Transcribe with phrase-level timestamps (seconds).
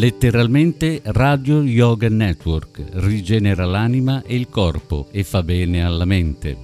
[0.00, 6.56] Letteralmente Radio Yoga Network rigenera l'anima e il corpo e fa bene alla mente.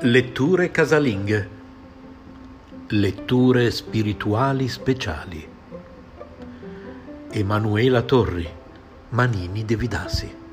[0.00, 1.53] Letture casalinghe
[2.96, 5.44] Letture spirituali speciali.
[7.30, 8.48] Emanuela Torri,
[9.08, 10.43] Manini Devidasi.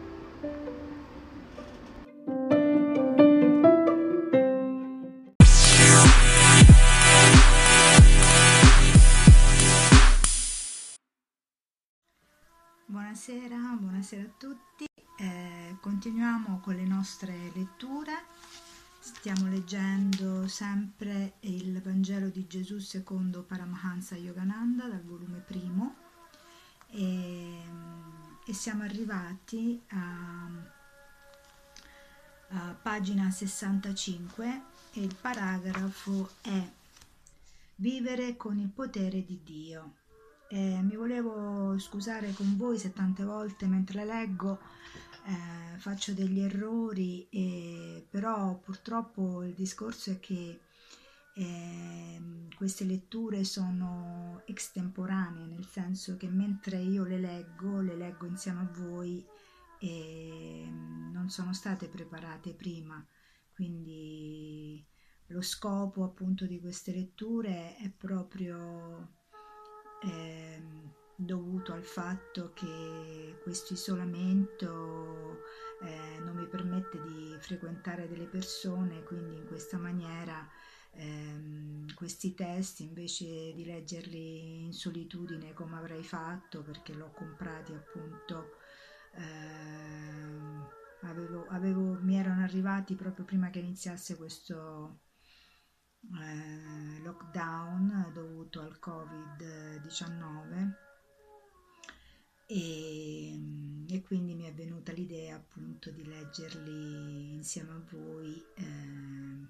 [33.48, 34.62] 65
[34.94, 36.70] e il paragrafo è
[37.76, 39.96] Vivere con il potere di Dio.
[40.50, 44.60] Eh, mi volevo scusare con voi se tante volte mentre leggo
[45.26, 50.60] eh, faccio degli errori, e, però purtroppo il discorso è che
[51.34, 52.22] eh,
[52.56, 58.70] queste letture sono extemporanee, nel senso che mentre io le leggo, le leggo insieme a
[58.80, 59.26] voi
[59.80, 60.70] e
[61.12, 63.04] non sono state preparate prima,
[63.62, 64.84] quindi
[65.28, 69.18] lo scopo appunto di queste letture è proprio
[70.02, 70.60] eh,
[71.16, 75.44] dovuto al fatto che questo isolamento
[75.84, 80.50] eh, non mi permette di frequentare delle persone, quindi in questa maniera
[80.94, 88.56] ehm, questi testi invece di leggerli in solitudine come avrei fatto perché l'ho comprati appunto
[89.14, 95.02] ehm, avevo, avevo, mi erano arrivati proprio prima che iniziasse questo
[96.20, 100.74] eh, lockdown dovuto al covid-19
[102.48, 103.40] e,
[103.88, 109.48] e, quindi mi è venuta l'idea appunto di leggerli insieme a voi eh,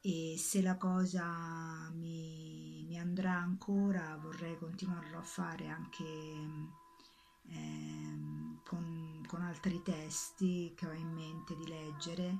[0.00, 6.04] e se la cosa mi, mi, andrà ancora vorrei continuarlo a fare anche
[7.46, 8.33] eh,
[8.64, 12.38] con, con, altri testi che ho in mente di leggere.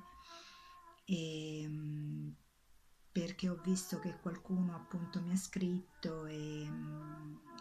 [1.05, 1.69] E,
[3.11, 6.67] perché ho visto che qualcuno appunto mi ha scritto e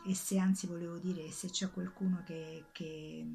[0.07, 3.27] e se anzi volevo dire se c'è qualcuno che, che,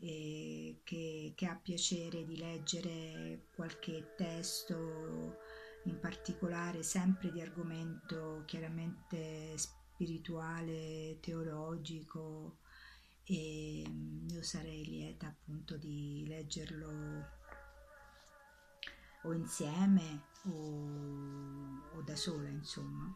[0.00, 5.36] eh, che, che, ha piacere di leggere qualche testo
[5.84, 12.60] in particolare sempre di argomento chiaramente spirituale, teologico
[13.28, 13.84] e
[14.28, 17.34] io sarei lieta appunto di leggerlo
[19.24, 23.14] o insieme o, o da sola insomma.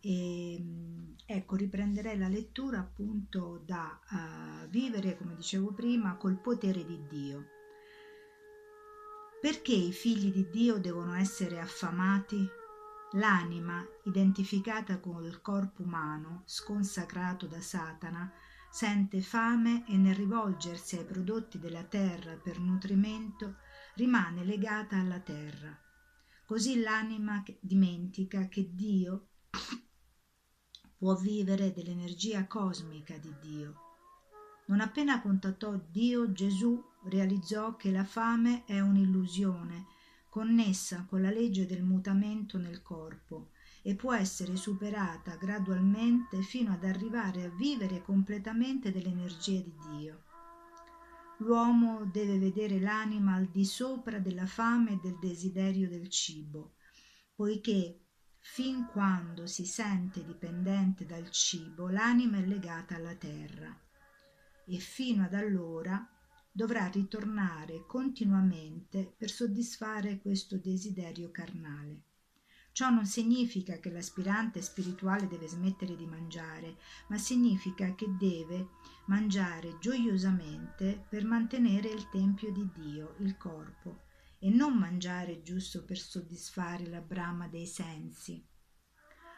[0.00, 6.84] E, ehm, ecco, riprenderei la lettura appunto da uh, vivere, come dicevo prima, col potere
[6.84, 7.46] di Dio.
[9.40, 12.48] Perché i figli di Dio devono essere affamati?
[13.12, 18.30] L'anima, identificata col corpo umano, sconsacrato da Satana,
[18.70, 23.56] sente fame e nel rivolgersi ai prodotti della terra per nutrimento
[23.94, 25.76] rimane legata alla terra
[26.48, 29.32] Così l'anima dimentica che Dio
[30.96, 33.74] può vivere dell'energia cosmica di Dio.
[34.68, 39.88] Non appena contattò Dio, Gesù realizzò che la fame è un'illusione
[40.30, 43.50] connessa con la legge del mutamento nel corpo
[43.88, 50.24] e può essere superata gradualmente fino ad arrivare a vivere completamente dell'energia di Dio.
[51.38, 56.74] L'uomo deve vedere l'anima al di sopra della fame e del desiderio del cibo,
[57.34, 58.08] poiché
[58.40, 63.74] fin quando si sente dipendente dal cibo l'anima è legata alla terra
[64.66, 66.06] e fino ad allora
[66.52, 72.07] dovrà ritornare continuamente per soddisfare questo desiderio carnale.
[72.78, 76.76] Ciò non significa che l'aspirante spirituale deve smettere di mangiare,
[77.08, 78.68] ma significa che deve
[79.06, 84.02] mangiare gioiosamente per mantenere il tempio di Dio, il corpo,
[84.38, 88.40] e non mangiare giusto per soddisfare la brama dei sensi.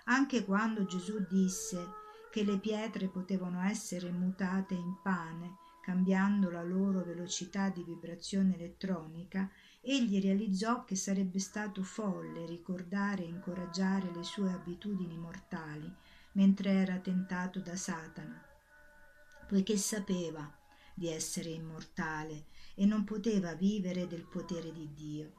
[0.05, 1.93] Anche quando Gesù disse
[2.31, 9.51] che le pietre potevano essere mutate in pane, cambiando la loro velocità di vibrazione elettronica,
[9.83, 15.93] egli realizzò che sarebbe stato folle ricordare e incoraggiare le sue abitudini mortali
[16.33, 18.41] mentre era tentato da Satana,
[19.49, 20.49] poiché sapeva
[20.95, 25.33] di essere immortale e non poteva vivere del potere di Dio.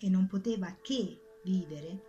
[0.00, 2.02] E non poteva che vivere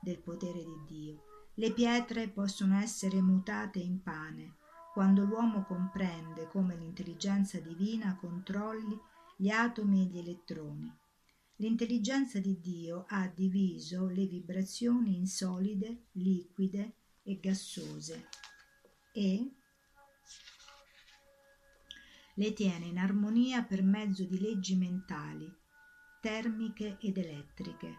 [0.00, 1.24] del potere di Dio.
[1.54, 4.56] Le pietre possono essere mutate in pane
[4.92, 8.98] quando l'uomo comprende come l'intelligenza divina controlli
[9.40, 10.94] gli atomi e gli elettroni.
[11.56, 18.28] L'intelligenza di Dio ha diviso le vibrazioni in solide, liquide e gassose
[19.14, 19.50] e
[22.34, 25.50] le tiene in armonia per mezzo di leggi mentali,
[26.20, 27.94] termiche ed elettriche.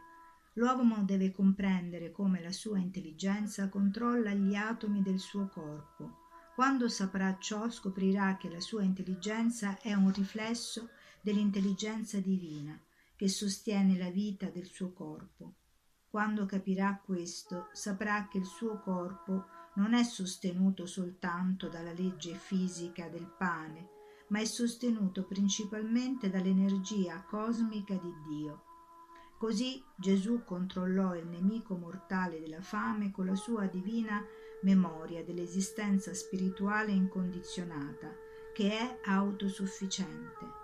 [0.53, 6.19] L'uomo deve comprendere come la sua intelligenza controlla gli atomi del suo corpo.
[6.53, 10.89] Quando saprà ciò scoprirà che la sua intelligenza è un riflesso
[11.21, 12.79] dell'intelligenza divina
[13.15, 15.55] che sostiene la vita del suo corpo.
[16.09, 19.45] Quando capirà questo, saprà che il suo corpo
[19.75, 23.89] non è sostenuto soltanto dalla legge fisica del pane,
[24.27, 28.63] ma è sostenuto principalmente dall'energia cosmica di Dio.
[29.37, 34.23] Così Gesù controllò il nemico mortale della fame con la sua divina
[34.63, 38.13] memoria dell'esistenza spirituale incondizionata,
[38.53, 40.60] che è autosufficiente.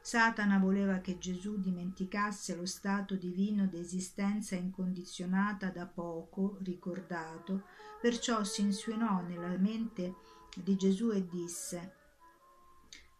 [0.00, 7.64] Satana voleva che Gesù dimenticasse lo stato divino d'esistenza incondizionata da poco ricordato,
[8.00, 10.14] perciò si insinuò nella mente
[10.56, 11.94] di Gesù e disse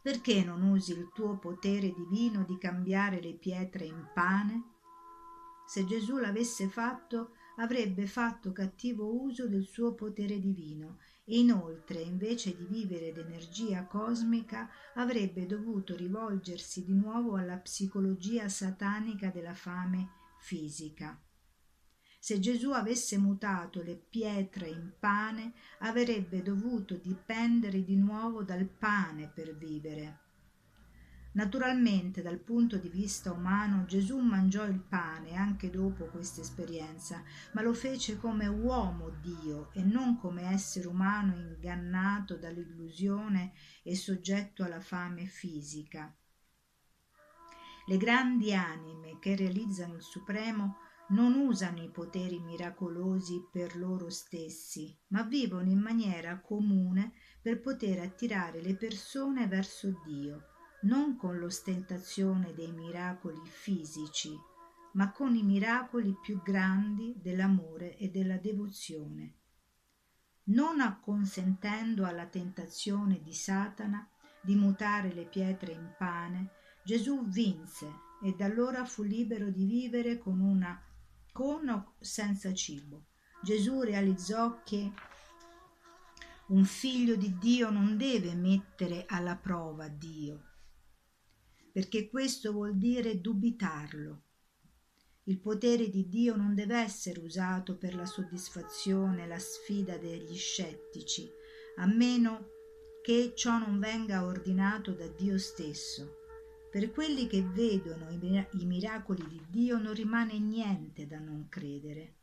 [0.01, 4.77] Perché non usi il tuo potere divino di cambiare le pietre in pane?
[5.67, 10.97] Se Gesù l'avesse fatto, avrebbe fatto cattivo uso del suo potere divino
[11.29, 19.55] inoltre invece di vivere d'energia cosmica avrebbe dovuto rivolgersi di nuovo alla psicologia satanica della
[19.55, 20.11] fame
[20.41, 21.21] fisica.
[22.21, 29.31] Se Gesù avesse mutato le pietre in pane, avrebbe dovuto dipendere di nuovo dal pane
[29.33, 30.28] per vivere.
[31.39, 37.63] Naturalmente, dal punto di vista umano, Gesù mangiò il pane anche dopo questa esperienza, ma
[37.63, 43.53] lo fece come uomo Dio e non come essere umano ingannato dall'illusione
[43.85, 46.13] e soggetto alla fame fisica.
[47.87, 50.79] Le grandi anime che realizzano il Supremo
[51.11, 58.01] non usano i poteri miracolosi per loro stessi, ma vivono in maniera comune per poter
[58.01, 60.48] attirare le persone verso Dio
[60.83, 64.31] non con l'ostentazione dei miracoli fisici,
[64.93, 69.35] ma con i miracoli più grandi dell'amore e della devozione.
[70.45, 74.09] Non acconsentendo alla tentazione di Satana
[74.41, 76.51] di mutare le pietre in pane,
[76.85, 80.81] Gesù vinse e da allora fu libero di vivere con una
[81.33, 83.07] con o senza cibo.
[83.43, 84.93] Gesù realizzò che
[86.49, 90.48] un figlio di Dio non deve mettere alla prova Dio,
[91.73, 94.23] perché questo vuol dire dubitarlo.
[95.25, 101.29] Il potere di Dio non deve essere usato per la soddisfazione la sfida degli scettici,
[101.77, 102.49] a meno
[103.03, 106.17] che ciò non venga ordinato da Dio stesso.
[106.71, 112.17] Per quelli che vedono i miracoli di Dio non rimane niente da non credere.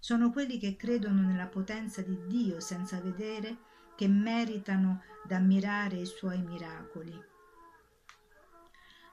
[0.00, 3.56] Sono quelli che credono nella potenza di Dio senza vedere
[3.96, 7.12] che meritano d'ammirare i suoi miracoli.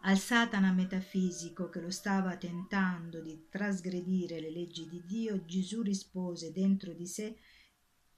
[0.07, 6.51] Al Satana metafisico che lo stava tentando di trasgredire le leggi di Dio, Gesù rispose
[6.51, 7.35] dentro di sé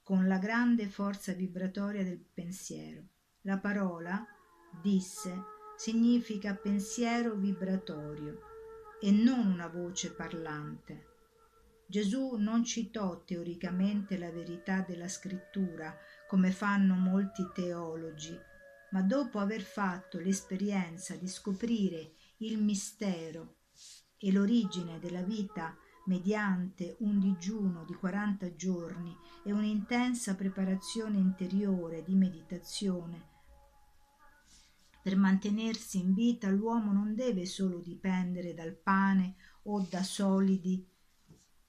[0.02, 3.04] con la grande forza vibratoria del pensiero.
[3.42, 4.22] La parola,
[4.82, 5.44] disse,
[5.78, 8.38] significa pensiero vibratorio
[9.00, 11.06] e non una voce parlante.
[11.86, 18.38] Gesù non citò teoricamente la verità della scrittura come fanno molti teologi,
[18.90, 23.56] ma dopo aver fatto l'esperienza di scoprire il mistero
[24.16, 25.76] e l'origine della vita
[26.06, 29.14] mediante un digiuno di 40 giorni
[29.44, 33.36] e un'intensa preparazione interiore di meditazione,
[35.08, 40.86] per mantenersi in vita l'uomo non deve solo dipendere dal pane o da solidi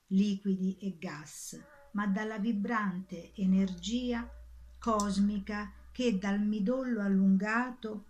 [0.08, 1.58] liquidi e gas,
[1.92, 4.30] ma dalla vibrante energia
[4.78, 8.06] cosmica che dal midollo allungato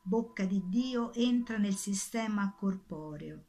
[0.00, 3.46] bocca di Dio entra nel sistema corporeo.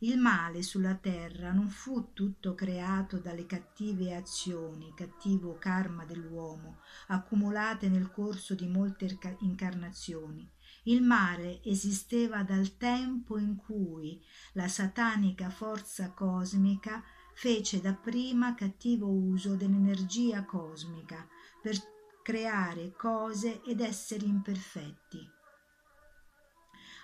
[0.00, 7.88] Il male sulla terra non fu tutto creato dalle cattive azioni, cattivo karma dell'uomo, accumulate
[7.88, 10.46] nel corso di molte incarnazioni,
[10.84, 14.22] il mare esisteva dal tempo in cui
[14.52, 17.02] la satanica forza cosmica
[17.34, 21.26] fece dapprima cattivo uso dell'energia cosmica
[21.60, 21.76] per
[22.22, 25.28] creare cose ed esseri imperfetti.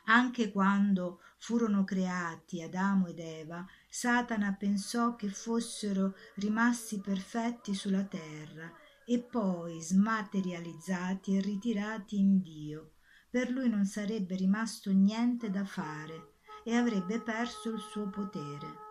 [0.04, 8.72] Anche quando furono creati Adamo ed Eva, Satana pensò che fossero rimasti perfetti sulla terra
[9.04, 12.92] e poi smaterializzati e ritirati in Dio
[13.30, 18.86] per lui non sarebbe rimasto niente da fare e avrebbe perso il suo potere.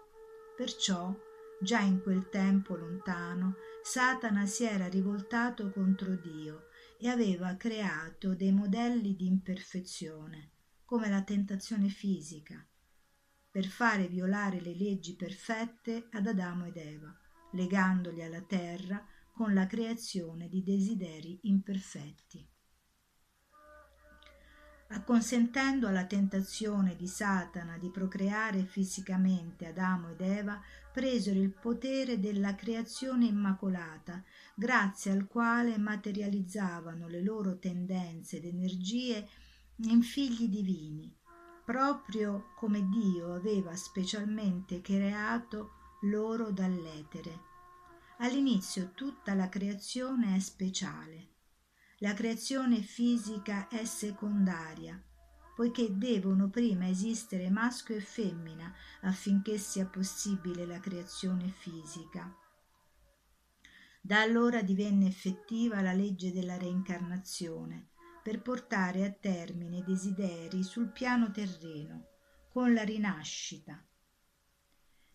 [0.56, 1.14] Perciò,
[1.60, 6.68] già in quel tempo lontano, Satana si era rivoltato contro Dio
[7.00, 10.52] e aveva creato dei modelli di imperfezione,
[10.86, 12.66] come la tentazione fisica,
[13.50, 17.16] per fare violare le leggi perfette ad Adamo ed Eva,
[17.54, 22.48] legandoli alla terra con la creazione di desideri imperfetti
[24.90, 30.62] acconsentendo alla tentazione di Satana di procreare fisicamente Adamo ed Eva,
[30.94, 34.24] presero il potere della creazione immacolata,
[34.56, 39.28] grazie al quale materializzavano le loro tendenze ed energie
[39.84, 41.14] in figli divini,
[41.66, 45.72] proprio come Dio aveva specialmente creato
[46.04, 47.46] loro dall'etere.
[48.20, 51.36] All'inizio tutta la creazione è speciale
[52.00, 55.02] la creazione fisica è secondaria,
[55.56, 62.32] poiché devono prima esistere maschio e femmina affinché sia possibile la creazione fisica.
[64.00, 67.90] Da allora divenne effettiva la legge della reincarnazione
[68.22, 72.10] per portare a termine i desideri sul piano terreno
[72.52, 73.84] con la rinascita.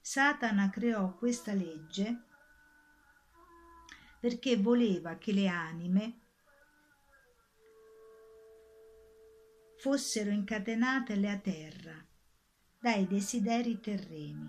[0.00, 2.24] Satana creò questa legge
[4.18, 6.21] perché voleva che le anime
[9.82, 11.92] fossero incatenate alla terra
[12.78, 14.48] dai desideri terreni.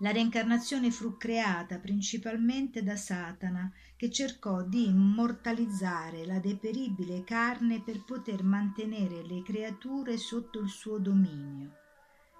[0.00, 8.02] La reincarnazione fu creata principalmente da Satana, che cercò di immortalizzare la deperibile carne per
[8.02, 11.76] poter mantenere le creature sotto il suo dominio.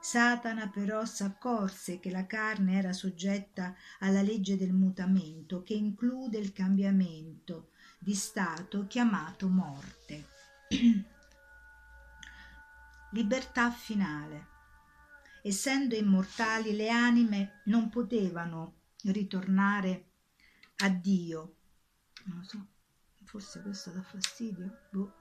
[0.00, 6.52] Satana però s'accorse che la carne era soggetta alla legge del mutamento, che include il
[6.52, 7.68] cambiamento
[8.00, 10.29] di stato chiamato morte.
[13.10, 14.46] Libertà finale.
[15.42, 18.74] Essendo immortali, le anime non potevano
[19.04, 20.10] ritornare
[20.76, 21.56] a Dio.
[22.26, 22.66] Non so,
[23.24, 24.86] forse questo dà fastidio.
[24.90, 25.14] Boh.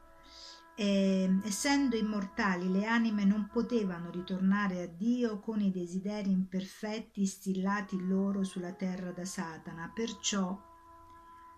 [0.76, 7.98] Eh, essendo immortali, le anime non potevano ritornare a Dio con i desideri imperfetti instillati
[8.06, 10.69] loro sulla terra da Satana, perciò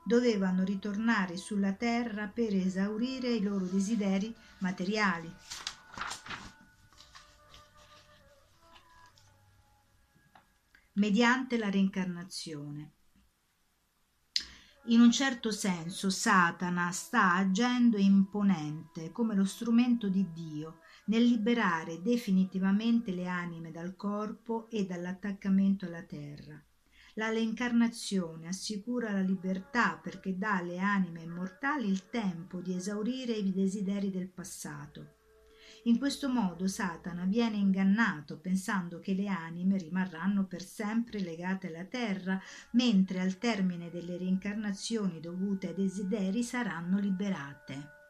[0.04, 5.34] dovevano ritornare sulla terra per esaurire i loro desideri materiali.
[10.94, 12.94] mediante la reincarnazione.
[14.86, 22.02] In un certo senso Satana sta agendo imponente come lo strumento di Dio nel liberare
[22.02, 26.64] definitivamente le anime dal corpo e dall'attaccamento alla terra.
[27.16, 33.52] La reincarnazione assicura la libertà perché dà alle anime immortali il tempo di esaurire i
[33.52, 35.16] desideri del passato.
[35.86, 41.86] In questo modo Satana viene ingannato pensando che le anime rimarranno per sempre legate alla
[41.86, 42.40] terra,
[42.72, 48.01] mentre al termine delle reincarnazioni dovute ai desideri saranno liberate.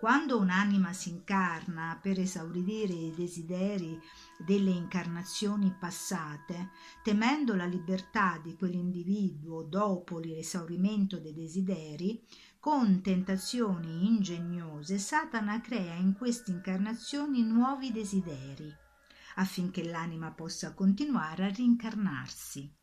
[0.00, 4.00] Quando un'anima si incarna per esaurire i desideri
[4.38, 6.70] delle incarnazioni passate,
[7.02, 12.24] temendo la libertà di quell'individuo dopo l'esaurimento dei desideri,
[12.58, 18.74] con tentazioni ingegnose Satana crea in queste incarnazioni nuovi desideri,
[19.34, 22.74] affinché l'anima possa continuare a rincarnarsi,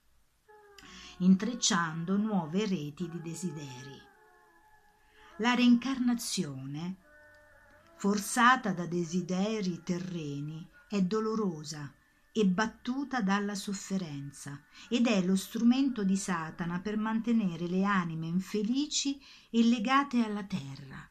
[1.17, 4.05] intrecciando nuove reti di desideri.
[5.37, 7.05] La reincarnazione
[7.97, 11.91] forzata da desideri terreni, è dolorosa
[12.31, 19.19] e battuta dalla sofferenza ed è lo strumento di Satana per mantenere le anime infelici
[19.49, 21.09] e legate alla terra.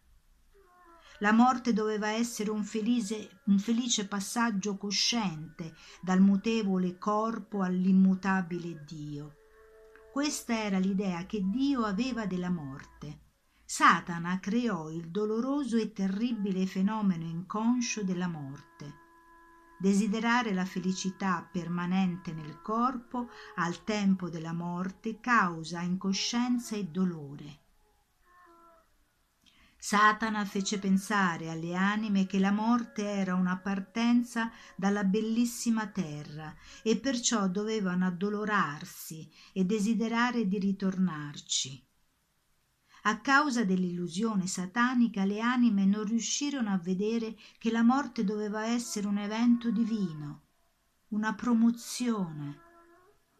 [1.19, 9.39] La morte doveva essere un felice, un felice passaggio cosciente dal mutevole corpo all'immutabile Dio.
[10.13, 13.25] Questa era l'idea che Dio aveva della morte
[13.69, 18.95] Satana creò il doloroso e terribile fenomeno inconscio della morte.
[19.77, 27.59] Desiderare la felicità permanente nel corpo al tempo della morte causa incoscienza e dolore.
[29.77, 36.55] Satana fece pensare alle anime che la morte era una partenza dalla bellissima terra
[36.85, 41.85] e perciò dovevano addolorarsi e desiderare di ritornarci.
[43.09, 49.07] A causa dell'illusione satanica le anime non riuscirono a vedere che la morte doveva essere
[49.07, 50.43] un evento divino,
[51.11, 52.63] una promozione,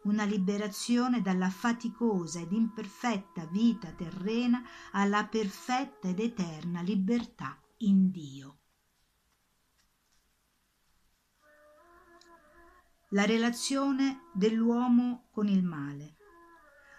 [0.03, 8.59] una liberazione dalla faticosa ed imperfetta vita terrena alla perfetta ed eterna libertà in Dio.
[13.09, 16.16] La relazione dell'uomo con il male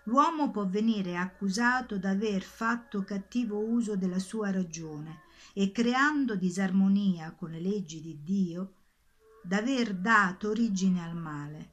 [0.09, 5.21] l'uomo può venire accusato d'aver fatto cattivo uso della sua ragione
[5.53, 8.73] e creando disarmonia con le leggi di Dio,
[9.43, 11.73] d'aver dato origine al male.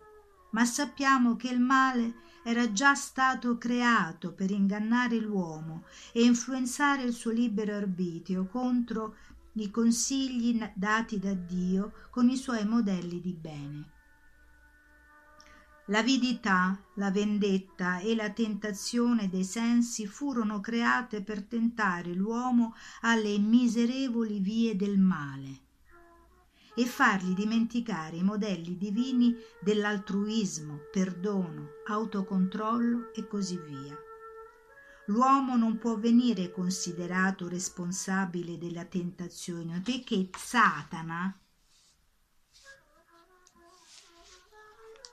[0.52, 7.13] Ma sappiamo che il male era già stato creato per ingannare l'uomo e influenzare il
[7.13, 9.15] suo libero arbitrio contro
[9.54, 13.93] i consigli dati da Dio con i suoi modelli di bene.
[15.89, 24.39] L'avidità, la vendetta e la tentazione dei sensi furono create per tentare l'uomo alle miserevoli
[24.39, 25.60] vie del male
[26.76, 33.95] e fargli dimenticare i modelli divini dell'altruismo, perdono, autocontrollo e così via.
[35.06, 41.39] L'uomo non può venire considerato responsabile della tentazione perché Satana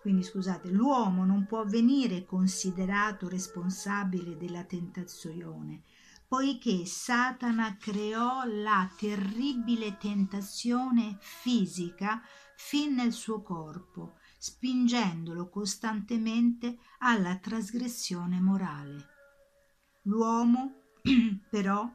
[0.02, 5.84] Quindi scusate, l'uomo non può venire considerato responsabile della tentazione,
[6.26, 12.20] poiché Satana creò la terribile tentazione fisica
[12.56, 19.06] fin nel suo corpo, spingendolo costantemente alla trasgressione morale.
[20.02, 20.80] L'uomo,
[21.48, 21.88] però,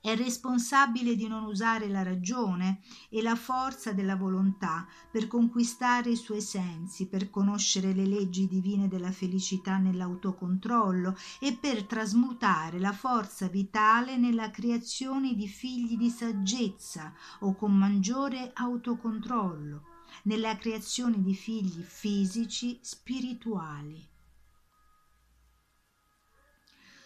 [0.00, 6.16] è responsabile di non usare la ragione e la forza della volontà per conquistare i
[6.16, 13.48] suoi sensi, per conoscere le leggi divine della felicità nell'autocontrollo e per trasmutare la forza
[13.48, 19.82] vitale nella creazione di figli di saggezza o con maggiore autocontrollo,
[20.24, 24.16] nella creazione di figli fisici spirituali.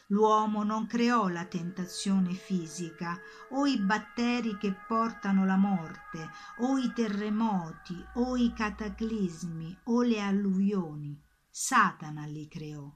[0.08, 3.18] L'uomo non creò la tentazione fisica,
[3.50, 10.20] o i batteri che portano la morte, o i terremoti, o i cataclismi, o le
[10.20, 11.18] alluvioni.
[11.48, 12.90] Satana li creò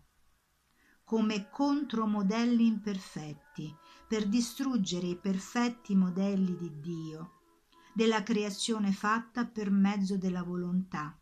[1.06, 3.72] come contromodelli imperfetti
[4.08, 7.30] per distruggere i perfetti modelli di Dio,
[7.94, 11.16] della creazione fatta per mezzo della volontà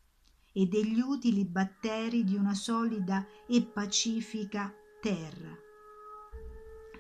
[0.55, 5.64] e degli utili batteri di una solida e pacifica terra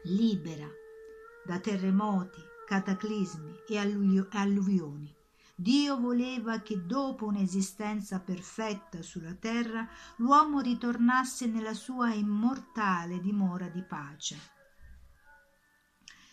[0.04, 0.68] libera
[1.44, 5.14] da terremoti, cataclismi e alluvioni.
[5.56, 13.82] Dio voleva che dopo un'esistenza perfetta sulla terra l'uomo ritornasse nella sua immortale dimora di
[13.82, 14.52] pace.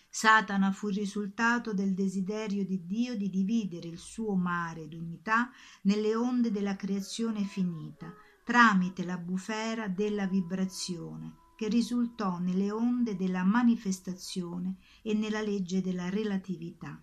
[0.10, 5.52] Satana fu il risultato del desiderio di Dio di dividere il suo mare d'unità
[5.84, 13.43] nelle onde della creazione finita, tramite la bufera della vibrazione, che risultò nelle onde della
[13.43, 17.00] manifestazione e nella legge della relatività.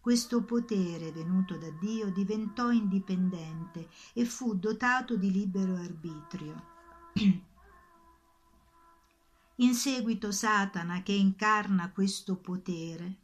[0.00, 6.64] questo potere venuto da Dio diventò indipendente e fu dotato di libero arbitrio.
[9.54, 13.18] In seguito Satana, che incarna questo potere,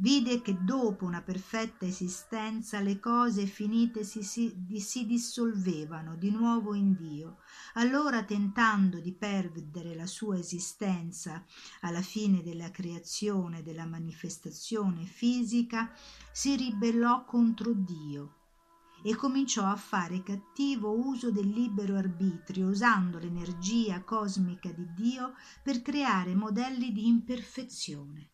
[0.00, 6.74] vide che dopo una perfetta esistenza le cose finite si, si, si, dissolvevano di nuovo
[6.74, 7.38] in Dio.
[7.74, 11.44] Allora, tentando di perdere la sua esistenza
[11.80, 15.90] alla fine della creazione, della manifestazione fisica,
[16.30, 18.34] si ribellò contro Dio
[19.02, 25.82] e cominciò a fare cattivo uso del libero arbitrio, usando l'energia cosmica di Dio per
[25.82, 28.30] creare modelli di imperfezione.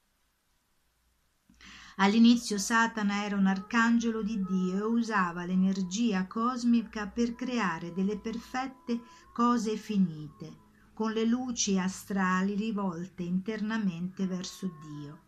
[1.96, 9.00] All'inizio Satana era un arcangelo di Dio e usava l'energia cosmica per creare delle perfette
[9.33, 15.22] cose finite, con le luci astrali rivolte internamente verso Dio.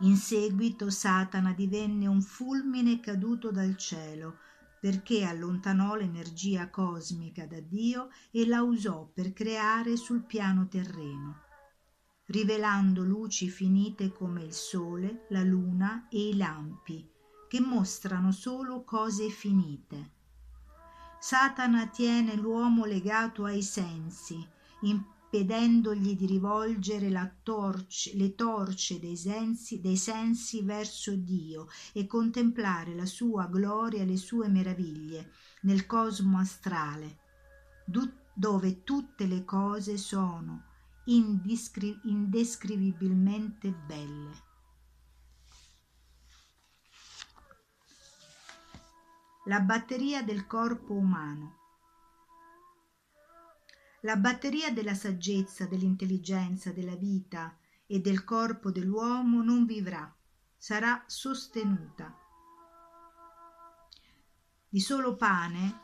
[0.00, 4.38] In seguito Satana divenne un fulmine caduto dal cielo,
[4.80, 11.50] perché allontanò l'energia cosmica da Dio e la usò per creare sul piano terreno
[12.32, 17.06] rivelando luci finite come il sole, la luna e i lampi,
[17.46, 20.12] che mostrano solo cose finite.
[21.20, 24.48] Satana tiene l'uomo legato ai sensi,
[24.80, 27.10] impedendogli di rivolgere
[27.42, 34.06] torce, le torce dei sensi, dei sensi verso Dio e contemplare la sua gloria e
[34.06, 37.18] le sue meraviglie nel cosmo astrale,
[38.32, 40.70] dove tutte le cose sono
[41.04, 44.50] indiscri- indescrivibilmente belle.
[49.46, 51.58] La batteria del corpo umano.
[54.02, 60.12] La batteria della saggezza, dell'intelligenza, della vita e del corpo dell'uomo non vivrà,
[60.56, 62.16] sarà sostenuta.
[64.68, 65.80] Di solo pane,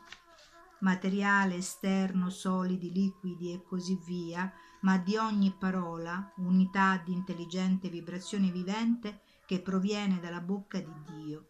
[0.79, 8.49] materiale esterno, solidi, liquidi e così via, ma di ogni parola, unità di intelligente vibrazione
[8.51, 11.47] vivente che proviene dalla bocca di Dio.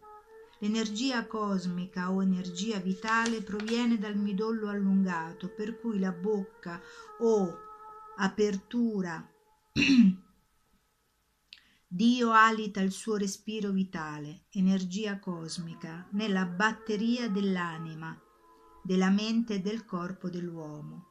[0.60, 6.82] L'energia cosmica o energia vitale proviene dal midollo allungato, per cui la bocca
[7.20, 7.58] o
[8.18, 9.26] apertura
[11.92, 18.16] Dio alita il suo respiro vitale, energia cosmica, nella batteria dell'anima,
[18.84, 21.09] della mente e del corpo dell'uomo.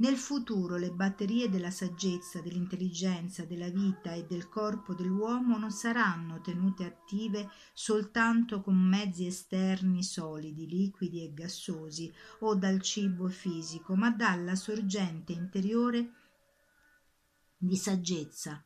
[0.00, 6.40] Nel futuro le batterie della saggezza, dell'intelligenza, della vita e del corpo dell'uomo non saranno
[6.40, 14.10] tenute attive soltanto con mezzi esterni solidi, liquidi e gassosi o dal cibo fisico, ma
[14.10, 16.12] dalla sorgente interiore
[17.58, 18.64] di saggezza,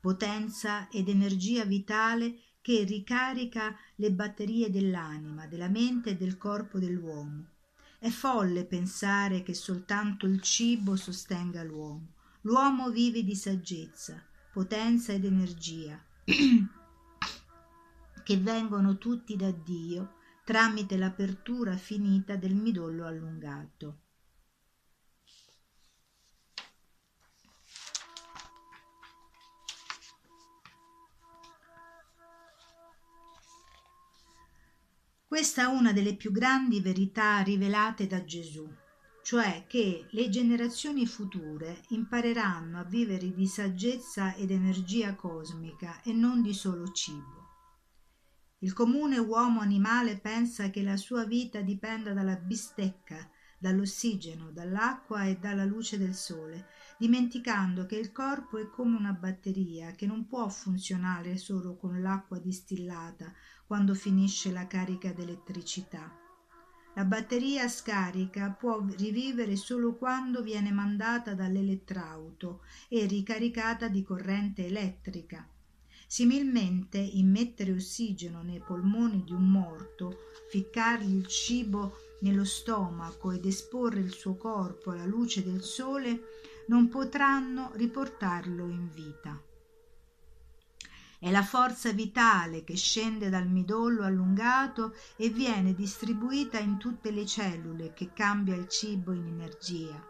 [0.00, 7.51] potenza ed energia vitale che ricarica le batterie dell'anima, della mente e del corpo dell'uomo
[8.02, 12.14] è folle pensare che soltanto il cibo sostenga l'uomo.
[12.40, 14.20] L'uomo vive di saggezza,
[14.52, 16.04] potenza ed energia,
[18.24, 24.00] che vengono tutti da Dio tramite l'apertura finita del midollo allungato.
[35.32, 38.70] Questa è una delle più grandi verità rivelate da Gesù,
[39.22, 46.42] cioè che le generazioni future impareranno a vivere di saggezza ed energia cosmica e non
[46.42, 47.48] di solo cibo.
[48.58, 53.26] Il comune uomo animale pensa che la sua vita dipenda dalla bistecca,
[53.58, 56.66] dall'ossigeno, dall'acqua e dalla luce del sole,
[56.98, 62.38] dimenticando che il corpo è come una batteria che non può funzionare solo con l'acqua
[62.38, 63.32] distillata
[63.72, 66.14] quando finisce la carica d'elettricità.
[66.94, 75.48] La batteria scarica può rivivere solo quando viene mandata dall'elettrauto e ricaricata di corrente elettrica.
[76.06, 80.18] Similmente, immettere ossigeno nei polmoni di un morto,
[80.50, 86.24] ficcargli il cibo nello stomaco ed esporre il suo corpo alla luce del sole
[86.66, 89.42] non potranno riportarlo in vita.
[91.22, 97.24] È la forza vitale che scende dal midollo allungato e viene distribuita in tutte le
[97.24, 100.04] cellule che cambia il cibo in energia.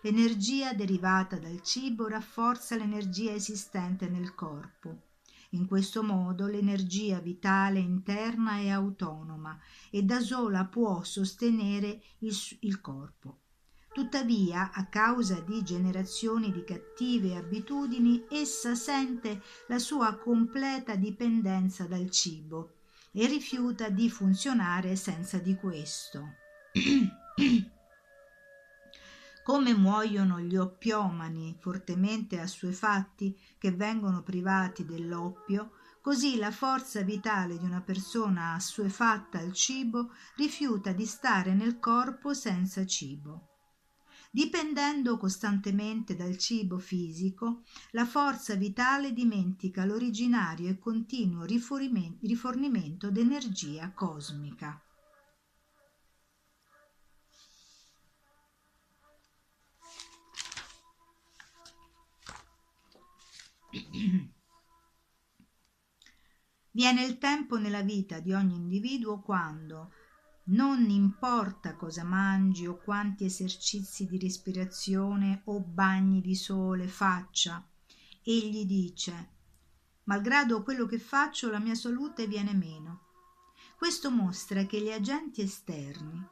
[0.00, 5.08] L'energia derivata dal cibo rafforza l'energia esistente nel corpo.
[5.50, 9.58] In questo modo l'energia vitale interna è autonoma
[9.90, 13.40] e da sola può sostenere il, il corpo.
[13.92, 22.08] Tuttavia, a causa di generazioni di cattive abitudini, essa sente la sua completa dipendenza dal
[22.08, 22.74] cibo
[23.10, 26.34] e rifiuta di funzionare senza di questo.
[29.42, 37.64] Come muoiono gli oppiomani fortemente assuefatti che vengono privati dell'oppio, così la forza vitale di
[37.64, 43.49] una persona assuefatta al cibo rifiuta di stare nel corpo senza cibo.
[44.32, 54.80] Dipendendo costantemente dal cibo fisico, la forza vitale dimentica l'originario e continuo rifornimento d'energia cosmica.
[66.72, 69.92] Viene il tempo nella vita di ogni individuo quando,
[70.50, 77.66] non importa cosa mangi o quanti esercizi di respirazione o bagni di sole faccia,
[78.22, 79.38] egli dice
[80.10, 83.06] malgrado quello che faccio la mia salute viene meno.
[83.76, 86.26] Questo mostra che gli agenti esterni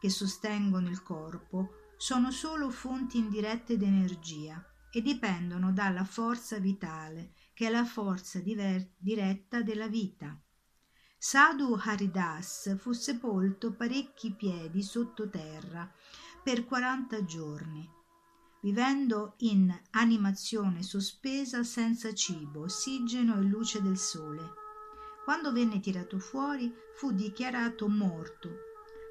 [0.00, 7.66] che sostengono il corpo sono solo fonti indirette d'energia e dipendono dalla forza vitale, che
[7.66, 10.40] è la forza diretta della vita.
[11.20, 15.92] Sadhu Haridas fu sepolto parecchi piedi sottoterra
[16.44, 17.90] per 40 giorni,
[18.62, 24.52] vivendo in animazione sospesa senza cibo, ossigeno e luce del sole.
[25.24, 28.50] Quando venne tirato fuori fu dichiarato morto.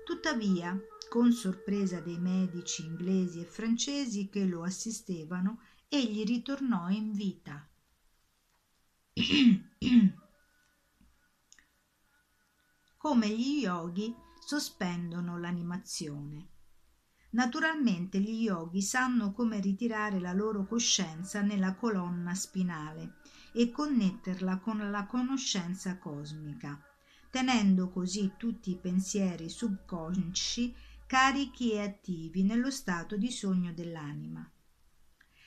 [0.05, 7.67] Tuttavia, con sorpresa dei medici inglesi e francesi che lo assistevano, egli ritornò in vita.
[12.97, 16.49] come gli yogi sospendono l'animazione.
[17.31, 23.17] Naturalmente gli yogi sanno come ritirare la loro coscienza nella colonna spinale
[23.53, 26.81] e connetterla con la conoscenza cosmica,
[27.29, 30.73] tenendo così tutti i pensieri subconsci
[31.05, 34.49] carichi e attivi nello stato di sogno dell'anima.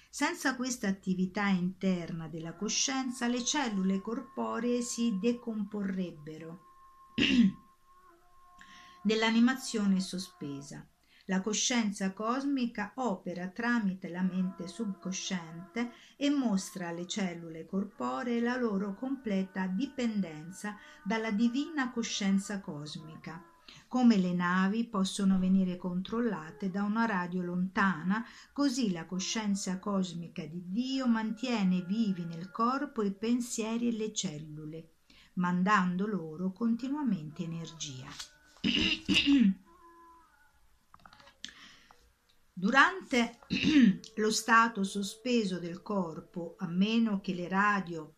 [0.08, 6.69] Senza questa attività interna della coscienza le cellule corporee si decomporrebbero
[9.02, 10.86] Nell'animazione sospesa.
[11.26, 18.94] La coscienza cosmica opera tramite la mente subconsciente e mostra alle cellule corporee la loro
[18.94, 23.44] completa dipendenza dalla divina coscienza cosmica.
[23.86, 30.64] Come le navi possono venire controllate da una radio lontana, così la coscienza cosmica di
[30.66, 34.88] Dio mantiene vivi nel corpo i pensieri e le cellule
[35.34, 38.08] mandando loro continuamente energia.
[42.52, 43.38] Durante
[44.16, 48.16] lo stato sospeso del corpo, a meno che le radio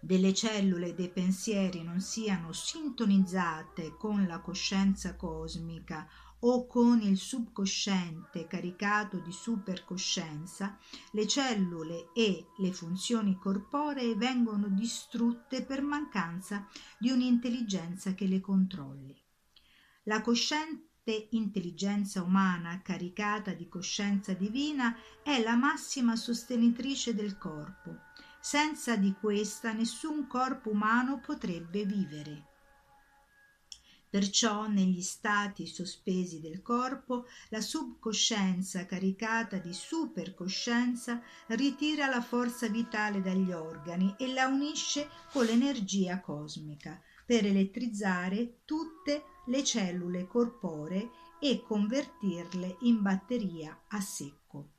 [0.00, 6.06] delle cellule dei pensieri non siano sintonizzate con la coscienza cosmica
[6.46, 10.78] o con il subconsciente caricato di supercoscienza,
[11.12, 16.66] le cellule e le funzioni corporee vengono distrutte per mancanza
[16.98, 19.18] di un'intelligenza che le controlli.
[20.04, 28.00] La cosciente intelligenza umana caricata di coscienza divina è la massima sostenitrice del corpo.
[28.38, 32.53] Senza di questa nessun corpo umano potrebbe vivere.
[34.14, 43.20] Perciò negli stati sospesi del corpo la subcoscienza caricata di supercoscienza ritira la forza vitale
[43.20, 51.64] dagli organi e la unisce con l'energia cosmica per elettrizzare tutte le cellule corporee e
[51.66, 54.73] convertirle in batteria a secco.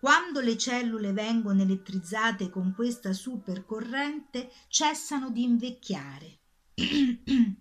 [0.00, 6.38] Quando le cellule vengono elettrizzate con questa supercorrente cessano di invecchiare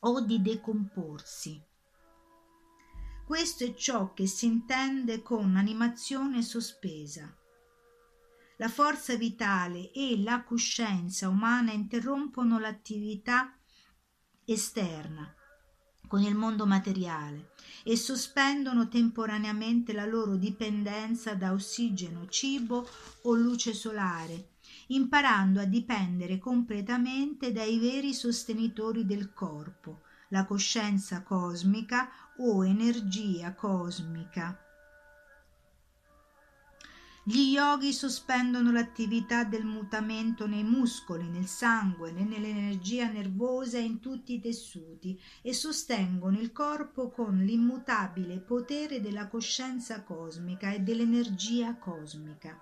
[0.00, 1.58] o di decomporsi.
[3.24, 7.34] Questo è ciò che si intende con animazione sospesa.
[8.58, 13.58] La forza vitale e la coscienza umana interrompono l'attività
[14.44, 15.34] esterna
[16.12, 22.86] con il mondo materiale e sospendono temporaneamente la loro dipendenza da ossigeno, cibo
[23.22, 24.50] o luce solare,
[24.88, 34.71] imparando a dipendere completamente dai veri sostenitori del corpo, la coscienza cosmica o energia cosmica.
[37.24, 44.34] Gli yogi sospendono l'attività del mutamento nei muscoli, nel sangue, nell'energia nervosa e in tutti
[44.34, 52.60] i tessuti e sostengono il corpo con l'immutabile potere della coscienza cosmica e dell'energia cosmica.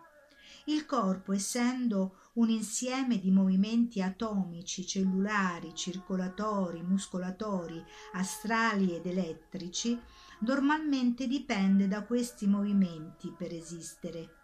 [0.66, 9.98] Il corpo, essendo un insieme di movimenti atomici, cellulari, circolatori, muscolatori, astrali ed elettrici,
[10.40, 14.34] normalmente dipende da questi movimenti per esistere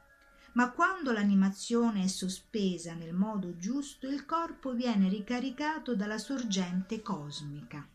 [0.57, 7.87] ma quando l'animazione è sospesa nel modo giusto il corpo viene ricaricato dalla sorgente cosmica.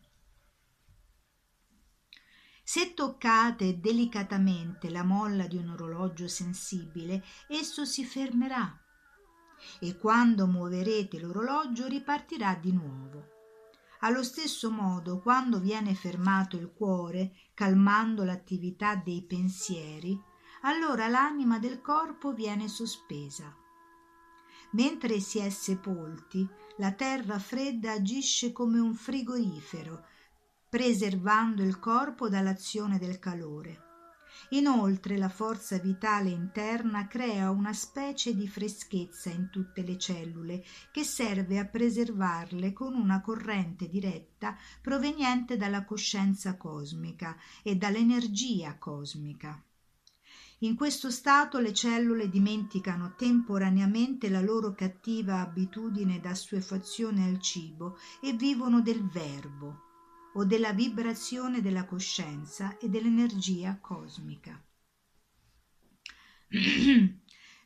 [2.63, 8.80] Se toccate delicatamente la molla di un orologio sensibile, esso si fermerà
[9.80, 13.28] e quando muoverete l'orologio ripartirà di nuovo.
[14.02, 20.19] Allo stesso modo, quando viene fermato il cuore, calmando l'attività dei pensieri,
[20.62, 23.56] allora l'anima del corpo viene sospesa.
[24.71, 26.47] Mentre si è sepolti,
[26.78, 30.06] la terra fredda agisce come un frigorifero,
[30.69, 33.89] preservando il corpo dall'azione del calore.
[34.52, 41.04] Inoltre la forza vitale interna crea una specie di freschezza in tutte le cellule che
[41.04, 49.62] serve a preservarle con una corrente diretta proveniente dalla coscienza cosmica e dall'energia cosmica.
[50.63, 58.34] In questo stato le cellule dimenticano temporaneamente la loro cattiva abitudine d'assuefazione al cibo e
[58.34, 59.89] vivono del verbo
[60.36, 64.63] o della vibrazione della coscienza e dell'energia cosmica.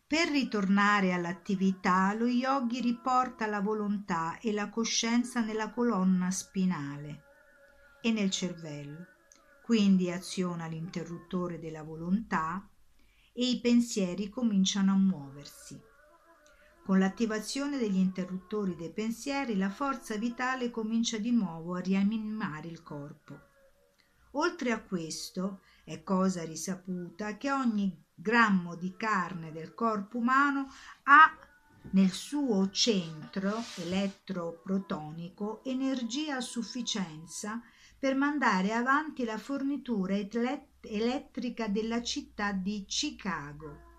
[0.08, 7.23] per ritornare all'attività, lo yogi riporta la volontà e la coscienza nella colonna spinale
[8.01, 9.08] e nel cervello.
[9.62, 12.69] Quindi aziona l'interruttore della volontà
[13.38, 15.80] e i pensieri cominciano a muoversi.
[16.86, 22.82] Con l'attivazione degli interruttori dei pensieri la forza vitale comincia di nuovo a rianimare il
[22.82, 23.39] corpo.
[24.32, 30.67] Oltre a questo, è cosa risaputa che ogni grammo di carne del corpo umano
[31.04, 31.38] ha
[31.91, 37.62] nel suo centro elettroprotonico energia a sufficienza
[37.98, 40.15] per mandare avanti la fornitura
[40.88, 43.93] elettrica della città di Chicago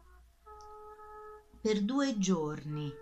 [1.60, 2.92] per due giorni.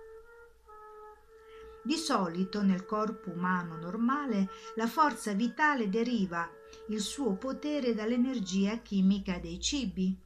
[1.82, 6.50] Di solito nel corpo umano normale la forza vitale deriva
[6.88, 10.18] il suo potere dall'energia chimica dei cibi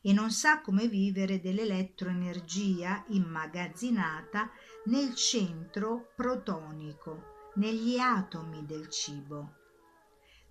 [0.00, 4.50] e non sa come vivere dell'elettroenergia immagazzinata
[4.84, 9.63] nel centro protonico, negli atomi del cibo.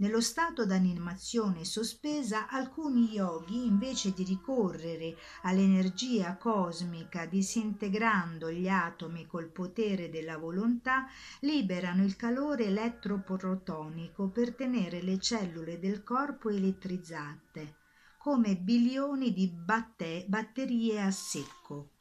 [0.04, 9.48] Nello stato d'animazione sospesa, alcuni yogi, invece di ricorrere all'energia cosmica disintegrando gli atomi col
[9.48, 11.08] potere della volontà,
[11.40, 17.78] liberano il calore elettroprotonico per tenere le cellule del corpo elettrizzate,
[18.18, 21.92] come bilioni di batte- batterie a secco.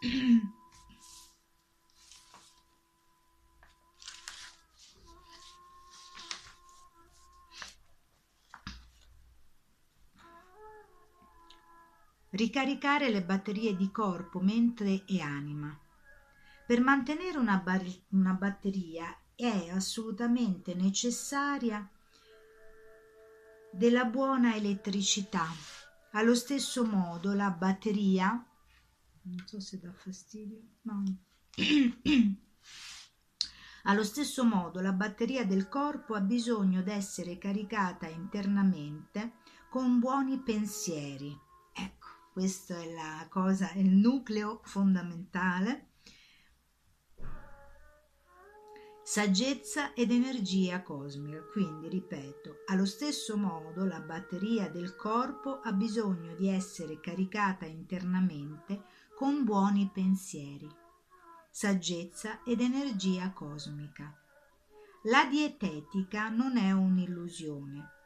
[12.32, 15.76] ricaricare le batterie di corpo, mente e anima.
[16.66, 21.88] Per mantenere una, bar- una batteria è assolutamente necessaria
[23.70, 25.46] della buona elettricità.
[26.12, 28.46] Allo stesso modo la batteria
[29.24, 31.04] non so se dà fastidio, no.
[33.84, 39.34] Allo stesso modo la batteria del corpo ha bisogno di essere caricata internamente
[39.68, 41.36] con buoni pensieri
[42.32, 45.88] questo è la cosa, il nucleo fondamentale.
[49.04, 56.34] Saggezza ed energia cosmica, quindi ripeto, allo stesso modo la batteria del corpo ha bisogno
[56.34, 60.70] di essere caricata internamente con buoni pensieri,
[61.50, 64.16] saggezza ed energia cosmica.
[65.02, 68.01] La dietetica non è un'illusione,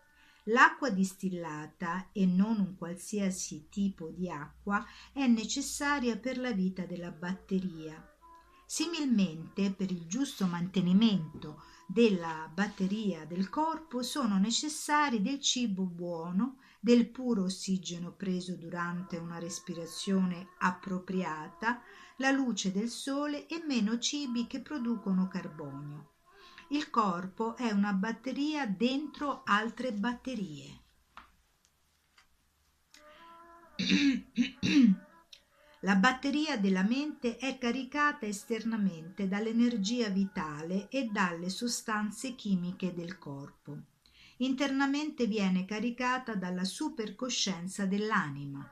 [0.48, 7.10] L'acqua distillata e non un qualsiasi tipo di acqua è necessaria per la vita della
[7.10, 8.00] batteria.
[8.64, 17.08] Similmente, per il giusto mantenimento della batteria del corpo sono necessari del cibo buono, del
[17.08, 21.82] puro ossigeno preso durante una respirazione appropriata,
[22.18, 26.15] la luce del sole e meno cibi che producono carbonio.
[26.70, 30.80] Il corpo è una batteria dentro altre batterie.
[35.80, 43.82] La batteria della mente è caricata esternamente dall'energia vitale e dalle sostanze chimiche del corpo.
[44.38, 48.68] Internamente viene caricata dalla supercoscienza dell'anima.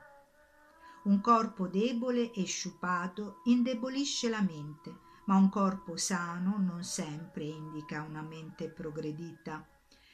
[1.05, 8.01] Un corpo debole e sciupato indebolisce la mente, ma un corpo sano non sempre indica
[8.01, 9.67] una mente progredita,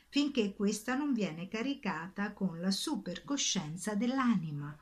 [0.09, 4.77] finché questa non viene caricata con la supercoscienza dell'anima.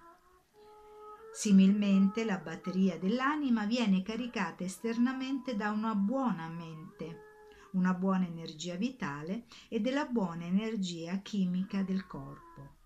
[1.32, 7.28] Similmente la batteria dell'anima viene caricata esternamente da una buona mente,
[7.74, 12.78] una buona energia vitale e della buona energia chimica del corpo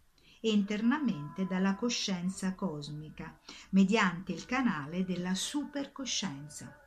[0.42, 3.40] e internamente dalla coscienza cosmica
[3.70, 6.83] mediante il canale della supercoscienza.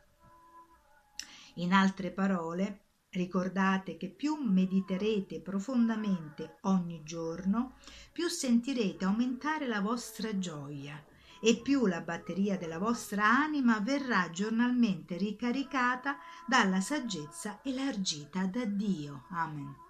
[1.58, 2.80] In altre parole,
[3.10, 7.76] ricordate che più mediterete profondamente ogni giorno,
[8.12, 11.02] più sentirete aumentare la vostra gioia
[11.40, 19.24] e più la batteria della vostra anima verrà giornalmente ricaricata dalla saggezza elargita da Dio.
[19.30, 19.84] Amen.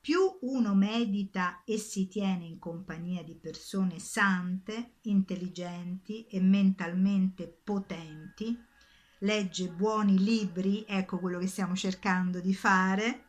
[0.00, 8.54] Più uno medita e si tiene in compagnia di persone sante, intelligenti e mentalmente potenti,
[9.24, 13.24] legge buoni libri, ecco quello che stiamo cercando di fare,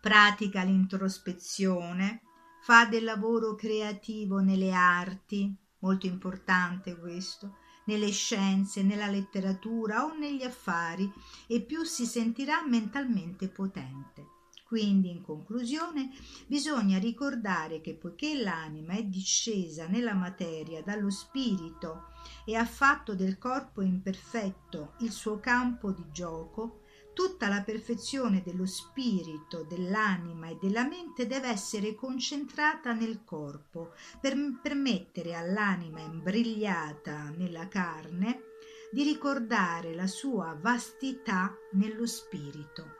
[0.00, 2.22] pratica l'introspezione,
[2.62, 10.42] fa del lavoro creativo nelle arti, molto importante questo, nelle scienze, nella letteratura o negli
[10.42, 11.12] affari
[11.46, 14.35] e più si sentirà mentalmente potente.
[14.66, 16.10] Quindi, in conclusione,
[16.48, 22.08] bisogna ricordare che poiché l'anima è discesa nella materia dallo spirito
[22.44, 26.80] e ha fatto del corpo imperfetto il suo campo di gioco,
[27.14, 34.34] tutta la perfezione dello spirito, dell'anima e della mente deve essere concentrata nel corpo per
[34.60, 38.54] permettere all'anima imbrigliata nella carne
[38.90, 42.96] di ricordare la sua vastità nello spirito.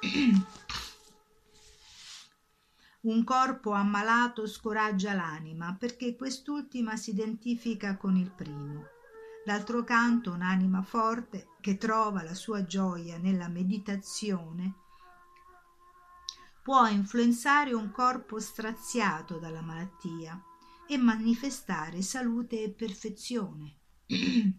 [3.00, 8.96] Un corpo ammalato scoraggia l'anima perché quest'ultima si identifica con il primo
[9.44, 14.74] d'altro canto un'anima forte che trova la sua gioia nella meditazione
[16.68, 20.38] può influenzare un corpo straziato dalla malattia
[20.86, 23.78] e manifestare salute e perfezione.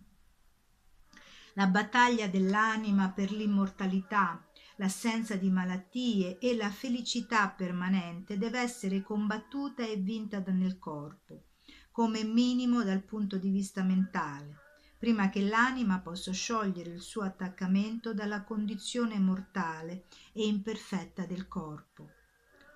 [1.53, 4.43] la battaglia dell'anima per l'immortalità,
[4.79, 11.43] l'assenza di malattie e la felicità permanente deve essere combattuta e vinta nel corpo,
[11.91, 14.67] come minimo dal punto di vista mentale
[14.99, 20.03] prima che l'anima possa sciogliere il suo attaccamento dalla condizione mortale
[20.33, 22.09] e imperfetta del corpo.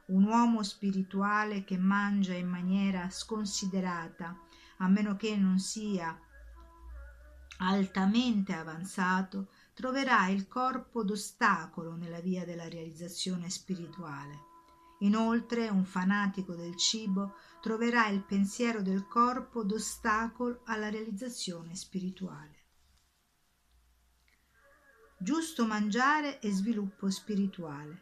[0.05, 4.39] Un uomo spirituale che mangia in maniera sconsiderata,
[4.77, 6.17] a meno che non sia
[7.57, 14.51] altamente avanzato, troverà il corpo d'ostacolo nella via della realizzazione spirituale.
[14.99, 22.61] Inoltre un fanatico del cibo troverà il pensiero del corpo d'ostacolo alla realizzazione spirituale.
[25.17, 28.01] Giusto mangiare e sviluppo spirituale.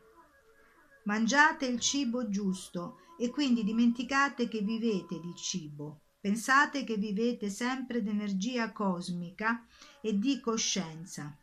[1.06, 6.02] Mangiate il cibo giusto e quindi dimenticate che vivete di cibo.
[6.20, 9.66] Pensate che vivete sempre d'energia cosmica
[10.02, 11.36] e di coscienza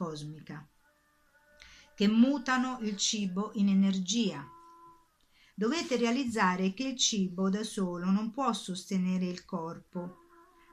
[0.00, 0.66] cosmica,
[1.94, 4.42] che mutano il cibo in energia.
[5.54, 10.16] Dovete realizzare che il cibo da solo non può sostenere il corpo,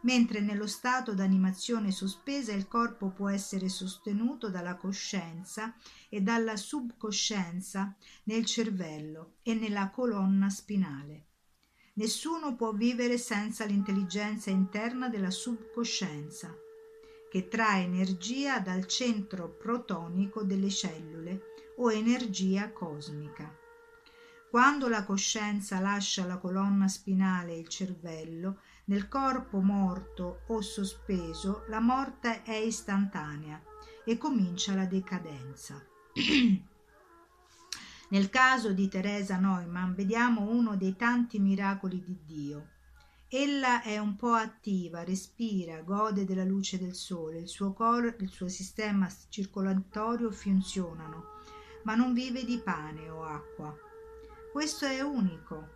[0.03, 5.75] mentre nello stato d'animazione sospesa il corpo può essere sostenuto dalla coscienza
[6.07, 11.25] e dalla subcoscienza nel cervello e nella colonna spinale.
[11.95, 16.55] Nessuno può vivere senza l'intelligenza interna della subcoscienza,
[17.38, 23.55] che trae energia dal centro protonico delle cellule o energia cosmica.
[24.49, 31.65] Quando la coscienza lascia la colonna spinale e il cervello, nel corpo morto o sospeso,
[31.67, 33.61] la morte è istantanea
[34.03, 35.79] e comincia la decadenza.
[38.09, 42.76] Nel caso di Teresa Neumann vediamo uno dei tanti miracoli di Dio.
[43.30, 48.30] Ella è un po' attiva, respira, gode della luce del sole, il suo, cor- il
[48.30, 51.23] suo sistema circolatorio funzionano,
[51.84, 53.86] ma non vive di pane o acqua
[54.57, 55.75] questo è unico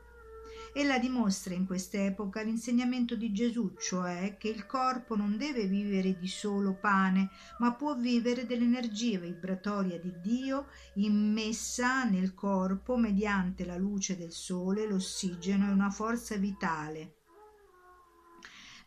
[0.73, 6.27] Ella dimostra in quest'epoca l'insegnamento di Gesù, cioè che il corpo non deve vivere di
[6.27, 7.29] solo pane,
[7.59, 14.87] ma può vivere dell'energia vibratoria di Dio immessa nel corpo mediante la luce del sole,
[14.87, 17.20] l'ossigeno e una forza vitale.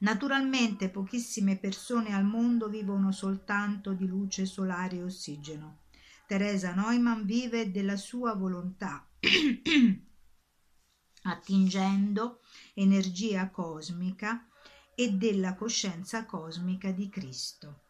[0.04, 5.84] Naturalmente pochissime persone al mondo vivono soltanto di luce solare e ossigeno.
[6.26, 9.08] Teresa Neumann vive della sua volontà
[11.22, 12.40] attingendo
[12.74, 14.46] energia cosmica
[14.94, 17.83] e della coscienza cosmica di Cristo.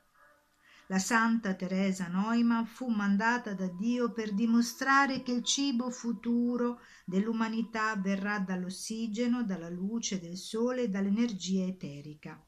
[0.95, 7.97] La Santa Teresa Neumann fu mandata da Dio per dimostrare che il cibo futuro dell'umanità
[7.97, 12.41] verrà dall'ossigeno, dalla luce del sole e dall'energia eterica.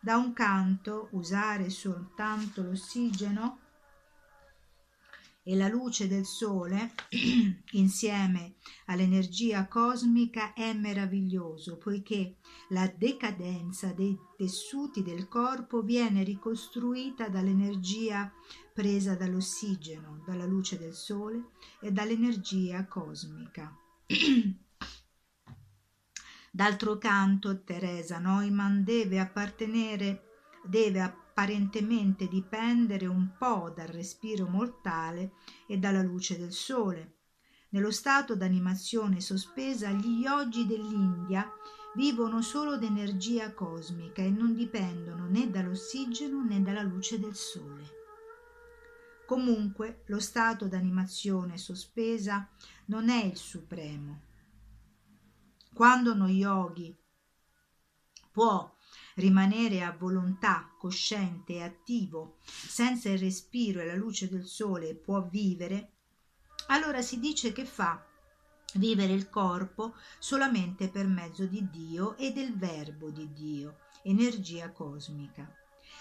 [0.00, 3.65] Da un canto, usare soltanto l'ossigeno
[5.48, 6.92] e la luce del sole
[7.74, 12.38] insieme all'energia cosmica è meraviglioso poiché
[12.70, 18.32] la decadenza dei tessuti del corpo viene ricostruita dall'energia
[18.72, 23.72] presa dall'ossigeno, dalla luce del sole e dall'energia cosmica.
[26.50, 30.24] D'altro canto, Teresa Neumann deve appartenere,
[30.64, 35.32] deve appartenere apparentemente dipendere un po' dal respiro mortale
[35.66, 37.16] e dalla luce del sole.
[37.70, 41.46] Nello stato d'animazione sospesa gli yogi dell'India
[41.94, 47.84] vivono solo d'energia cosmica e non dipendono né dall'ossigeno né dalla luce del sole.
[49.26, 52.48] Comunque lo stato d'animazione sospesa
[52.86, 54.22] non è il supremo.
[55.74, 56.96] Quando uno yogi
[58.32, 58.74] può
[59.16, 65.26] rimanere a volontà cosciente e attivo senza il respiro e la luce del sole può
[65.26, 65.92] vivere,
[66.68, 68.04] allora si dice che fa
[68.74, 75.50] vivere il corpo solamente per mezzo di Dio e del verbo di Dio, energia cosmica.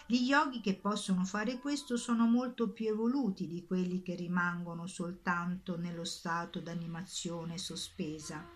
[0.08, 5.78] Gli yogi che possono fare questo sono molto più evoluti di quelli che rimangono soltanto
[5.78, 8.55] nello stato d'animazione sospesa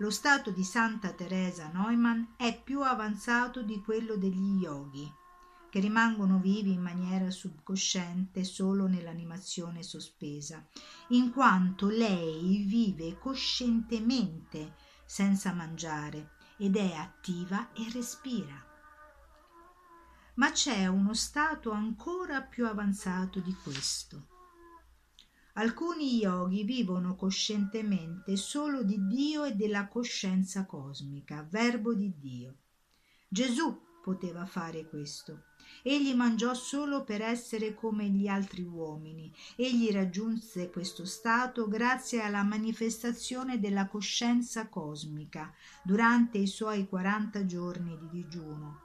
[0.00, 5.12] lo stato di Santa Teresa Neumann è più avanzato di quello degli yogi,
[5.68, 10.66] che rimangono vivi in maniera subcosciente solo nell'animazione sospesa,
[11.08, 14.74] in quanto lei vive coscientemente
[15.04, 18.56] senza mangiare ed è attiva e respira.
[20.36, 24.29] Ma c'è uno stato ancora più avanzato di questo
[25.60, 32.54] Alcuni yogi vivono coscientemente solo di Dio e della coscienza cosmica, verbo di Dio.
[33.28, 35.48] Gesù poteva fare questo.
[35.82, 39.30] Egli mangiò solo per essere come gli altri uomini.
[39.54, 45.52] Egli raggiunse questo stato grazie alla manifestazione della coscienza cosmica
[45.84, 48.80] durante i suoi quaranta giorni di digiuno.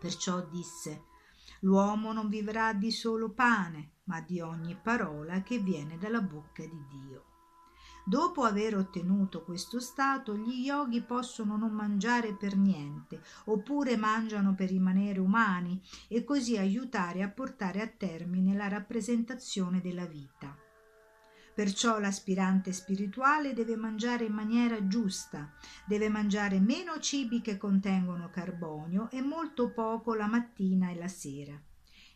[0.00, 1.08] Perciò disse
[1.60, 6.84] L'uomo non vivrà di solo pane, ma di ogni parola che viene dalla bocca di
[6.88, 7.24] Dio.
[8.04, 14.68] Dopo aver ottenuto questo stato, gli yogi possono non mangiare per niente, oppure mangiano per
[14.68, 20.56] rimanere umani e così aiutare a portare a termine la rappresentazione della vita.
[21.54, 25.52] Perciò l'aspirante spirituale deve mangiare in maniera giusta,
[25.86, 31.60] deve mangiare meno cibi che contengono carbonio e molto poco la mattina e la sera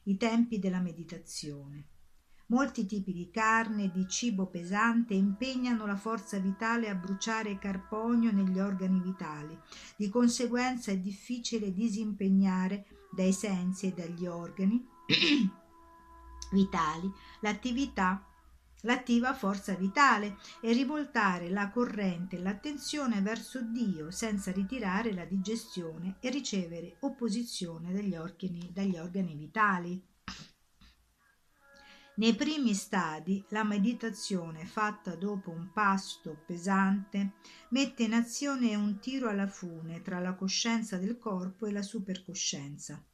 [0.05, 1.89] i tempi della meditazione.
[2.47, 8.33] Molti tipi di carne e di cibo pesante impegnano la forza vitale a bruciare carbonio
[8.33, 9.59] negli organi vitali.
[9.97, 14.87] Di conseguenza è difficile disimpegnare dai sensi e dagli organi
[16.53, 18.29] vitali l'attività
[18.85, 26.16] l'attiva forza vitale e rivoltare la corrente e l'attenzione verso Dio senza ritirare la digestione
[26.20, 30.03] e ricevere opposizione dagli organi, dagli organi vitali.
[32.16, 37.32] Nei primi stadi la meditazione fatta dopo un pasto pesante
[37.70, 43.05] mette in azione un tiro alla fune tra la coscienza del corpo e la supercoscienza.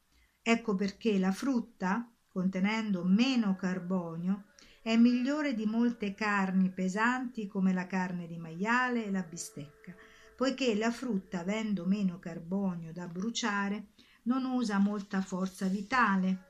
[0.43, 4.50] Ecco perché la frutta, contenendo meno carbonio,
[4.83, 9.95] è migliore di molte carni pesanti come la carne di maiale e la bistecca,
[10.35, 13.89] poiché la frutta, avendo meno carbonio da bruciare,
[14.23, 16.49] non usa molta forza vitale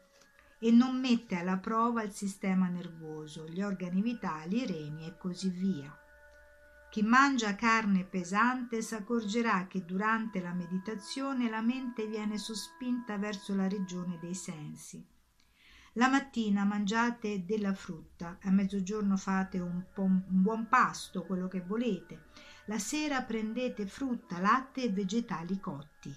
[0.60, 5.48] e non mette alla prova il sistema nervoso, gli organi vitali, i reni e così
[5.48, 5.92] via.
[6.88, 13.66] Chi mangia carne pesante s'accorgerà che durante la meditazione la mente viene sospinta verso la
[13.66, 15.09] regione dei sensi
[15.94, 22.26] La mattina mangiate della frutta, a mezzogiorno fate un, un buon pasto, quello che volete.
[22.66, 26.14] La sera prendete frutta, latte e vegetali cotti.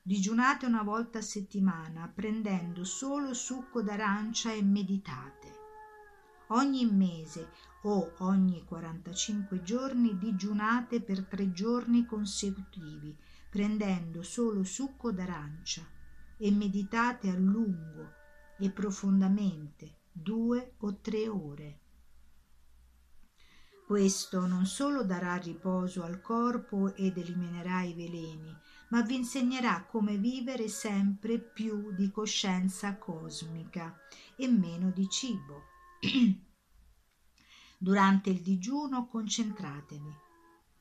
[0.00, 5.54] Digiunate una volta a settimana, prendendo solo succo d'arancia e meditate.
[6.48, 7.50] Ogni mese
[7.82, 13.14] o ogni 45 giorni digiunate per tre giorni consecutivi,
[13.50, 15.86] prendendo solo succo d'arancia
[16.38, 18.15] e meditate a lungo
[18.58, 21.80] e profondamente due o tre ore.
[23.86, 28.52] Questo non solo darà riposo al corpo ed eliminerà i veleni,
[28.88, 33.96] ma vi insegnerà come vivere sempre più di coscienza cosmica
[34.36, 35.62] e meno di cibo.
[37.78, 40.24] Durante il digiuno concentratevi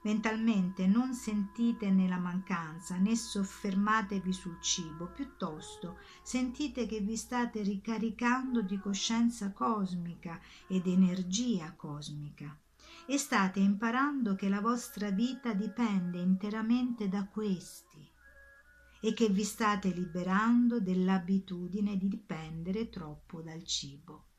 [0.05, 8.61] Mentalmente non sentitene la mancanza né soffermatevi sul cibo, piuttosto sentite che vi state ricaricando
[8.61, 12.55] di coscienza cosmica ed energia cosmica
[13.07, 18.07] e state imparando che la vostra vita dipende interamente da questi
[18.99, 24.34] e che vi state liberando dell'abitudine di dipendere troppo dal cibo.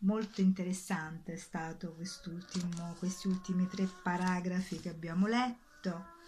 [0.00, 6.18] Molto interessante è stato quest'ultimo, questi ultimi tre paragrafi che abbiamo letto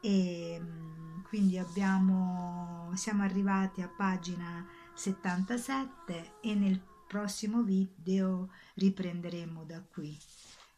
[0.00, 9.82] e mm, quindi abbiamo, siamo arrivati a pagina 77 e nel prossimo video riprenderemo da
[9.82, 10.16] qui.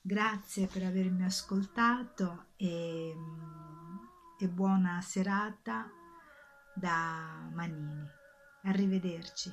[0.00, 3.14] Grazie per avermi ascoltato e,
[4.38, 5.90] e buona serata
[6.74, 8.04] da Manini.
[8.64, 9.52] Arrivederci.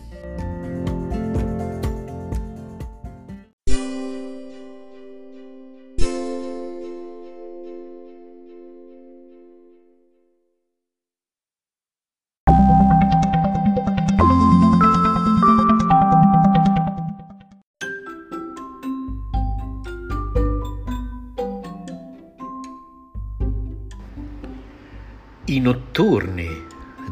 [25.61, 26.65] Notturni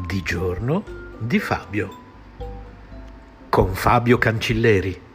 [0.08, 0.82] di giorno
[1.20, 1.98] di Fabio
[3.48, 5.09] con Fabio Cancilleri.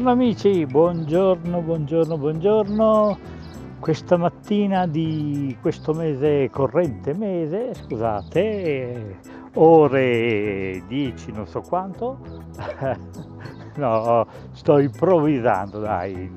[0.00, 3.18] Buongiorno amici, buongiorno, buongiorno, buongiorno.
[3.80, 9.18] Questa mattina di questo mese corrente mese, scusate,
[9.56, 12.16] ore 10 non so quanto.
[13.76, 16.32] no, sto improvvisando, dai.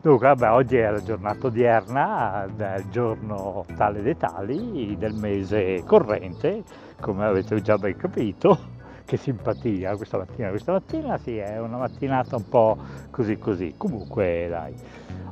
[0.00, 6.62] Dunque, vabbè, oggi è la giornata odierna, del giorno tale dei tali del mese corrente,
[7.00, 8.73] come avete già ben capito
[9.04, 12.76] che simpatia questa mattina, questa mattina sì è una mattinata un po'
[13.10, 14.74] così così, comunque dai,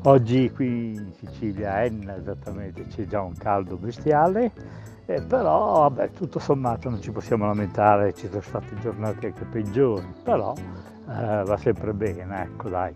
[0.03, 4.53] oggi qui in Sicilia Enna esattamente c'è già un caldo bestiale,
[5.07, 10.07] eh, però vabbè tutto sommato non ci possiamo lamentare, ci sono state giornate anche peggiori,
[10.23, 12.93] però eh, va sempre bene, ecco dai,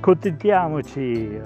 [0.00, 1.40] contentiamoci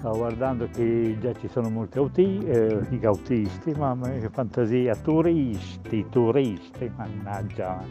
[0.00, 6.90] stavo guardando che già ci sono molti auti, eh, autisti, mia che fantasia, turisti, turisti,
[6.96, 7.84] mannaggia.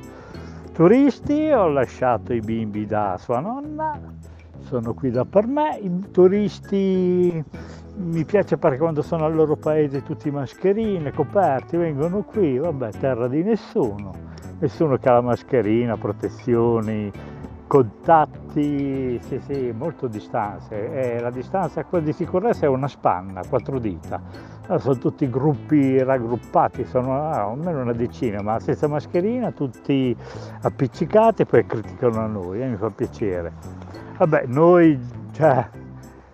[0.74, 4.00] Turisti, ho lasciato i bimbi da sua nonna,
[4.62, 7.44] sono qui da per me, i turisti
[7.98, 13.28] mi piace perché quando sono al loro paese tutti mascherine, coperti, vengono qui, vabbè, terra
[13.28, 14.14] di nessuno,
[14.58, 17.12] nessuno che ha la mascherina, protezioni,
[17.70, 20.92] contatti, sì, sì, molto distanze.
[20.92, 24.20] E la distanza di sicurezza è una spanna, quattro dita.
[24.80, 30.16] Sono tutti gruppi raggruppati, sono ah, almeno una decina, ma senza mascherina, tutti
[30.62, 33.52] appiccicati e poi criticano a noi, eh, mi fa piacere.
[34.18, 35.00] Vabbè, noi,
[35.32, 35.70] cioè,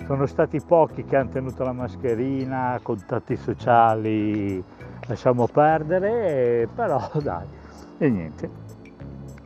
[0.06, 4.64] sono stati pochi che hanno tenuto la mascherina, contatti sociali
[5.08, 7.46] lasciamo perdere, però dai,
[7.98, 8.65] e niente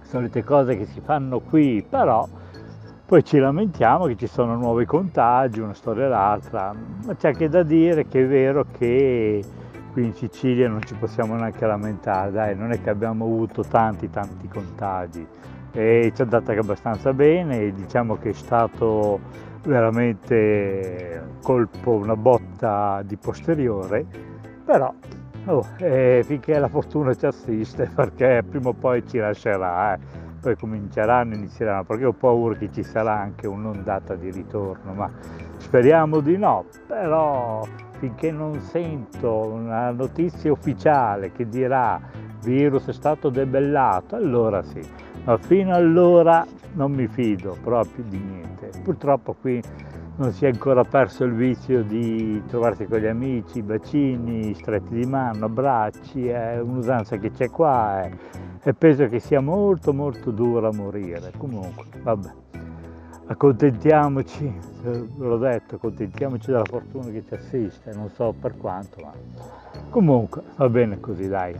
[0.09, 2.27] solite cose che si fanno qui, però
[3.09, 6.75] Poi ci lamentiamo che ci sono nuovi contagi, una storia e l'altra,
[7.07, 9.43] ma c'è anche da dire che è vero che
[9.91, 14.11] qui in Sicilia non ci possiamo neanche lamentare, dai, non è che abbiamo avuto tanti
[14.11, 15.25] tanti contagi.
[15.71, 19.19] E ci è andata abbastanza bene, diciamo che è stato
[19.63, 24.05] veramente colpo, una botta di posteriore,
[24.63, 24.93] però
[25.45, 29.93] oh, eh, finché la fortuna ci assiste perché prima o poi ci lascerà.
[29.93, 35.11] Eh poi cominceranno, inizieranno, perché ho paura che ci sarà anche un'ondata di ritorno, ma
[35.57, 37.65] speriamo di no, però
[37.99, 41.99] finché non sento una notizia ufficiale che dirà
[42.41, 44.81] virus è stato debellato, allora sì,
[45.25, 48.71] ma fino allora non mi fido proprio di niente.
[48.83, 49.61] Purtroppo qui
[50.19, 55.05] non si è ancora perso il vizio di trovarsi con gli amici, bacini, stretti di
[55.05, 58.03] mano, abbracci, è un'usanza che c'è qua.
[58.03, 61.31] Eh e penso che sia molto molto dura a morire.
[61.37, 62.29] Comunque, vabbè,
[63.27, 64.53] accontentiamoci,
[64.83, 69.11] eh, l'ho detto, accontentiamoci della fortuna che ci assiste, non so per quanto, ma
[69.89, 71.55] comunque va bene così, dai.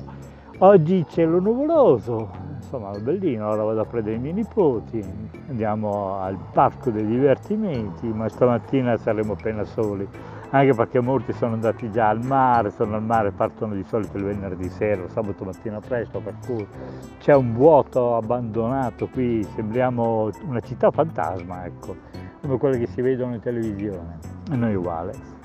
[0.61, 5.01] Oggi cielo nuvoloso, insomma bellino, ora vado a prendere i miei nipoti,
[5.47, 10.05] andiamo al parco dei divertimenti, ma stamattina saremo appena soli.
[10.49, 14.25] Anche perché molti sono andati già al mare, sono al mare, partono di solito il
[14.25, 16.67] venerdì sera, sabato mattina presto, per cui
[17.19, 21.95] c'è un vuoto abbandonato qui, sembriamo una città fantasma, ecco,
[22.41, 24.17] come quelle che si vedono in televisione,
[24.51, 25.38] e noi uguale.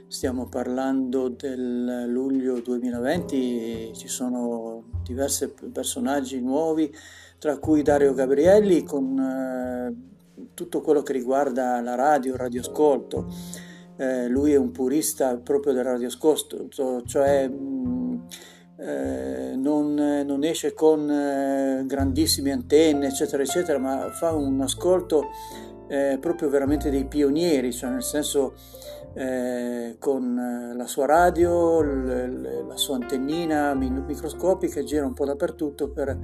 [0.07, 6.91] stiamo parlando del luglio 2020, ci sono diversi personaggi nuovi,
[7.39, 9.95] tra cui Dario Gabrielli con eh,
[10.55, 13.27] tutto quello che riguarda la radio, il radioascolto.
[13.99, 16.69] Eh, lui è un purista proprio del radioascolto,
[17.05, 17.51] cioè
[18.81, 25.27] eh, non, non, esce con eh, grandissime antenne, eccetera, eccetera, ma fa un ascolto
[25.89, 28.55] eh, proprio veramente dei pionieri, cioè nel senso
[29.19, 36.17] eh, con la sua radio, l- la sua antennina microscopica, gira un po' dappertutto per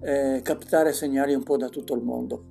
[0.00, 2.44] eh, captare segnali un po' da tutto il mondo.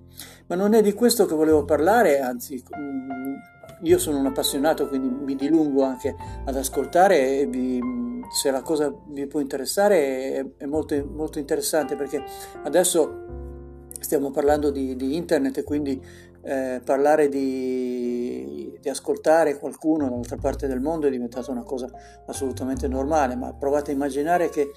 [0.48, 3.34] Ma non è di questo che volevo parlare, anzi mm,
[3.82, 6.16] io sono un appassionato, quindi mi dilungo anche
[6.46, 7.82] ad ascoltare e vi,
[8.32, 12.24] se la cosa vi può interessare è, è molto, molto, interessante perché
[12.64, 16.02] adesso stiamo parlando di, di internet e quindi
[16.44, 21.90] eh, parlare di, di, ascoltare qualcuno dall'altra parte del mondo è diventata una cosa
[22.26, 24.72] assolutamente normale, ma provate a immaginare che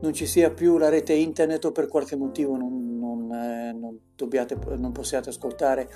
[0.00, 3.98] non ci sia più la rete internet o per qualche motivo non, non, eh, non,
[4.14, 5.88] dobbiate, non possiate ascoltare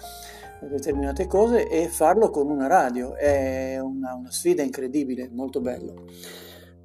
[0.60, 6.04] determinate cose e farlo con una radio è una, una sfida incredibile, molto bello.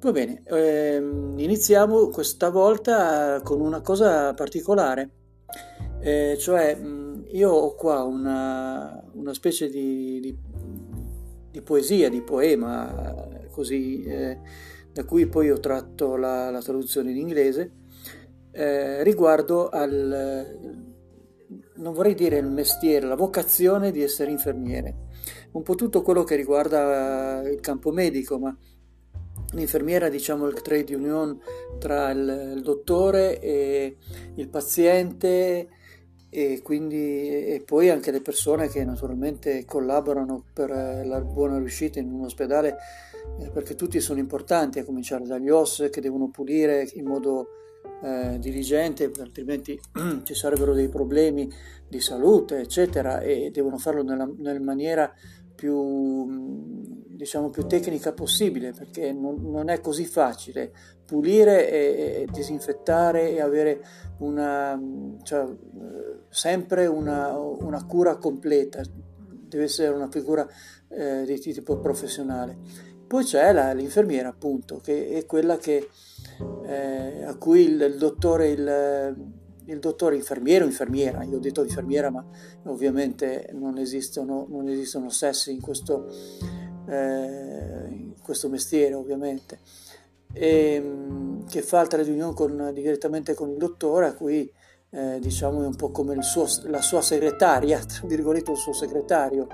[0.00, 5.10] Va bene, ehm, iniziamo questa volta con una cosa particolare,
[6.04, 6.78] eh, cioè
[7.28, 10.38] io ho qua una, una specie di, di,
[11.50, 14.38] di poesia, di poema, così, eh,
[14.92, 17.72] da cui poi ho tratto la, la traduzione in inglese,
[18.52, 20.82] eh, riguardo al,
[21.76, 25.06] non vorrei dire il mestiere, la vocazione di essere infermiere.
[25.52, 28.54] Un po' tutto quello che riguarda il campo medico, ma
[29.52, 31.40] l'infermiera diciamo il trade union
[31.78, 33.96] tra il, il dottore e
[34.34, 35.68] il paziente
[36.34, 40.70] e, quindi, e poi anche le persone che naturalmente collaborano per
[41.06, 42.76] la buona riuscita in un ospedale
[43.38, 47.46] eh, perché tutti sono importanti a cominciare dagli OS che devono pulire in modo
[48.02, 49.78] eh, diligente altrimenti
[50.24, 51.48] ci sarebbero dei problemi
[51.86, 55.14] di salute eccetera e devono farlo nella, nella maniera
[55.54, 60.72] più, diciamo, più tecnica possibile perché non, non è così facile
[61.04, 63.84] pulire e, e, disinfettare e avere
[64.18, 64.80] una,
[65.22, 65.46] cioè,
[66.28, 68.82] sempre una, una, cura completa,
[69.48, 70.46] deve essere una figura
[70.88, 72.56] eh, di tipo professionale.
[73.06, 75.88] Poi c'è la, l'infermiera appunto che è quella che,
[76.66, 79.16] eh, a cui il, il dottore il,
[79.66, 82.24] il dottore infermiero infermiera, io ho detto infermiera ma
[82.64, 86.08] ovviamente non esistono, non esistono sessi in questo,
[86.86, 89.58] eh, in questo mestiere ovviamente,
[90.32, 94.50] e, ehm, che fa il trade union con, direttamente con il dottore a cui
[94.90, 99.48] eh, diciamo è un po' come suo, la sua segretaria, tra virgolette il suo segretario,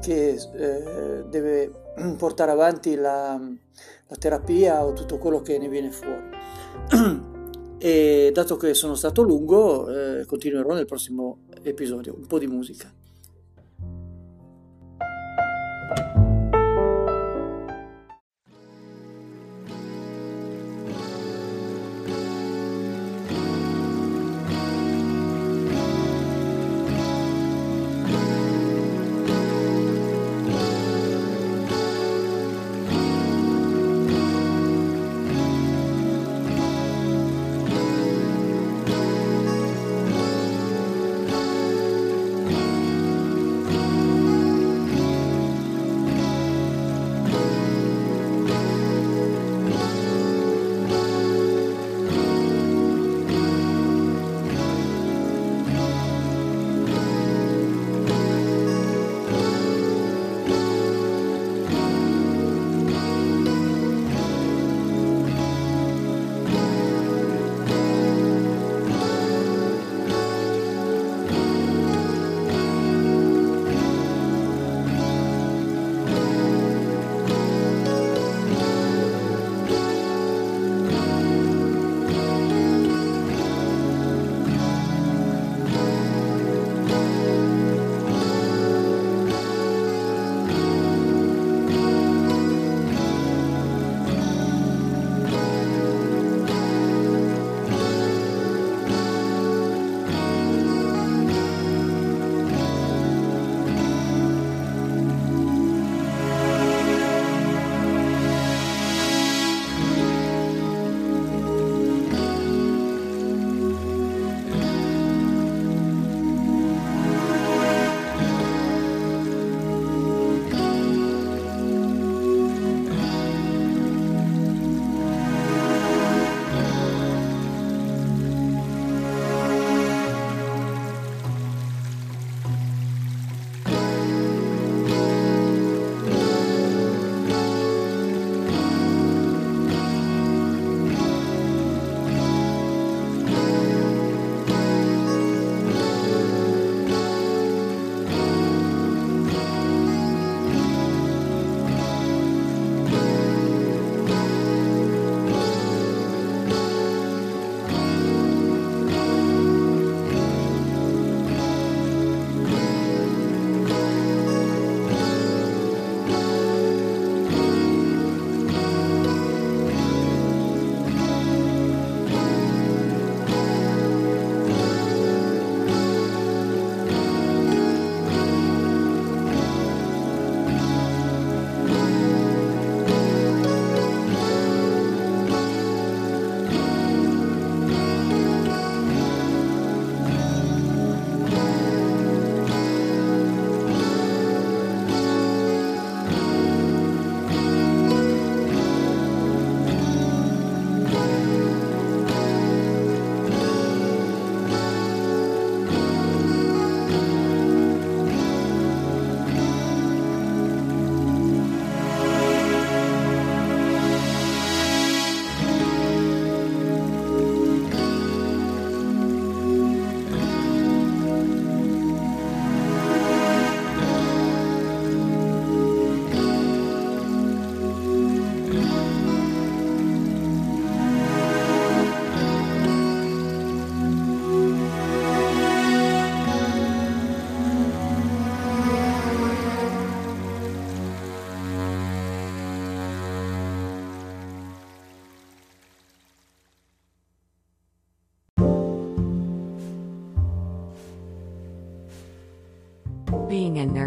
[0.00, 1.72] che eh, deve
[2.16, 7.28] portare avanti la, la terapia o tutto quello che ne viene fuori.
[7.82, 12.14] E dato che sono stato lungo, eh, continuerò nel prossimo episodio.
[12.14, 12.92] Un po' di musica.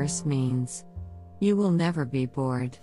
[0.04, 0.84] Nurse means
[1.40, 2.78] you will never be bored.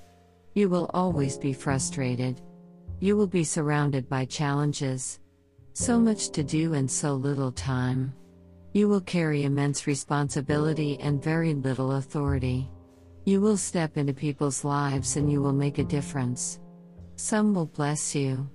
[0.55, 2.41] You will always be frustrated.
[2.99, 5.21] You will be surrounded by challenges.
[5.75, 8.15] So much to do and so little time.
[8.73, 12.71] You will carry immense responsibility and very little authority.
[13.27, 16.59] You will step into people's lives and you will make a difference.
[17.17, 18.49] Some will bless you.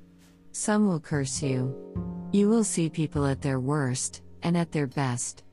[0.54, 1.60] Some will curse you.
[2.32, 5.45] You will see people at their worst and at their best.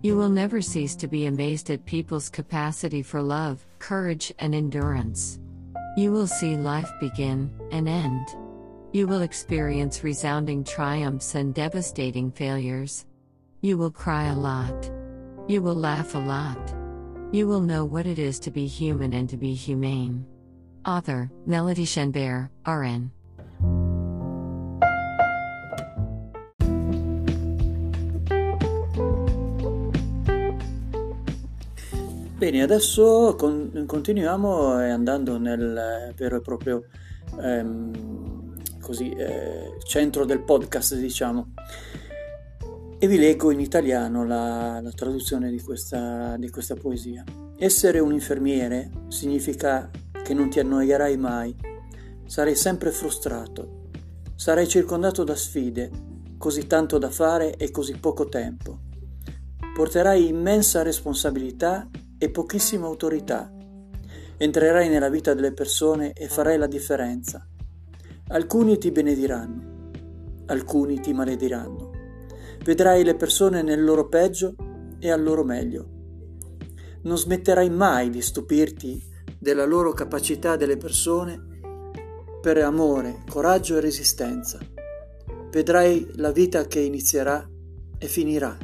[0.00, 5.40] You will never cease to be amazed at people's capacity for love, courage, and endurance.
[5.96, 8.28] You will see life begin and end.
[8.92, 13.06] You will experience resounding triumphs and devastating failures.
[13.60, 14.88] You will cry a lot.
[15.48, 16.74] You will laugh a lot.
[17.32, 20.24] You will know what it is to be human and to be humane.
[20.86, 23.10] Author Melody Shenbear, RN.
[32.38, 36.84] Bene, adesso con- continuiamo eh, andando nel vero e proprio
[37.42, 41.52] ehm, così, eh, centro del podcast, diciamo.
[42.96, 47.24] E vi leggo in italiano la, la traduzione di questa, di questa poesia.
[47.58, 49.90] Essere un infermiere significa
[50.22, 51.56] che non ti annoierai mai,
[52.24, 53.88] sarai sempre frustrato,
[54.36, 55.90] sarai circondato da sfide,
[56.38, 58.78] così tanto da fare e così poco tempo.
[59.74, 63.50] Porterai immensa responsabilità e pochissima autorità.
[64.36, 67.46] Entrerai nella vita delle persone e farai la differenza.
[68.28, 69.90] Alcuni ti benediranno,
[70.46, 71.90] alcuni ti malediranno.
[72.62, 74.54] Vedrai le persone nel loro peggio
[74.98, 75.88] e al loro meglio.
[77.02, 79.02] Non smetterai mai di stupirti
[79.38, 81.46] della loro capacità delle persone
[82.40, 84.58] per amore, coraggio e resistenza.
[85.50, 87.48] Vedrai la vita che inizierà
[87.98, 88.56] e finirà.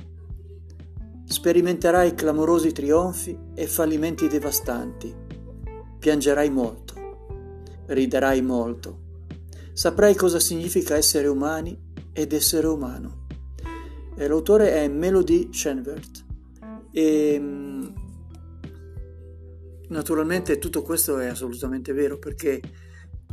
[1.26, 5.14] Sperimenterai clamorosi trionfi e fallimenti devastanti.
[5.98, 6.94] Piangerai molto.
[7.86, 9.02] Riderai molto.
[9.72, 11.76] Saprai cosa significa essere umani
[12.12, 13.26] ed essere umano.
[14.16, 16.24] E l'autore è Melody Shenvert.
[16.92, 17.42] E
[19.88, 22.60] naturalmente tutto questo è assolutamente vero perché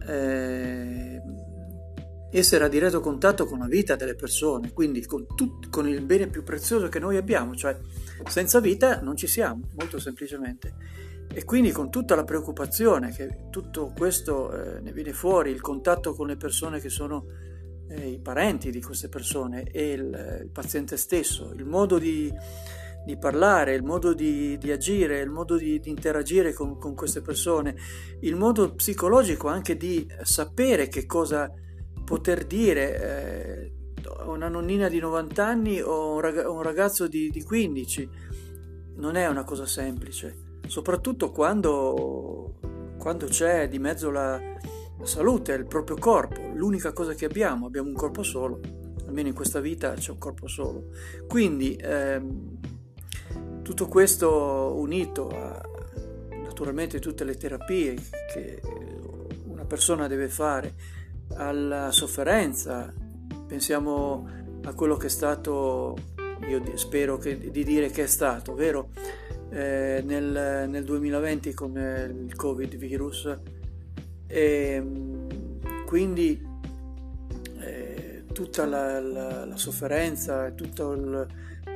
[0.07, 1.21] eh,
[2.31, 6.27] essere a diretto contatto con la vita delle persone, quindi con, tut, con, il bene
[6.27, 7.77] più prezioso che noi abbiamo, cioè
[8.25, 10.73] senza vita non ci siamo, molto semplicemente.
[11.33, 16.13] E quindi con tutta la preoccupazione che tutto questo eh, ne viene fuori, il contatto
[16.13, 17.25] con le persone che sono
[17.87, 22.31] eh, i parenti di queste persone e il, il paziente stesso, il modo di,
[23.05, 27.21] di parlare, il modo di, di, agire, il modo di, di interagire con, con, queste
[27.21, 27.75] persone,
[28.21, 31.51] il modo psicologico anche di sapere che cosa
[32.03, 33.71] poter dire eh,
[34.25, 38.09] una nonnina di 90 anni o un ragazzo di, di 15
[38.95, 42.55] non è una cosa semplice, soprattutto quando,
[42.97, 47.89] quando c'è di mezzo la, la salute, il proprio corpo, l'unica cosa che abbiamo, abbiamo
[47.89, 48.59] un corpo solo,
[49.07, 50.89] almeno in questa vita c'è un corpo solo.
[51.27, 52.59] Quindi ehm,
[53.63, 55.61] tutto questo unito a
[56.43, 57.95] naturalmente tutte le terapie
[58.31, 58.61] che
[59.45, 60.73] una persona deve fare,
[61.35, 62.93] alla sofferenza,
[63.47, 64.27] pensiamo
[64.63, 65.97] a quello che è stato,
[66.47, 68.89] io spero che, di dire che è stato, vero?
[69.49, 73.37] Eh, nel, nel, 2020 con il Covid virus.
[74.27, 74.83] E
[75.85, 76.41] quindi
[77.59, 81.27] eh, tutta la, la, la, sofferenza, tutto il,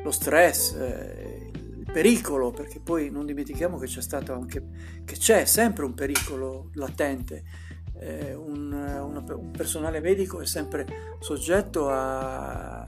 [0.03, 4.63] lo stress, eh, il pericolo, perché poi non dimentichiamo che c'è stato anche,
[5.03, 7.64] che c'è sempre un pericolo latente
[7.99, 10.85] eh, un, una, un, personale medico è sempre
[11.19, 12.87] soggetto a, a,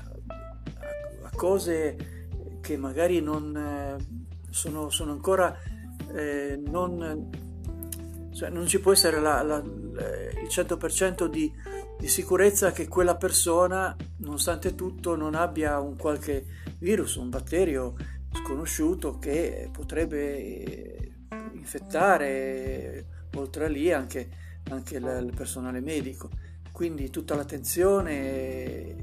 [1.21, 2.27] a cose
[2.61, 3.95] che magari non eh,
[4.49, 5.57] sono, sono, ancora
[6.13, 7.29] eh, non,
[8.33, 11.51] cioè non ci può essere la, la, il 100% di,
[11.97, 16.45] di sicurezza che quella persona, nonostante tutto, non abbia un qualche
[16.79, 17.95] virus, un batterio
[18.33, 21.15] sconosciuto che potrebbe
[21.53, 23.05] infettare
[23.35, 24.29] oltre a lì anche
[24.69, 26.29] anche il personale medico,
[26.71, 28.95] quindi tutta l'attenzione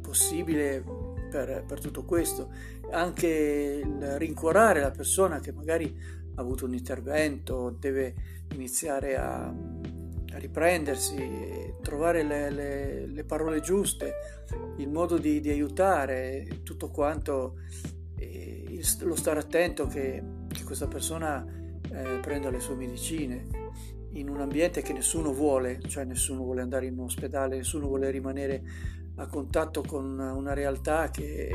[0.00, 0.82] possibile
[1.30, 2.50] per, per tutto questo,
[2.90, 5.94] anche il rincuorare la persona che magari
[6.34, 8.14] ha avuto un intervento, deve
[8.54, 14.14] iniziare a, a riprendersi, trovare le, le, le, parole giuste,
[14.78, 17.58] il modo di, di aiutare, tutto quanto,
[18.16, 21.44] il, lo stare attento che, che questa persona
[21.90, 23.66] eh, prenda le sue medicine
[24.12, 28.62] in un ambiente che nessuno vuole, cioè nessuno vuole andare in ospedale, nessuno vuole rimanere
[29.16, 31.50] a contatto con una realtà che,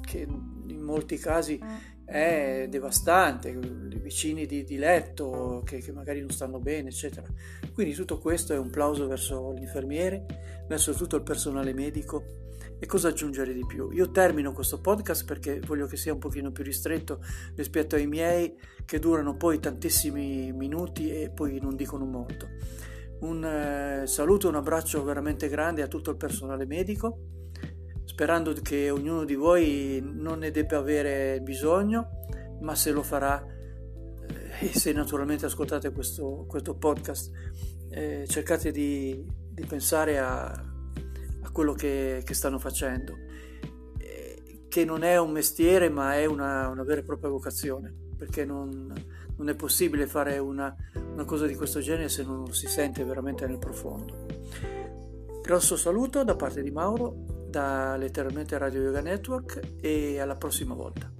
[0.00, 0.26] che
[0.66, 1.60] in molti casi
[2.04, 7.26] è devastante, i vicini di, di letto che, che, magari non stanno bene, eccetera.
[7.72, 10.20] Quindi tutto questo è un plauso verso gli infermieri,
[10.66, 12.49] verso tutto il personale medico.
[12.82, 13.90] E cosa aggiungere di più?
[13.92, 17.22] Io termino questo podcast perché voglio che sia un pochino più ristretto
[17.54, 18.56] rispetto ai miei
[18.86, 22.48] che durano poi tantissimi minuti e poi non dicono molto.
[23.20, 27.18] Un eh, saluto, un abbraccio veramente grande a tutto il personale medico
[28.20, 32.26] sperando che ognuno di voi non ne debba avere bisogno,
[32.60, 37.30] ma se lo farà eh, e se naturalmente ascoltate questo, questo podcast,
[37.88, 40.69] eh, cercate di, di pensare a,
[41.42, 43.16] a, quello che, che stanno facendo,
[43.98, 48.44] eh, che non è un mestiere ma è una, una vera e propria vocazione, perché
[48.44, 48.92] non,
[49.36, 53.46] non è possibile fare una, una cosa di questo genere se non si sente veramente
[53.46, 54.26] nel profondo.
[55.42, 61.19] Grosso saluto da parte di Mauro da letteralmente Radio Yoga Network e alla prossima volta.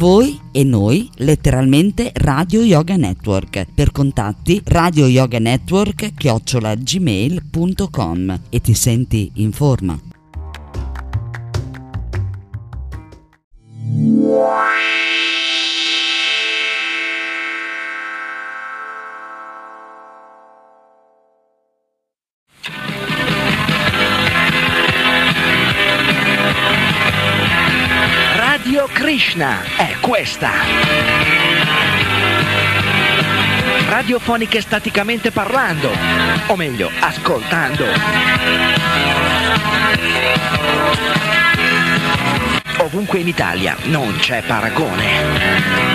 [0.00, 3.66] Voi e noi, letteralmente Radio Yoga Network.
[3.74, 10.00] Per contatti Radio Yoga Network chiocciolagmail.com e ti senti in forma.
[29.20, 30.50] Krishna è questa.
[33.86, 35.90] Radiofoniche staticamente parlando,
[36.46, 37.84] o meglio, ascoltando.
[42.78, 45.89] Ovunque in Italia non c'è paragone.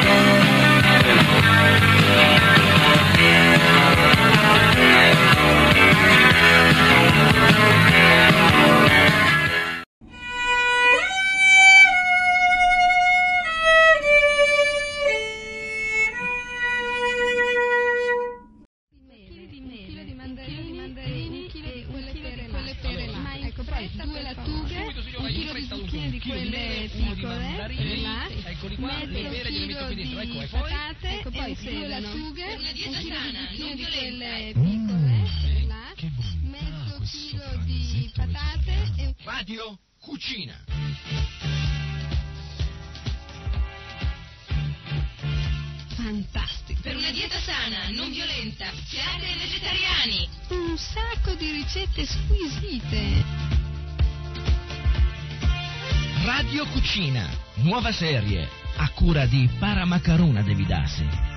[57.56, 58.47] Nuova serie
[58.77, 61.35] a cura di Paramacaruna Devidasi.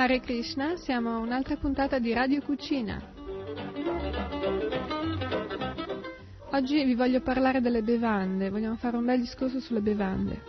[0.00, 3.02] Hare Krishna, siamo a un'altra puntata di Radio Cucina.
[6.52, 10.40] Oggi vi voglio parlare delle bevande, vogliamo fare un bel discorso sulle bevande.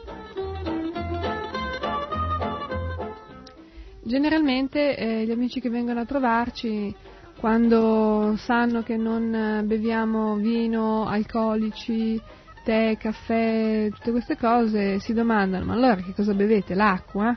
[4.04, 6.96] Generalmente eh, gli amici che vengono a trovarci
[7.40, 12.22] quando sanno che non beviamo vino, alcolici,
[12.64, 16.76] tè, caffè, tutte queste cose, si domandano ma allora che cosa bevete?
[16.76, 17.36] L'acqua?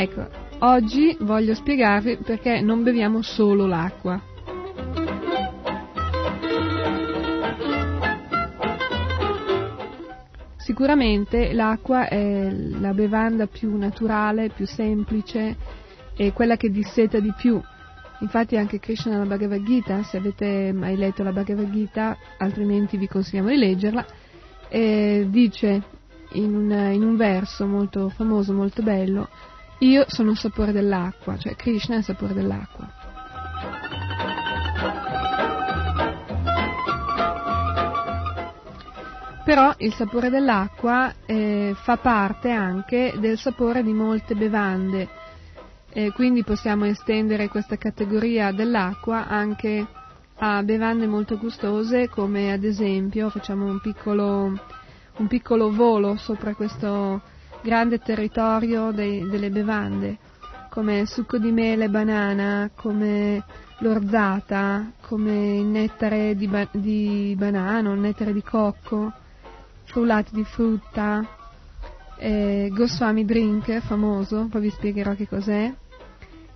[0.00, 0.28] Ecco,
[0.60, 4.22] oggi voglio spiegarvi perché non beviamo solo l'acqua.
[10.56, 15.56] Sicuramente l'acqua è la bevanda più naturale, più semplice
[16.16, 17.60] e quella che disseta di più.
[18.20, 23.08] Infatti anche Krishna nella Bhagavad Gita, se avete mai letto la Bhagavad Gita, altrimenti vi
[23.08, 24.06] consigliamo di leggerla,
[24.68, 25.82] eh, dice
[26.34, 29.28] in un, in un verso molto famoso, molto bello,
[29.80, 32.90] io sono il sapore dell'acqua, cioè Krishna è il sapore dell'acqua.
[39.44, 45.08] Però il sapore dell'acqua eh, fa parte anche del sapore di molte bevande,
[45.90, 49.86] eh, quindi possiamo estendere questa categoria dell'acqua anche
[50.40, 54.52] a bevande molto gustose come ad esempio facciamo un piccolo,
[55.16, 57.22] un piccolo volo sopra questo
[57.62, 60.18] grande territorio dei, delle bevande,
[60.70, 63.42] come succo di mele banana, come
[63.78, 69.12] l'orzata, come il nettare di, ba- di banano, il nettare di cocco,
[69.84, 71.26] frullati di frutta,
[72.18, 75.72] eh, Goswami Drink, famoso, poi vi spiegherò che cos'è,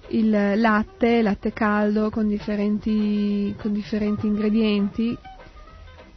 [0.08, 5.16] il latte, latte caldo con differenti, con differenti ingredienti,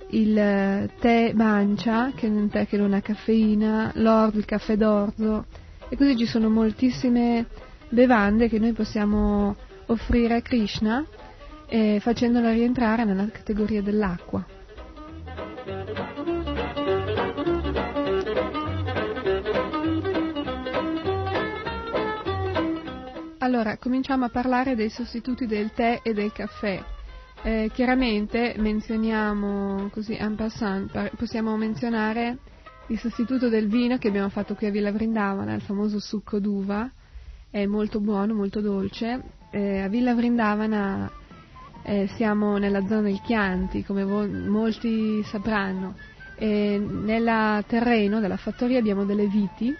[0.09, 5.45] il tè mancia, che è un tè che non ha caffeina, l'orzo, il caffè d'orzo,
[5.89, 7.45] e così ci sono moltissime
[7.89, 9.55] bevande che noi possiamo
[9.87, 11.05] offrire a Krishna
[11.67, 14.45] eh, facendola rientrare nella categoria dell'acqua.
[23.39, 26.83] Allora, cominciamo a parlare dei sostituti del tè e del caffè.
[27.47, 32.39] Eh, chiaramente menzioniamo così en passant, possiamo menzionare
[32.87, 36.89] il sostituto del vino che abbiamo fatto qui a Villa Vrindavana, il famoso succo d'uva,
[37.51, 39.21] è molto buono, molto dolce.
[39.51, 41.11] Eh, a Villa Vrindavana
[41.83, 45.93] eh, siamo nella zona del Chianti, come vo- molti sapranno,
[46.37, 49.71] e nel terreno della fattoria abbiamo delle viti.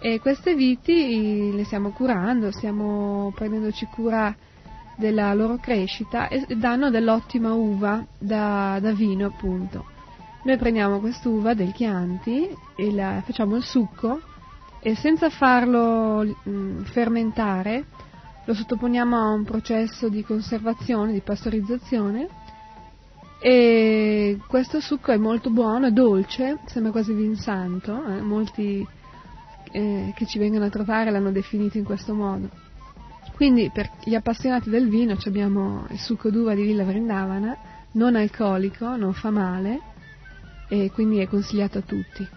[0.00, 4.34] E queste viti le stiamo curando, stiamo prendendoci cura
[4.96, 9.86] della loro crescita e danno dell'ottima uva da, da vino appunto.
[10.44, 14.20] Noi prendiamo quest'uva del Chianti e la, facciamo il succo
[14.80, 17.84] e senza farlo mh, mm, fermentare
[18.44, 22.28] lo sottoponiamo a un processo di conservazione, di pastorizzazione
[23.38, 28.20] e questo succo è molto buono, è dolce, sembra quasi vinsanto, eh?
[28.20, 28.86] molti
[29.70, 32.48] eh, che ci vengono a trovare l'hanno definito in questo modo.
[33.30, 37.56] Quindi per gli appassionati del vino abbiamo il succo d'uva di Villa Vrindavana,
[37.92, 39.80] non alcolico, non fa male
[40.68, 42.28] e quindi è consigliato a tutti.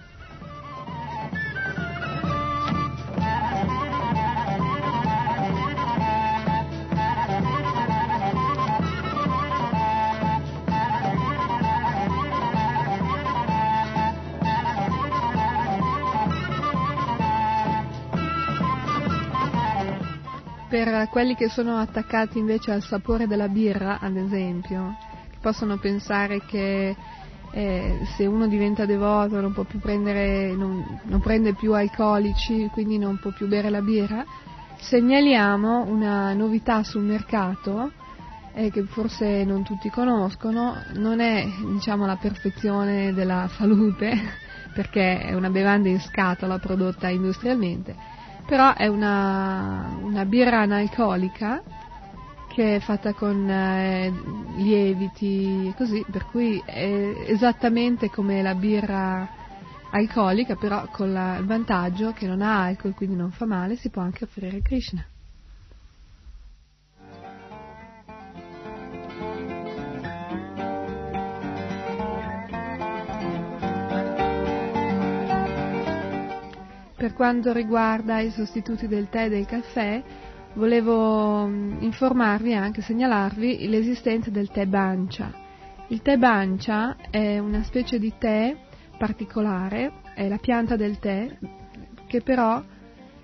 [20.76, 24.97] Per quelli che sono attaccati invece al sapore della birra, ad esempio,
[25.39, 26.93] possono pensare che
[27.52, 33.31] eh, se uno diventa devoto non, prendere, non, non prende più alcolici, quindi non può
[33.31, 34.26] più bere la birra,
[34.76, 37.93] segnaliamo una novità sul mercato
[38.53, 44.14] eh, che forse non tutti conoscono, non è diciamo, la perfezione della salute,
[44.76, 47.95] perché è una bevanda in scatola prodotta industrialmente,
[48.45, 51.61] però è una, una birra analcolica
[52.47, 54.13] che è fatta con eh,
[54.55, 59.27] lieviti così, per cui è esattamente come la birra
[59.91, 63.89] alcolica, però con la, il vantaggio che non ha alcol, quindi non fa male, si
[63.89, 65.05] può anche offrire Krishna.
[77.06, 80.02] Per quanto riguarda i sostituti del tè e del caffè,
[80.56, 85.32] volevo mm, informarvi e anche segnalarvi l'esistenza del tè bancia.
[85.90, 88.57] Il tè bancia è una specie di tè
[88.98, 91.38] particolare, è la pianta del tè,
[92.07, 92.60] che però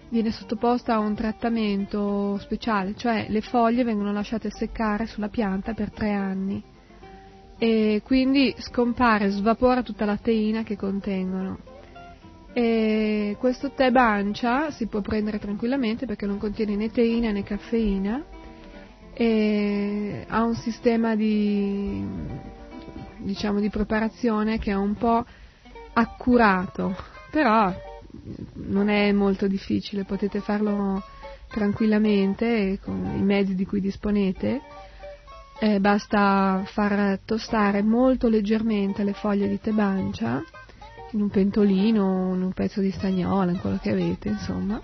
[0.10, 5.90] viene sottoposta a un trattamento speciale, cioè le foglie vengono lasciate seccare sulla pianta per
[5.92, 6.64] tre anni
[7.58, 11.71] e quindi scompare, svapora tutta la teina che contengono.
[12.54, 18.24] E questo tè bancia si può prendere tranquillamente perché non contiene né teina né caffeina
[19.14, 22.06] e ha un sistema di,
[23.20, 25.26] diciamo, di preparazione che è un po'
[25.94, 26.96] accurato,
[27.30, 27.74] però
[28.54, 31.02] non è molto difficile, potete farlo
[31.48, 34.62] tranquillamente con i mezzi di cui disponete.
[35.60, 40.44] Eh, basta far tostare molto leggermente le foglie di tè bancia
[41.12, 44.80] in un pentolino, in un pezzo di stagnola, in quello che avete, insomma,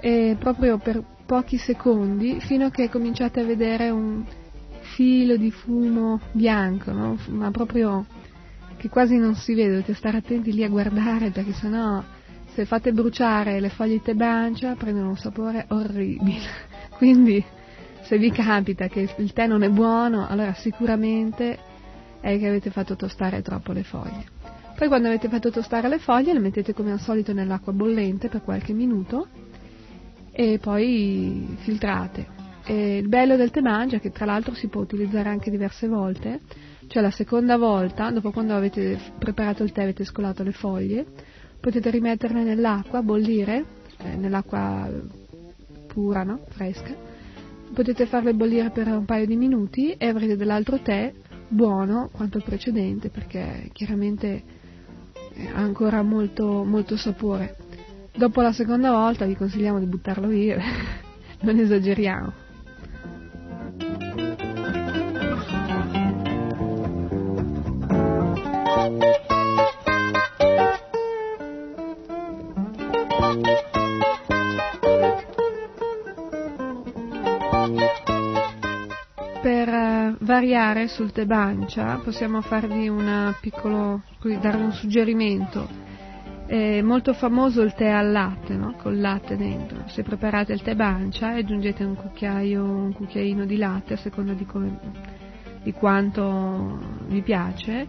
[0.00, 4.24] e proprio per pochi secondi fino a che cominciate a vedere un
[4.80, 7.16] filo di fumo bianco, no?
[7.28, 8.04] ma proprio
[8.76, 12.02] che quasi non si vede, dovete stare attenti lì a guardare perché sennò
[12.52, 16.48] se fate bruciare le foglie di tebancia prendono un sapore orribile.
[16.96, 17.44] Quindi
[18.02, 21.58] se vi capita che il tè non è buono, allora sicuramente
[22.20, 24.39] è che avete fatto tostare troppo le foglie.
[24.80, 28.40] Poi quando avete fatto tostare le foglie le mettete come al solito nell'acqua bollente per
[28.40, 29.28] qualche minuto
[30.32, 32.26] e poi filtrate.
[32.64, 36.40] E il bello del tè mangia che tra l'altro si può utilizzare anche diverse volte,
[36.86, 41.04] cioè la seconda volta, dopo quando avete preparato il tè e avete scolato le foglie,
[41.60, 43.62] potete rimetterle nell'acqua, bollire,
[43.98, 44.90] eh, nell'acqua
[45.88, 46.46] pura, no?
[46.48, 46.96] fresca,
[47.74, 51.12] potete farle bollire per un paio di minuti e avrete dell'altro tè
[51.48, 54.56] buono quanto il precedente perché chiaramente
[55.52, 57.56] ha ancora molto, molto sapore.
[58.14, 60.58] Dopo la seconda volta vi consigliamo di buttarlo via,
[61.40, 62.32] non esageriamo.
[73.42, 73.69] Per
[80.30, 85.66] variare sul tè bancia possiamo farvi una piccolo, darvi un suggerimento.
[86.46, 88.76] È molto famoso il tè al latte, no?
[88.76, 89.82] col latte dentro.
[89.86, 94.46] Se preparate il tè bancia aggiungete un cucchiaio, un cucchiaino di latte a seconda di,
[94.46, 94.78] come,
[95.64, 96.78] di quanto
[97.08, 97.88] vi piace,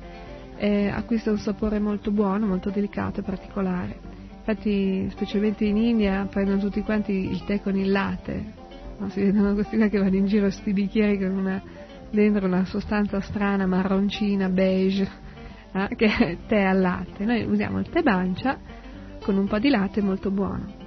[0.58, 4.00] eh, acquista un sapore molto buono, molto delicato e particolare.
[4.40, 8.60] Infatti, specialmente in India, prendono tutti quanti il tè con il latte,
[9.02, 11.60] No, si vedono questi qua che vanno in giro questi bicchieri con una,
[12.12, 15.10] dentro una sostanza strana, marroncina, beige,
[15.72, 17.26] eh, che è tè al latte.
[17.26, 18.60] Noi usiamo il tè bancia
[19.24, 20.81] con un po' di latte molto buono.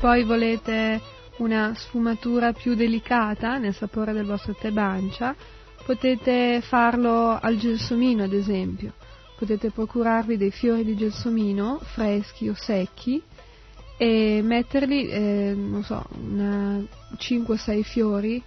[0.00, 0.98] Poi volete
[1.36, 5.36] una sfumatura più delicata nel sapore del vostro tè bancia,
[5.84, 8.94] potete farlo al gelsomino ad esempio.
[9.36, 13.22] Potete procurarvi dei fiori di gelsomino freschi o secchi
[13.98, 16.02] e metterli, eh, non so,
[17.16, 18.42] 5-6 fiori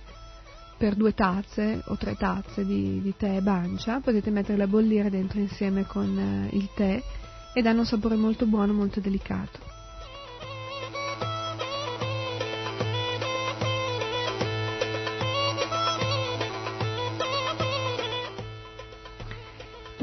[0.76, 5.40] per due tazze o tre tazze di, di, tè bancia, potete metterli a bollire dentro
[5.40, 6.18] insieme con
[6.52, 7.02] eh, il tè
[7.54, 9.73] e danno un sapore molto buono, molto delicato.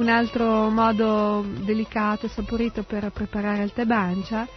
[0.01, 4.49] Un altro modo delicato e saporito per preparare il tè bancia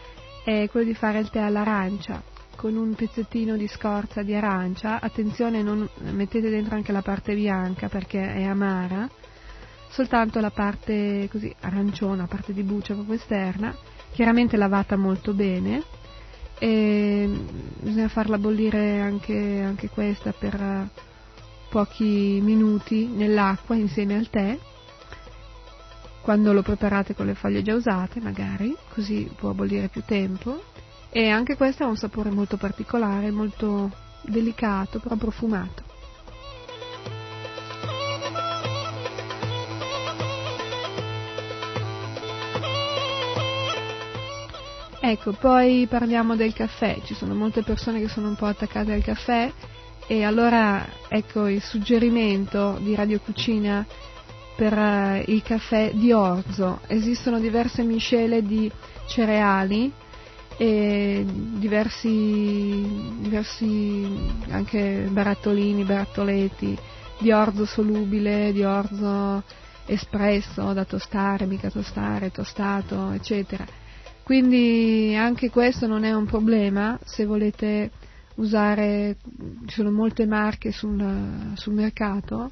[0.41, 2.23] è quello di fare il tè all'arancia
[2.55, 5.01] con un pezzettino di scorza di arancia.
[5.01, 9.09] Attenzione, non mettete dentro anche la parte bianca perché è amara,
[9.89, 13.75] soltanto la parte così la parte di buccia proprio esterna,
[14.13, 15.83] chiaramente lavata molto bene.
[16.57, 17.29] E
[17.81, 20.87] bisogna farla bollire anche, anche questa per
[21.69, 24.57] pochi minuti nell'acqua insieme al tè
[26.23, 30.63] quando lo preparate con le foglie già usate magari, così può bollire più tempo.
[31.09, 33.91] E anche questo ha un sapore molto particolare, molto
[34.21, 35.83] delicato, però profumato.
[45.01, 49.03] Ecco, poi parliamo del caffè, ci sono molte persone che sono un po' attaccate al
[49.03, 49.51] caffè.
[50.07, 53.85] E allora ecco il suggerimento di Radio Cucina
[54.55, 56.79] per uh, il caffè di orzo.
[56.87, 58.71] Esistono diverse miscele di
[59.07, 59.91] cereali
[60.57, 62.85] e diversi,
[63.19, 66.77] diversi anche barattolini, barattoleti
[67.19, 69.43] di orzo solubile, di orzo
[69.85, 73.65] espresso da tostare, mica tostare, tostato, eccetera.
[74.23, 77.91] Quindi anche questo non è un problema se volete
[78.35, 79.17] usare,
[79.65, 82.51] ci sono molte marche sul, sul mercato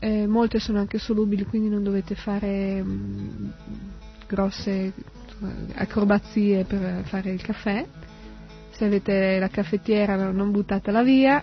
[0.00, 3.48] eh, molte sono anche solubili, quindi non dovete fare mm,
[4.26, 4.92] grosse
[5.74, 7.86] acrobazie per fare il caffè.
[8.70, 11.40] Se avete la caffettiera non buttatela via,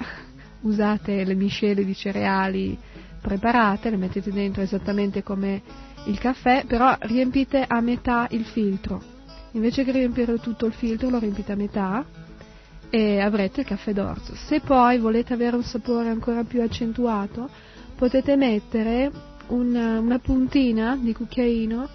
[0.61, 2.77] usate le miscele di cereali
[3.21, 5.61] preparate, le mettete dentro esattamente come
[6.05, 9.15] il caffè, però riempite a metà il filtro.
[9.51, 12.05] Invece che riempire tutto il filtro lo riempite a metà
[12.89, 14.35] e avrete il caffè d'orzo.
[14.35, 17.49] Se poi volete avere un sapore ancora più accentuato,
[17.97, 19.11] potete mettere
[19.47, 21.89] una, una puntina di cucchiaino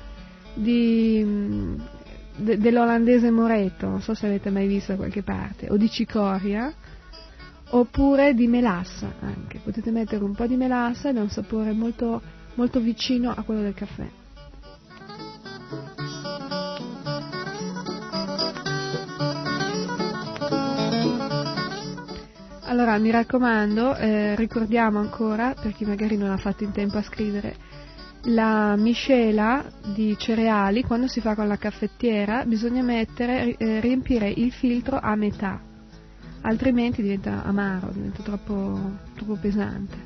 [0.55, 1.25] di,
[2.37, 6.73] de, dell'olandese moretto, non so se avete mai visto da qualche parte, o di cicoria,
[7.71, 9.61] oppure di melassa anche.
[9.63, 12.21] Potete mettere un po' di melassa ed ha un sapore molto,
[12.55, 14.07] molto vicino a quello del caffè.
[22.73, 27.03] Allora, mi raccomando, eh, ricordiamo ancora, per chi magari non ha fatto in tempo a
[27.03, 27.55] scrivere,
[28.23, 29.63] la miscela
[29.95, 35.15] di cereali, quando si fa con la caffettiera, bisogna mettere, eh, riempire il filtro a
[35.17, 35.61] metà,
[36.41, 39.97] altrimenti diventa amaro, diventa troppo, troppo pesante.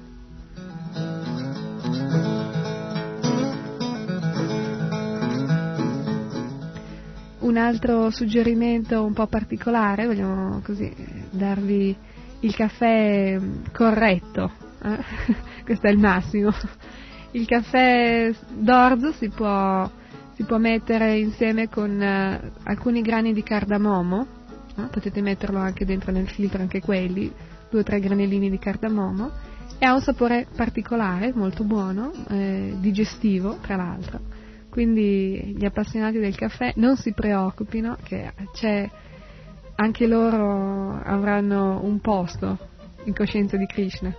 [7.38, 10.92] Un altro suggerimento un po' particolare, vogliamo così
[11.30, 12.05] darvi
[12.40, 13.38] il caffè
[13.72, 14.50] corretto,
[14.82, 14.98] eh?
[15.64, 16.52] questo è il massimo.
[17.32, 19.90] Il caffè d'orzo si può,
[20.34, 24.26] si può mettere insieme con eh, alcuni grani di cardamomo,
[24.76, 24.82] eh?
[24.90, 27.30] potete metterlo anche dentro nel filtro, anche quelli,
[27.68, 29.30] due o tre granellini di cardamomo,
[29.78, 34.20] e ha un sapore particolare, molto buono, eh, digestivo tra l'altro.
[34.70, 38.88] Quindi gli appassionati del caffè non si preoccupino che c'è,
[39.76, 42.58] anche loro avranno un posto
[43.04, 44.14] in coscienza di Krishna.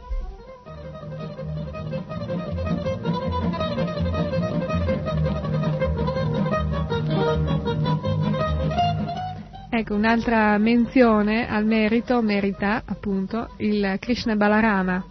[9.69, 15.05] Ecco, un'altra menzione al merito merita appunto il Krishna Balarama,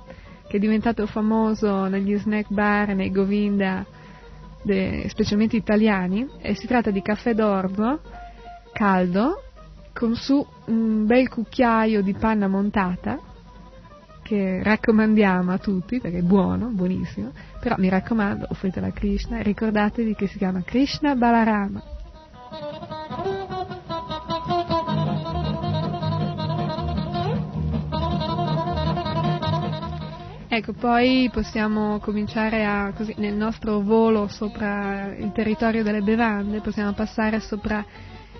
[0.48, 3.84] che è diventato famoso negli snack bar nei Govinda,
[4.62, 8.00] de, specialmente italiani, e si tratta di caffè d'orzo
[8.72, 9.45] caldo
[9.96, 13.18] con su un bel cucchiaio di panna montata
[14.22, 20.14] che raccomandiamo a tutti perché è buono, buonissimo, però mi raccomando, offritelo a Krishna ricordatevi
[20.14, 21.82] che si chiama Krishna Balarama.
[30.48, 36.92] Ecco, poi possiamo cominciare a, così, nel nostro volo sopra il territorio delle bevande, possiamo
[36.92, 37.84] passare sopra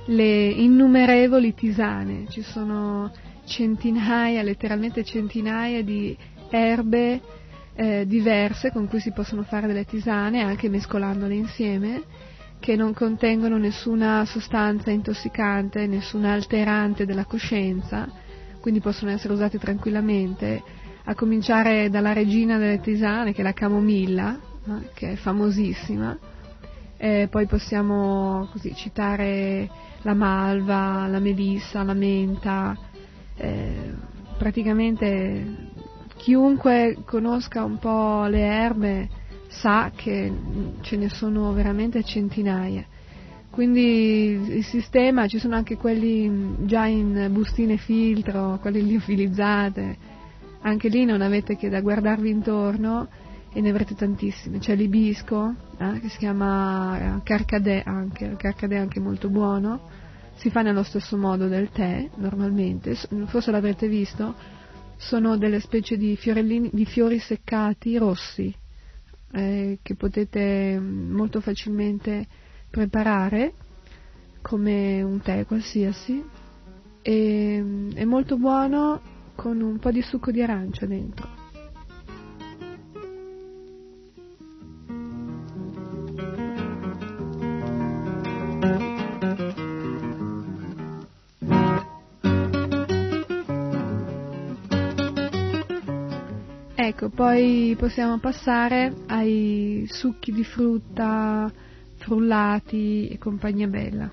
[0.07, 2.27] le innumerevoli tisane.
[2.29, 3.13] Ci sono
[3.45, 6.17] centinaia, letteralmente centinaia di
[6.51, 7.21] erbe
[7.75, 12.03] eh, diverse con cui si possono fare delle tisane, anche mescolandole insieme,
[12.59, 18.09] che non contengono nessuna sostanza intossicante, nessuna alterante della coscienza,
[18.61, 20.63] quindi possono essere usate tranquillamente
[21.05, 26.17] a cominciare dalla regina delle tisane, che è la camomilla, eh, che è famosissima,
[26.97, 29.69] e poi possiamo così, citare
[30.03, 32.77] la malva, la melissa, la menta,
[33.37, 33.93] eh,
[34.39, 35.75] praticamente
[36.17, 39.09] chiunque conosca un po' le erbe
[39.49, 40.33] sa che
[40.81, 42.85] ce ne sono veramente centinaia.
[43.51, 49.97] Quindi il sistema, ci sono anche quelli già in bustine filtro, quelli liofilizzate,
[50.61, 53.09] anche lì non avete che da guardarvi intorno
[53.57, 54.59] e ne avrete tantissime.
[54.59, 59.89] C'è l'ibisco, eh, che si chiama eh, carcadè anche, il carcadè è anche molto buono,
[60.35, 64.35] si fa nello stesso modo del tè normalmente, forse l'avrete visto,
[64.99, 66.19] sono delle specie di,
[66.71, 68.55] di fiori seccati rossi
[69.33, 72.27] eh, che potete mm, molto facilmente
[72.69, 73.55] preparare
[74.43, 76.23] come un tè qualsiasi
[77.01, 79.01] e, mm, è molto buono
[79.35, 81.46] con un po' di succo di arancia dentro.
[96.97, 101.53] Ecco, poi possiamo passare ai succhi di frutta,
[101.99, 104.11] frullati e compagnia bella.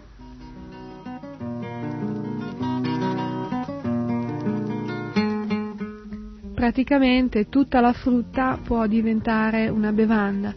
[6.55, 10.53] praticamente tutta la frutta può diventare una bevanda.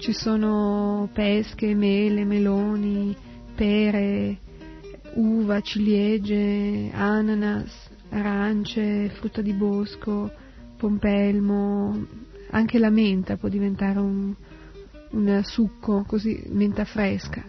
[0.00, 3.16] Ci sono pesche, mele, meloni,
[3.56, 4.38] pere,
[5.14, 10.42] uva, ciliegie, ananas, arance, frutta di bosco,
[10.84, 12.06] pompelmo,
[12.50, 14.34] anche la menta può diventare un,
[15.12, 17.42] un succo, così, menta fresca.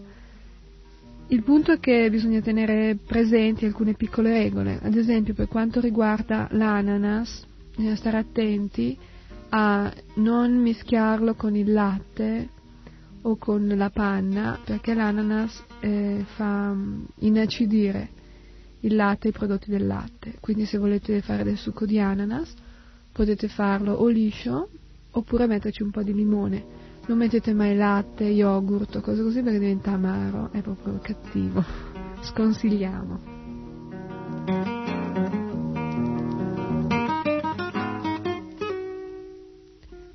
[1.27, 6.47] Il punto è che bisogna tenere presenti alcune piccole regole, ad esempio per quanto riguarda
[6.51, 7.45] l'ananas,
[7.75, 8.97] bisogna stare attenti
[9.49, 12.49] a non mischiarlo con il latte
[13.23, 18.09] o con la panna perché l'ananas eh, fa mm, inacidire
[18.81, 20.35] il latte e i prodotti del latte.
[20.39, 22.53] Quindi se volete fare del succo di ananas
[23.15, 24.67] potete farlo o liscio
[25.11, 26.83] oppure metterci un po' di limone.
[27.07, 31.63] Non mettete mai latte, yogurt o cose così perché diventa amaro, è proprio cattivo.
[32.19, 33.33] Sconsigliamo.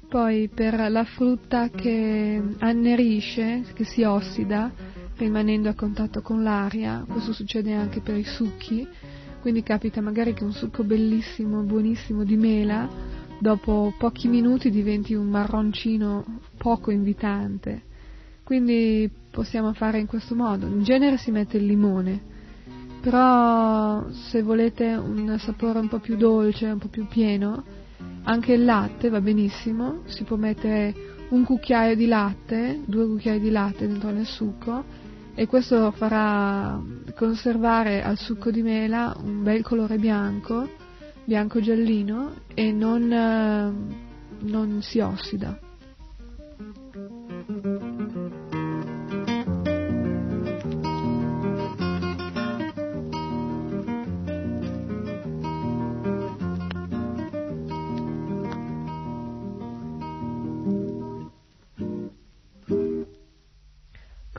[0.06, 4.70] Poi per la frutta che annerisce, che si ossida,
[5.16, 8.86] rimanendo a contatto con l'aria, questo succede anche per i succhi,
[9.40, 12.88] quindi capita magari che un succo bellissimo, buonissimo di mela,
[13.38, 17.82] dopo pochi minuti diventi un marroncino poco invitante.
[18.44, 20.66] Quindi possiamo fare in questo modo.
[20.66, 22.20] In genere si mette il limone,
[23.00, 27.64] però se volete un sapore un po' più dolce, un po' più pieno,
[28.24, 30.94] anche il latte va benissimo, si può mettere
[31.30, 34.99] un cucchiaio di latte, due cucchiai di latte dentro nel succo
[35.34, 36.80] e questo farà
[37.14, 40.68] conservare al succo di mela un bel colore bianco,
[41.24, 43.08] bianco giallino e non,
[44.40, 45.69] non si ossida.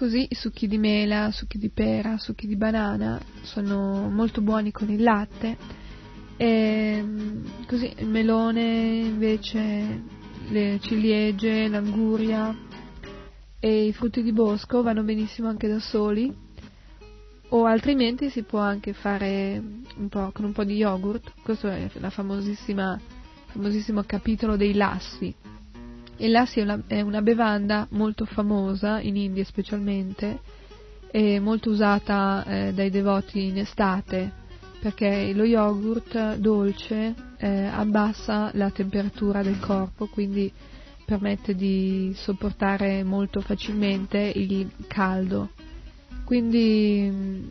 [0.01, 4.89] Così i succhi di mela, succhi di pera, succhi di banana sono molto buoni con
[4.89, 5.55] il latte.
[6.37, 7.05] E
[7.67, 10.01] così il melone invece,
[10.49, 12.51] le ciliegie, l'anguria
[13.59, 16.35] e i frutti di bosco vanno benissimo anche da soli.
[17.49, 19.61] O altrimenti si può anche fare
[19.97, 22.99] un con un po' di yogurt, questo è la famosissima
[23.51, 25.31] famosissimo capitolo dei lassi
[26.21, 30.39] il lassi è una, è una bevanda molto famosa, in India specialmente,
[31.09, 34.31] e molto usata eh, dai devoti in estate,
[34.79, 40.51] perché lo yogurt dolce eh, abbassa la temperatura del corpo, quindi
[41.05, 45.49] permette di sopportare molto facilmente il caldo.
[46.23, 47.49] Quindi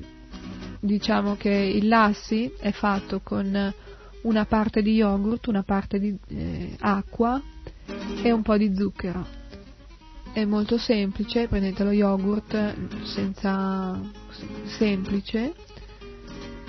[0.81, 3.75] diciamo che il lassi è fatto con
[4.23, 7.41] una parte di yogurt, una parte di eh, acqua
[8.23, 9.39] e un po' di zucchero.
[10.33, 14.01] È molto semplice, prendete lo yogurt senza
[14.67, 15.55] semplice,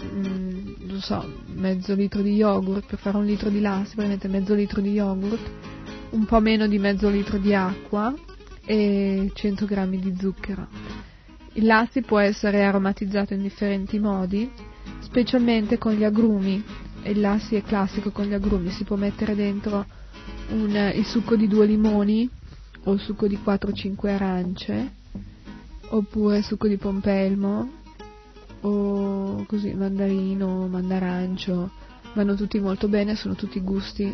[0.03, 1.23] mm, non so,
[1.53, 5.39] mezzo litro di yogurt, per fare un litro di lassi prendete mezzo litro di yogurt,
[6.11, 8.13] un po' meno di mezzo litro di acqua
[8.65, 10.67] e 100 grammi di zucchero.
[11.53, 14.49] Il lassi può essere aromatizzato in differenti modi,
[15.01, 16.63] specialmente con gli agrumi.
[17.03, 19.85] Il lassi è classico con gli agrumi, si può mettere dentro
[20.51, 22.29] un, il succo di due limoni
[22.83, 24.91] o il succo di 4-5 arance
[25.89, 27.79] oppure il succo di pompelmo
[28.61, 31.71] o così mandarino, mandarancio.
[32.13, 34.13] Vanno tutti molto bene, sono tutti gusti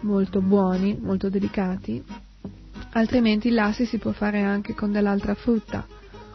[0.00, 2.02] molto buoni, molto delicati.
[2.92, 5.86] Altrimenti l'assi si può fare anche con dell'altra frutta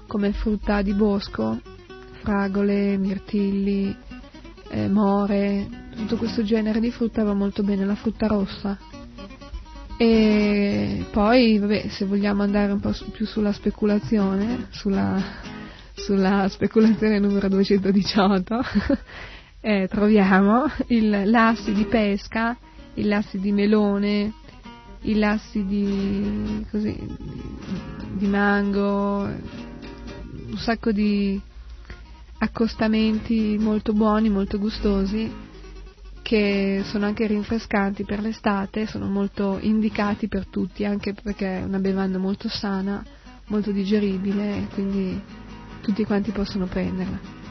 [0.08, 1.60] come frutta di bosco
[2.22, 3.96] fragole, mirtilli
[4.70, 8.78] eh, more tutto questo genere di frutta va molto bene la frutta rossa
[10.06, 15.18] e poi, vabbè, se vogliamo andare un po' più sulla speculazione, sulla,
[15.94, 18.60] sulla speculazione numero 218,
[19.62, 22.58] eh, troviamo il, lassi di pesca,
[22.96, 24.34] i lassi di melone,
[25.04, 27.00] i lassi di, così,
[28.12, 31.40] di mango, un sacco di
[32.40, 35.52] accostamenti molto buoni, molto gustosi
[36.24, 41.80] che sono anche rinfrescanti per l'estate, sono molto indicati per tutti, anche perché è una
[41.80, 43.04] bevanda molto sana,
[43.48, 45.22] molto digeribile, quindi
[45.82, 47.43] tutti quanti possono prenderla.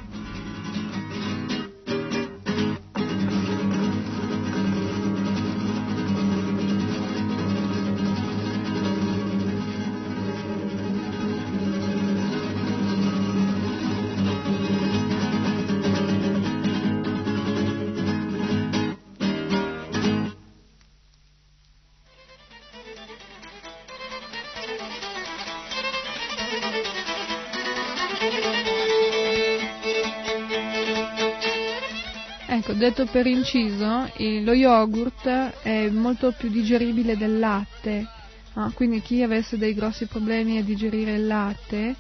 [32.74, 35.26] Detto per inciso, lo yogurt
[35.62, 38.06] è molto più digeribile del latte,
[38.55, 38.70] no?
[38.74, 41.94] quindi chi avesse dei grossi problemi a digerire il latte,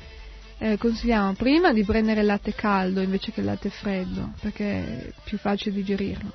[0.58, 5.12] eh, consigliamo prima di prendere il latte caldo invece che il latte freddo, perché è
[5.24, 6.32] più facile digerirlo.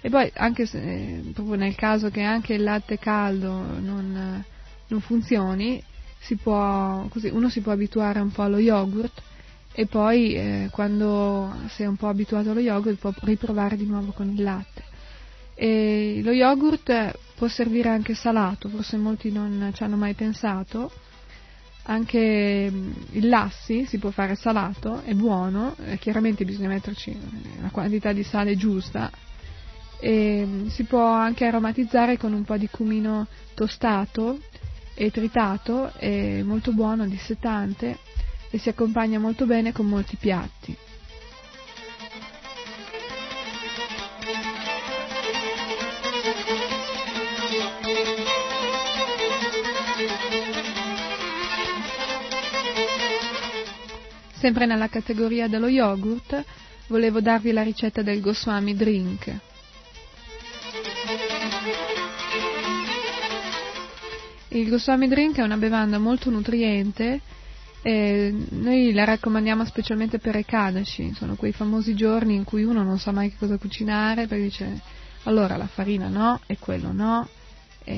[0.00, 3.50] E poi, anche se, eh, proprio nel caso che anche il latte caldo
[3.80, 4.44] non,
[4.88, 5.82] non funzioni,
[6.18, 9.22] si può, così, uno si può abituare un po' allo yogurt
[9.78, 14.28] e poi eh, quando sei un po' abituato allo yogurt può riprovare di nuovo con
[14.28, 14.82] il latte.
[15.54, 20.90] E lo yogurt può servire anche salato, forse molti non ci hanno mai pensato.
[21.84, 27.16] Anche mm, il lassi si può fare salato, è buono, eh, chiaramente bisogna metterci
[27.60, 29.08] una quantità di sale giusta.
[30.00, 34.40] E mm, si può anche aromatizzare con un po' di cumino tostato
[34.94, 37.98] e tritato, è molto buono, dissetante
[38.50, 40.76] e si accompagna molto bene con molti piatti.
[54.38, 56.44] Sempre nella categoria dello yogurt,
[56.86, 59.36] volevo darvi la ricetta del Goswami Drink.
[64.50, 67.20] Il Goswami Drink è una bevanda molto nutriente
[67.82, 72.98] e noi la raccomandiamo specialmente per Ekadashi, sono quei famosi giorni in cui uno non
[72.98, 74.80] sa mai che cosa cucinare perché dice
[75.24, 77.28] allora la farina no e quello no
[77.84, 77.94] e,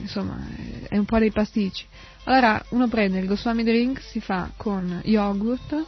[0.00, 0.38] insomma
[0.88, 1.84] è un po' dei pasticci.
[2.24, 5.84] Allora uno prende il Goswami Drink, si fa con yogurt,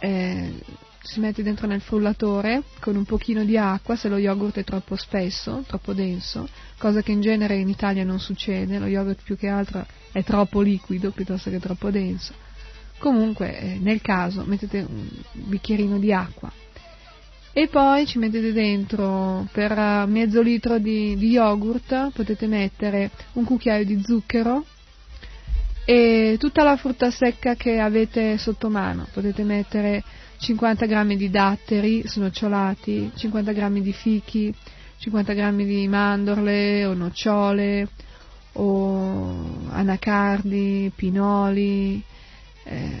[0.00, 0.52] eh,
[1.04, 4.96] si mette dentro nel frullatore con un pochino di acqua se lo yogurt è troppo
[4.96, 6.48] spesso, troppo denso,
[6.78, 10.62] cosa che in genere in Italia non succede, lo yogurt più che altro è troppo
[10.62, 12.32] liquido piuttosto che troppo denso.
[12.98, 16.50] Comunque, eh, nel caso, mettete un bicchierino di acqua
[17.52, 23.84] e poi ci mettete dentro per mezzo litro di, di yogurt, potete mettere un cucchiaio
[23.84, 24.64] di zucchero
[25.84, 30.02] e tutta la frutta secca che avete sotto mano, potete mettere
[30.44, 34.54] 50 grammi di datteri snocciolati, 50 grammi di fichi,
[34.98, 37.88] 50 grammi di mandorle o nocciole
[38.52, 42.02] o anacardi, pinoli,
[42.64, 43.00] eh,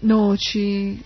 [0.00, 1.00] noci,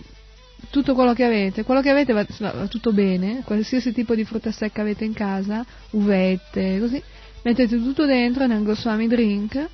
[0.71, 4.51] tutto quello che avete, quello che avete va, va, tutto bene, qualsiasi tipo di frutta
[4.51, 6.99] secca avete in casa, uvette, così,
[7.43, 9.69] mettete tutto dentro nel Goswami Drink,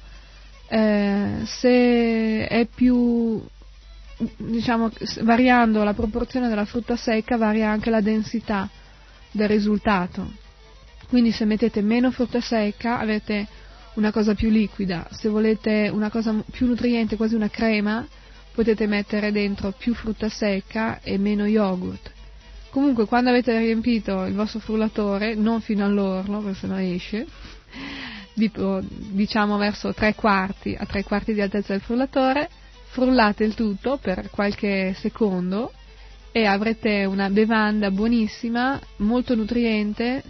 [0.68, 3.42] eh, se è più
[4.38, 4.92] diciamo,
[5.22, 8.70] variando la proporzione della frutta secca varia anche la densità
[9.32, 10.32] del risultato.
[11.08, 13.48] Quindi se mettete meno frutta secca avete
[13.94, 18.06] una cosa più liquida, se volete una cosa più nutriente, quasi una crema,
[18.54, 22.12] potete mettere dentro più frutta secca e meno yogurt.
[22.70, 27.26] Comunque quando avete riempito il vostro frullatore, non fino all'orlo, perché sennò esce,
[28.34, 32.50] diciamo verso tre quarti, a tre quarti di altezza del frullatore,
[32.90, 35.72] frullate il tutto per qualche secondo
[36.32, 40.24] e avrete una bevanda buonissima, molto nutriente,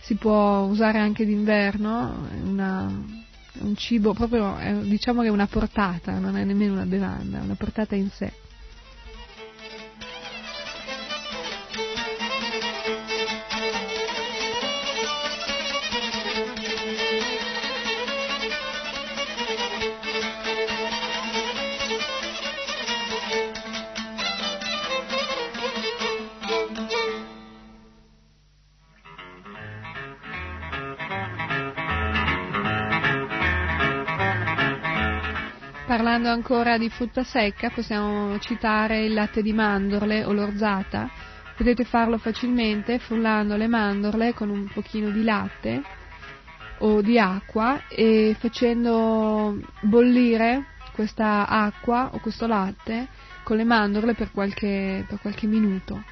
[0.00, 3.04] si può usare anche d'inverno, una,
[3.60, 7.56] un cibo proprio, diciamo che è una portata, non è nemmeno una bevanda, è una
[7.56, 8.32] portata in sé.
[36.02, 41.10] Parlando ancora di frutta secca, possiamo citare il latte di mandorle o l'orzata.
[41.54, 45.82] Potete farlo facilmente frullando le mandorle con un pochino di latte
[46.78, 53.08] o di acqua e facendo bollire questa acqua o questo latte
[53.42, 56.02] con le mandorle per qualche, per qualche minuto.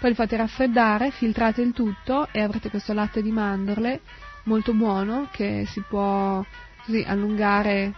[0.00, 4.00] Poi li fate raffreddare, filtrate il tutto e avrete questo latte di mandorle
[4.44, 6.42] molto buono che si può
[6.86, 7.92] così, allungare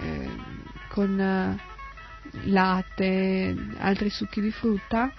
[0.00, 0.57] eh,
[0.88, 1.56] con eh,
[2.44, 5.12] latte, altri succhi di frutta.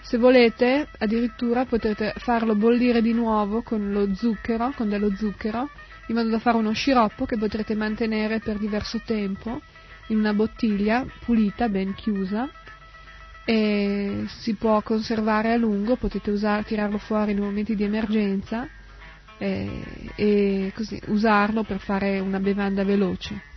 [0.00, 5.70] Se volete, addirittura potete farlo bollire di nuovo con lo zucchero, con dello zucchero,
[6.08, 9.60] in modo da fare uno sciroppo che potrete mantenere per diverso tempo
[10.08, 12.50] in una bottiglia pulita, ben chiusa,
[13.44, 18.68] e si può conservare a lungo, potete usare, tirarlo fuori nei momenti di emergenza
[19.38, 19.82] e,
[20.14, 23.52] e così usarlo per fare una bevanda veloce.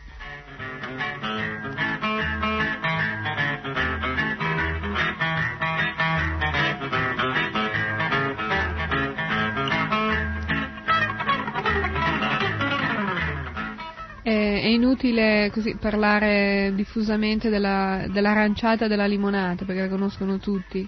[14.28, 20.86] È inutile parlare diffusamente della, dell'aranciata e della limonata perché la conoscono tutti,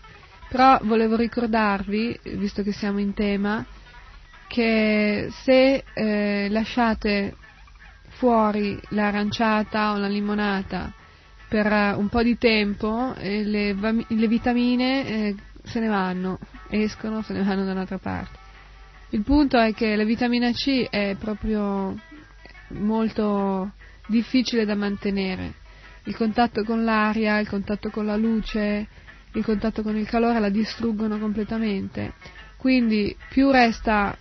[0.50, 3.66] però volevo ricordarvi, visto che siamo in tema,
[4.50, 7.36] che se eh, lasciate
[8.10, 10.92] fuori l'aranciata o la limonata
[11.48, 17.32] per un po' di tempo, eh, le, le, vitamine eh, se ne vanno, escono, se
[17.32, 18.38] ne vanno da un'altra parte.
[19.12, 21.96] Il punto è che la vitamina C è proprio
[22.70, 23.72] molto
[24.08, 25.54] difficile da mantenere.
[26.04, 28.88] Il contatto con l'aria, il contatto con la luce,
[29.34, 32.14] il contatto con il calore la distruggono completamente.
[32.58, 34.18] Quindi più resta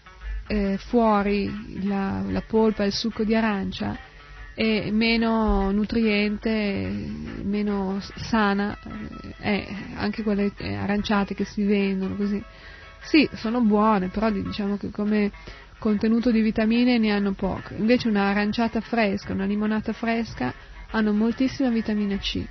[0.46, 3.96] eh, fuori la, la, polpa, il succo di arancia,
[4.54, 6.90] e meno nutriente,
[7.42, 8.76] meno sana
[9.38, 12.42] eh, è anche quelle eh, aranciate che si vendono così.
[13.02, 15.30] Sì, sono buone, però diciamo che come
[15.78, 20.52] contenuto di vitamine ne hanno poco, invece una aranciata fresca, una limonata fresca
[20.90, 22.46] hanno moltissima vitamina C.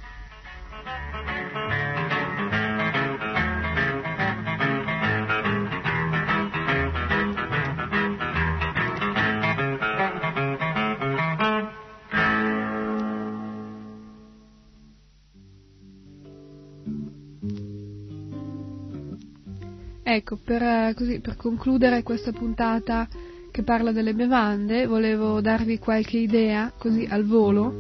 [20.10, 23.10] Ecco, per, così, per concludere questa puntata
[23.52, 27.74] che parla delle bevande, volevo darvi qualche idea, così al volo,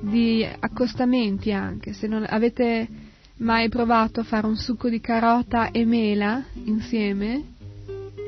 [0.00, 1.92] di accostamenti anche.
[1.92, 2.88] Se non avete
[3.36, 7.40] mai provato a fare un succo di carota e mela insieme,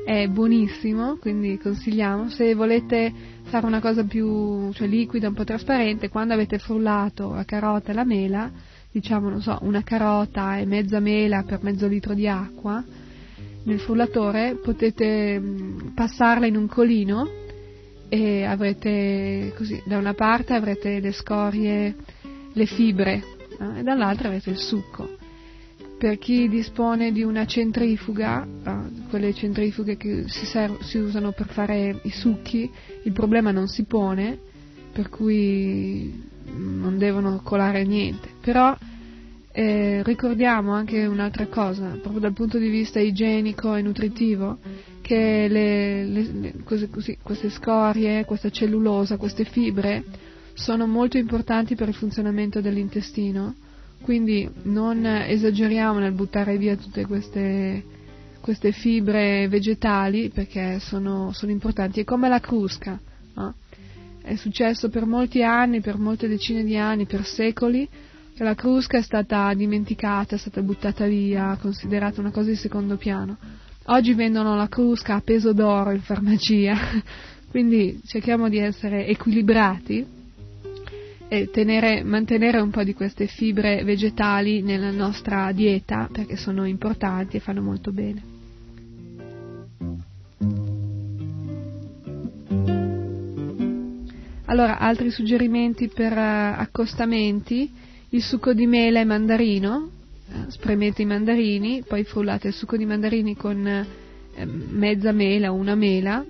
[0.05, 2.29] è buonissimo, quindi consigliamo.
[2.29, 3.11] Se volete
[3.43, 7.93] fare una cosa più cioè, liquida, un po' trasparente, quando avete frullato la carota e
[7.93, 8.49] la mela,
[8.89, 12.81] diciamo, non so, una carota e mezza mela per mezzo litro di acqua,
[13.63, 17.29] nel frullatore potete mm, passarla in un colino
[18.09, 21.95] e avrete così, da una parte avrete le scorie,
[22.51, 23.23] le fibre
[23.59, 25.17] eh, e dall'altra avrete il succo.
[25.97, 31.47] Per chi dispone di una centrifuga, eh, quelle centrifughe che si, serv- si usano per
[31.47, 32.69] fare i succhi,
[33.03, 34.37] il problema non si pone,
[34.91, 38.29] per cui non devono colare niente.
[38.41, 38.77] Però
[39.55, 44.57] eh, ricordiamo anche un'altra cosa, proprio dal punto di vista igienico e nutritivo,
[45.01, 46.89] che le, le, le, così,
[47.21, 50.03] queste scorie, questa cellulosa, queste fibre
[50.53, 53.53] sono molto importanti per il funzionamento dell'intestino,
[54.01, 57.83] quindi non esageriamo nel buttare via tutte queste,
[58.41, 61.99] queste fibre vegetali perché sono, sono, importanti.
[61.99, 62.99] È come la crusca,
[63.35, 63.53] no?
[64.23, 67.87] è successo per molti anni, per molte decine di anni, per secoli,
[68.37, 73.37] la crusca è stata dimenticata, è stata buttata via, considerata una cosa di secondo piano.
[73.87, 76.75] Oggi vendono la crusca a peso d'oro in farmacia,
[77.51, 80.05] quindi cerchiamo di essere equilibrati
[81.27, 87.37] e tenere, mantenere un po' di queste fibre vegetali nella nostra dieta perché sono importanti
[87.37, 88.31] e fanno molto bene.
[94.45, 97.71] Allora, altri suggerimenti per uh, accostamenti
[98.13, 99.89] il succo di mela e mandarino,
[100.29, 105.55] eh, spremete i mandarini, poi frullate il succo di mandarini con eh, mezza mela o
[105.55, 106.23] una mela,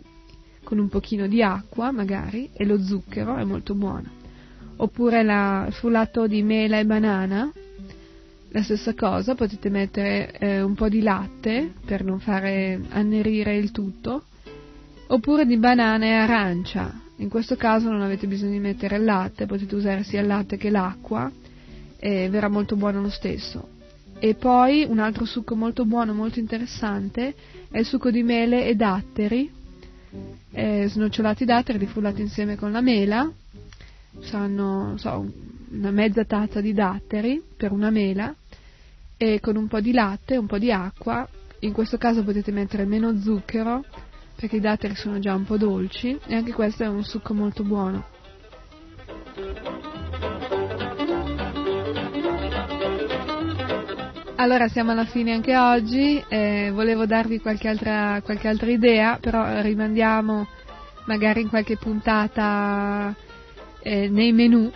[0.63, 4.21] con un pochino di acqua magari, e lo zucchero, è molto buono.
[4.77, 7.51] Oppure il frullato di mela e banana,
[8.49, 13.71] la stessa cosa, potete mettere eh, un po' di latte per non fare annerire il
[13.71, 14.23] tutto,
[15.07, 17.01] oppure di banana e arancia.
[17.17, 20.55] In questo caso non avete bisogno di mettere il latte, potete usare sia il latte
[20.55, 21.29] che l'acqua
[22.05, 23.69] e verrà molto buono lo stesso.
[24.19, 27.33] E poi un altro succo molto buono, molto interessante,
[27.71, 29.49] è il succo di mele e datteri,
[30.51, 33.31] eh, snocciolati datteri rifrullati insieme con la mela,
[34.19, 35.25] saranno so,
[35.69, 38.35] una mezza tazza di datteri per una mela
[39.15, 41.25] e con un po' di latte, un po' di acqua,
[41.59, 43.81] in questo caso potete mettere meno zucchero
[44.35, 47.63] perché i datteri sono già un po' dolci e anche questo è un succo molto
[47.63, 50.02] buono.
[54.43, 59.61] Allora siamo alla fine anche oggi, eh, volevo darvi qualche altra, qualche altra, idea, però
[59.61, 60.45] rimandiamo
[61.05, 63.15] magari in qualche puntata
[63.81, 64.69] eh, nei menu,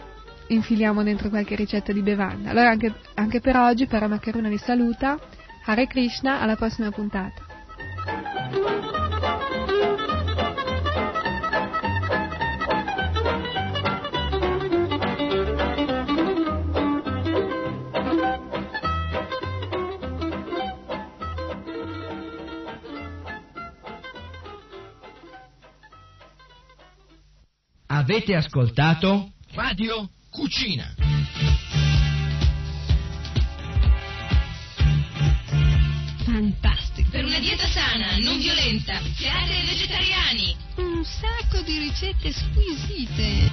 [0.47, 2.51] infiliamo dentro qualche ricetta di bevanda.
[2.51, 5.19] Allora anche, anche per oggi Paramakaruna vi saluta,
[5.65, 7.46] Hare Krishna, alla prossima puntata.
[27.89, 30.93] Avete ascoltato Radio Cucina.
[36.25, 37.09] Fantastico.
[37.09, 40.55] Per una dieta sana, non violenta, create ai vegetariani.
[40.75, 43.51] Un sacco di ricette squisite.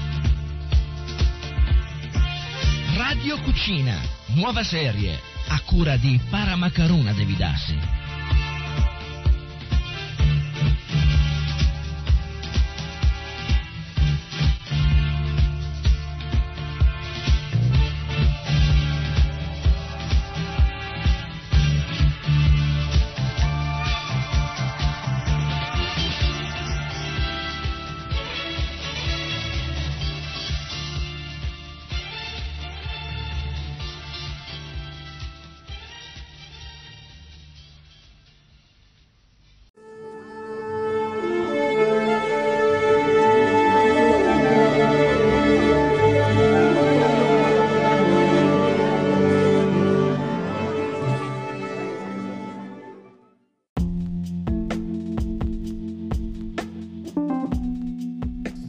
[2.97, 4.01] Radio Cucina,
[4.35, 5.17] nuova serie,
[5.47, 8.04] a cura di Paramacaruna Devidassi.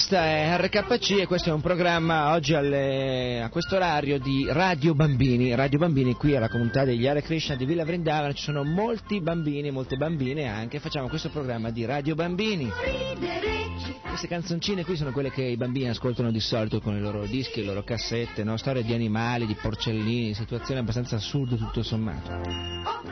[0.00, 4.94] questa è RKC e questo è un programma oggi alle, a questo orario di Radio
[4.94, 5.54] Bambini.
[5.54, 9.70] Radio Bambini qui alla comunità degli Hare Krishna di Villa Vrindavana ci sono molti bambini,
[9.70, 10.80] molte bambine anche.
[10.80, 13.59] Facciamo questo programma di Radio Bambini.
[14.02, 17.60] Queste canzoncine qui sono quelle che i bambini ascoltano di solito con i loro dischi,
[17.60, 18.56] le loro cassette, no?
[18.56, 22.30] storie di animali, di porcellini, situazioni abbastanza assurde tutto sommato.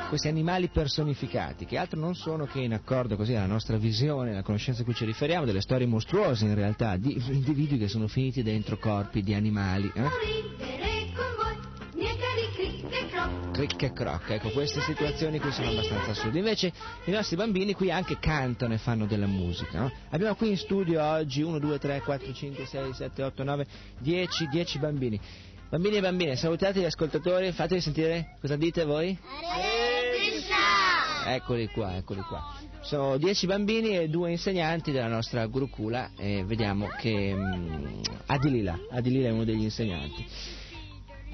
[0.09, 4.43] Questi animali personificati, che altro non sono che in accordo così alla nostra visione, alla
[4.43, 8.43] conoscenza a cui ci riferiamo, delle storie mostruose in realtà, di individui che sono finiti
[8.43, 9.91] dentro corpi di animali.
[9.95, 10.98] Eh?
[13.53, 16.39] Cric e croc, ecco queste situazioni qui sono abbastanza assurde.
[16.39, 16.73] Invece
[17.05, 19.81] i nostri bambini qui anche cantano e fanno della musica.
[19.81, 19.93] No?
[20.11, 23.67] Abbiamo qui in studio oggi 1, 2, 3, 4, 5, 6, 7, 8, 9,
[23.99, 25.21] 10, 10 bambini.
[25.69, 29.19] Bambini e bambine, salutate gli ascoltatori, fatevi sentire cosa dite voi?
[31.27, 32.43] Eccoli qua, eccoli qua.
[32.81, 39.29] Sono 10 bambini e due insegnanti della nostra Gurukula e vediamo che um, Adilila, Adilila
[39.29, 40.25] è uno degli insegnanti.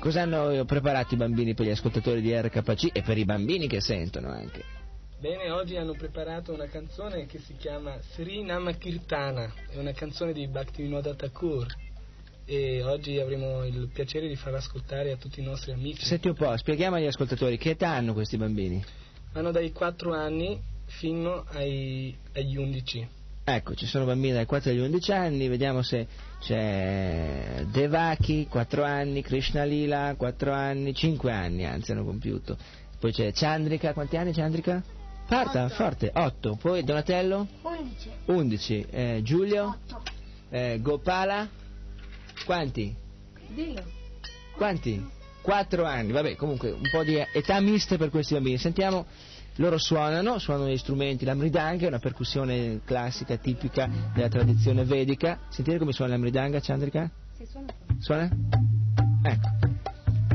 [0.05, 3.81] Cosa hanno preparato i bambini per gli ascoltatori di RKC e per i bambini che
[3.81, 4.63] sentono anche?
[5.19, 10.47] Bene, oggi hanno preparato una canzone che si chiama Sri Namakirtana, è una canzone di
[10.47, 11.67] Bhaktivinoda Thakur
[12.45, 16.05] e oggi avremo il piacere di farla ascoltare a tutti i nostri amici.
[16.05, 18.85] Senti un po', spieghiamo agli ascoltatori che età hanno questi bambini?
[19.33, 23.09] Hanno dai 4 anni fino ai, agli 11.
[23.47, 26.07] Ecco, ci sono bambini dai 4 agli 11 anni, vediamo se
[26.45, 32.57] c'è Devaki, 4 anni, Krishna Lila, 4 anni, 5 anni anzi hanno compiuto.
[33.01, 34.83] Poi c'è Chandrika, quanti anni Chandrika?
[35.27, 35.75] Parta, Otto.
[35.75, 36.59] forte, 8.
[36.61, 37.47] Poi Donatello?
[37.63, 38.11] 11.
[38.27, 38.87] 11.
[38.91, 39.79] Eh, Giulio?
[39.91, 40.03] 8.
[40.51, 41.49] Eh, Gopala?
[42.45, 42.95] Quanti?
[43.49, 43.83] Dillo.
[44.55, 45.13] Quanti?
[45.41, 48.59] 4 anni, vabbè, comunque un po' di età miste per questi bambini.
[48.59, 49.07] Sentiamo
[49.57, 55.39] loro suonano, suonano gli strumenti, la mridanga è una percussione classica, tipica della tradizione vedica.
[55.49, 57.11] Sentite come suona la mridanga, Chandrika?
[57.37, 57.67] Sì, suona.
[57.99, 58.29] Suona?
[59.23, 59.49] Ecco.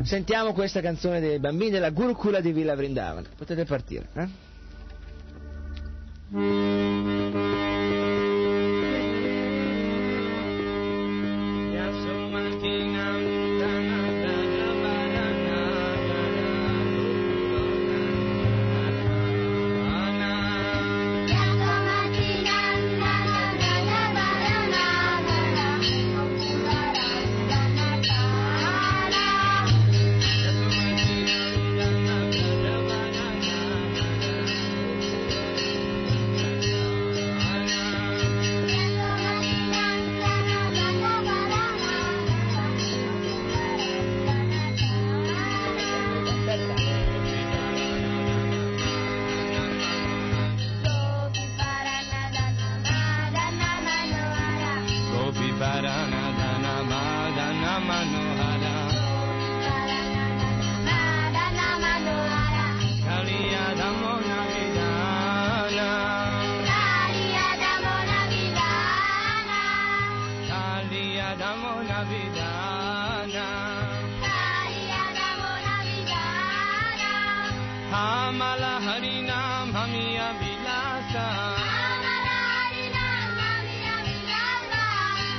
[0.03, 3.27] Sentiamo questa canzone dei bambini della Gurukula di Villa Vrindavana.
[3.35, 4.47] Potete partire, eh?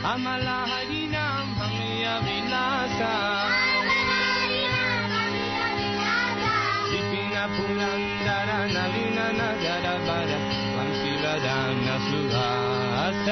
[0.09, 3.01] Amala హరినాం హమయ విలాస
[6.91, 10.31] విపిన పురందర నవీన నగర బర
[10.77, 13.29] వంశీ వదాన సుభాస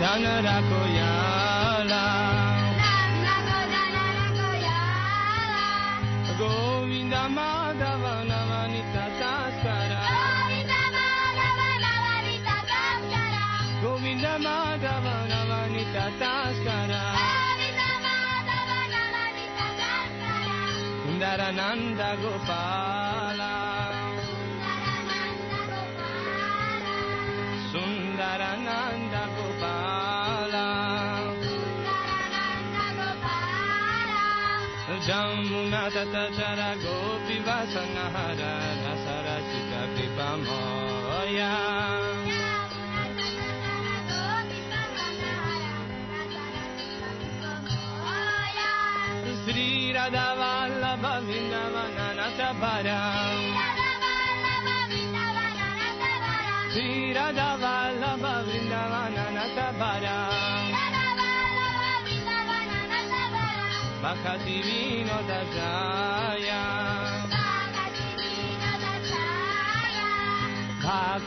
[0.00, 2.04] danarako jala
[2.80, 5.64] Danarako danarako jala
[6.40, 13.50] Gominda madaba namanita zaskara Gominda madaba namanita zaskara
[13.82, 20.58] Gominda madaba namanita zaskara Gominda madaba namanita zaskara
[21.10, 22.62] Undara nandago pa
[35.88, 38.52] Jamuna Tata Chara Gopi Vasanahara
[38.84, 41.52] Rasarasika Kripamoya
[49.44, 53.00] Sri Radha Vallabha Vrindavana Natapara
[56.72, 57.50] Sri Radha
[64.16, 65.72] ति नो दशा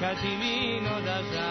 [0.02, 1.50] कति नो दशा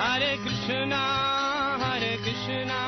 [0.00, 0.92] हरे कृष्ण
[1.82, 2.87] हरे Krishna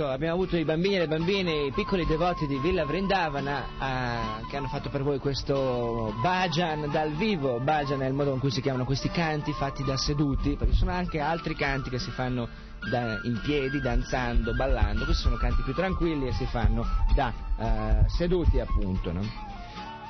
[0.00, 4.40] Ecco, abbiamo avuto i bambini e le bambine, i piccoli devoti di Villa Vrindavana ah,
[4.48, 7.60] che hanno fatto per voi questo bhajan dal vivo.
[7.60, 10.90] Bhajan è il modo con cui si chiamano questi canti fatti da seduti, perché sono
[10.92, 12.48] anche altri canti che si fanno
[12.90, 15.04] da- in piedi, danzando, ballando.
[15.04, 19.20] Questi sono canti più tranquilli e si fanno da eh, seduti appunto, no?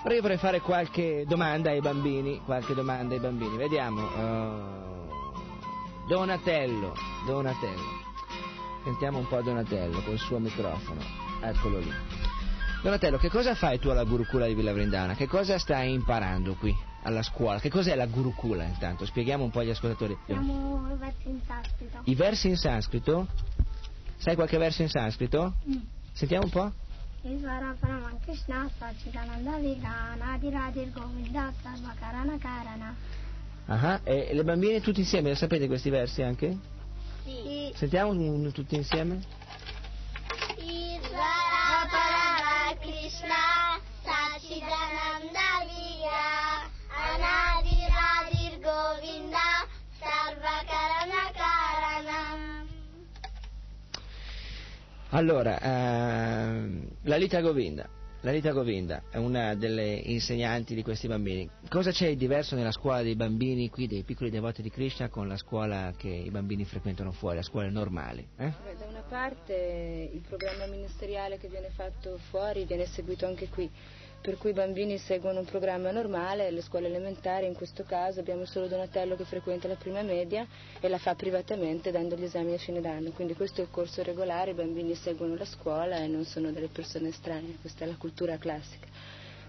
[0.05, 3.57] Ora io vorrei fare qualche domanda ai bambini, qualche domanda ai bambini.
[3.57, 4.09] Vediamo.
[4.09, 4.89] eh,
[6.07, 6.95] Donatello,
[7.27, 8.00] Donatello.
[8.83, 11.01] Sentiamo un po' Donatello col suo microfono.
[11.43, 11.93] Eccolo lì.
[12.83, 15.15] Donatello, che cosa fai tu alla Gurukula di Villa Vrindana?
[15.15, 17.61] Che cosa stai imparando qui alla scuola?
[17.61, 19.05] Che cos'è la Gurukula intanto?
[19.05, 20.17] Spieghiamo un po' agli ascoltatori.
[20.25, 22.01] Siamo i versi in sanscrito.
[22.05, 23.27] I versi in sanscrito?
[24.17, 25.57] Sai qualche verso in sanscrito?
[25.69, 25.77] Mm.
[26.13, 26.73] Sentiamo un po'.
[27.23, 32.97] Isvara Paraman Krishna Sachidananda Vigana Adiradir Govinda Sarva Karana Karana.
[33.67, 36.79] Ah, e le bambine tutti insieme, lo sapete questi versi anche?
[37.25, 37.73] Sì.
[37.75, 39.21] Sentiamo un- un- tutti insieme?
[40.57, 41.87] Isvara
[42.81, 49.67] Krishna Sachidananda Viga Anadiradir Govinda
[49.99, 52.67] Sarva Karana Karana.
[55.11, 57.89] Allora, ehm, la Lita Govinda.
[58.23, 61.49] La Lita Govinda è una delle insegnanti di questi bambini.
[61.71, 65.27] Cosa c'è di diverso nella scuola dei bambini qui, dei piccoli devoti di Krishna, con
[65.27, 68.27] la scuola che i bambini frequentano fuori, la scuola normale?
[68.37, 68.53] eh?
[68.79, 73.71] Da una parte il programma ministeriale che viene fatto fuori viene seguito anche qui,
[74.21, 78.45] per cui i bambini seguono un programma normale, le scuole elementari in questo caso abbiamo
[78.45, 80.47] solo Donatello che frequenta la prima media
[80.79, 84.03] e la fa privatamente dando gli esami a fine d'anno, quindi questo è il corso
[84.03, 87.97] regolare, i bambini seguono la scuola e non sono delle persone estranee, questa è la
[87.97, 88.87] cultura classica.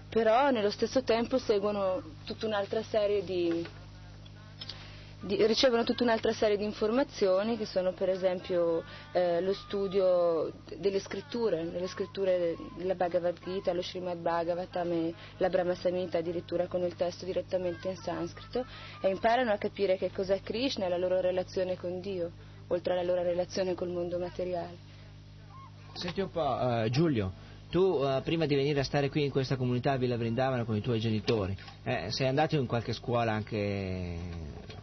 [0.08, 3.66] Però nello stesso tempo seguono tutta un'altra serie di,
[5.22, 8.82] di- ricevono tutta un'altra serie di informazioni che sono per esempio
[9.12, 15.48] eh, lo studio delle scritture, delle scritture della Bhagavad Gita, lo Srimad Bhagavatam e la
[15.48, 18.66] Brahma Samhita addirittura con il testo direttamente in sanscrito
[19.00, 22.30] e imparano a capire che cos'è Krishna e la loro relazione con Dio,
[22.68, 24.90] oltre alla loro relazione col mondo materiale.
[25.94, 27.32] Senti un po', eh, Giulio,
[27.70, 30.76] tu eh, prima di venire a stare qui in questa comunità a Villa Vrindavana con
[30.76, 34.16] i tuoi genitori, eh, sei andato in qualche scuola anche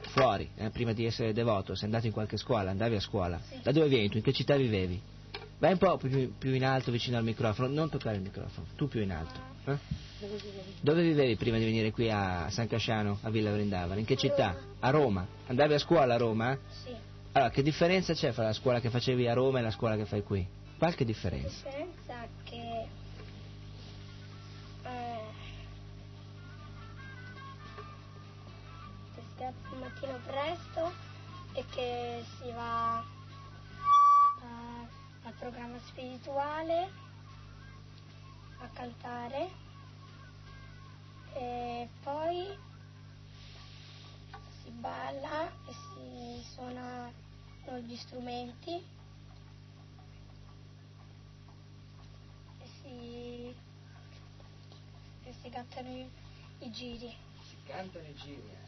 [0.01, 3.39] fuori, eh, prima di essere devoto, sei andato in qualche scuola, andavi a scuola?
[3.61, 4.17] Da dove vieni tu?
[4.17, 5.01] In che città vivevi?
[5.59, 8.87] Vai un po' più, più in alto vicino al microfono, non toccare il microfono, tu
[8.87, 9.39] più in alto.
[9.65, 9.77] eh?
[10.81, 13.99] Dove vivevi prima di venire qui a San Casciano, a Villa Vrindavana?
[13.99, 14.55] In che città?
[14.79, 15.27] A Roma.
[15.47, 16.57] Andavi a scuola a Roma?
[16.83, 16.93] Sì.
[17.33, 20.05] Allora, che differenza c'è fra la scuola che facevi a Roma e la scuola che
[20.05, 20.45] fai qui?
[20.77, 21.63] Qualche differenza?
[21.65, 22.27] Differenza
[29.89, 30.91] mattino presto
[31.53, 33.03] e che si va
[34.41, 34.87] eh,
[35.23, 36.91] al programma spirituale
[38.59, 39.49] a cantare
[41.33, 42.57] e poi
[44.61, 47.11] si balla e si suonano
[47.81, 48.75] gli strumenti
[52.59, 53.55] e si,
[55.23, 56.09] e si cantano i,
[56.59, 57.15] i giri.
[57.41, 58.37] Si cantano i giri, eh.
[58.37, 58.59] Si cantano i giri.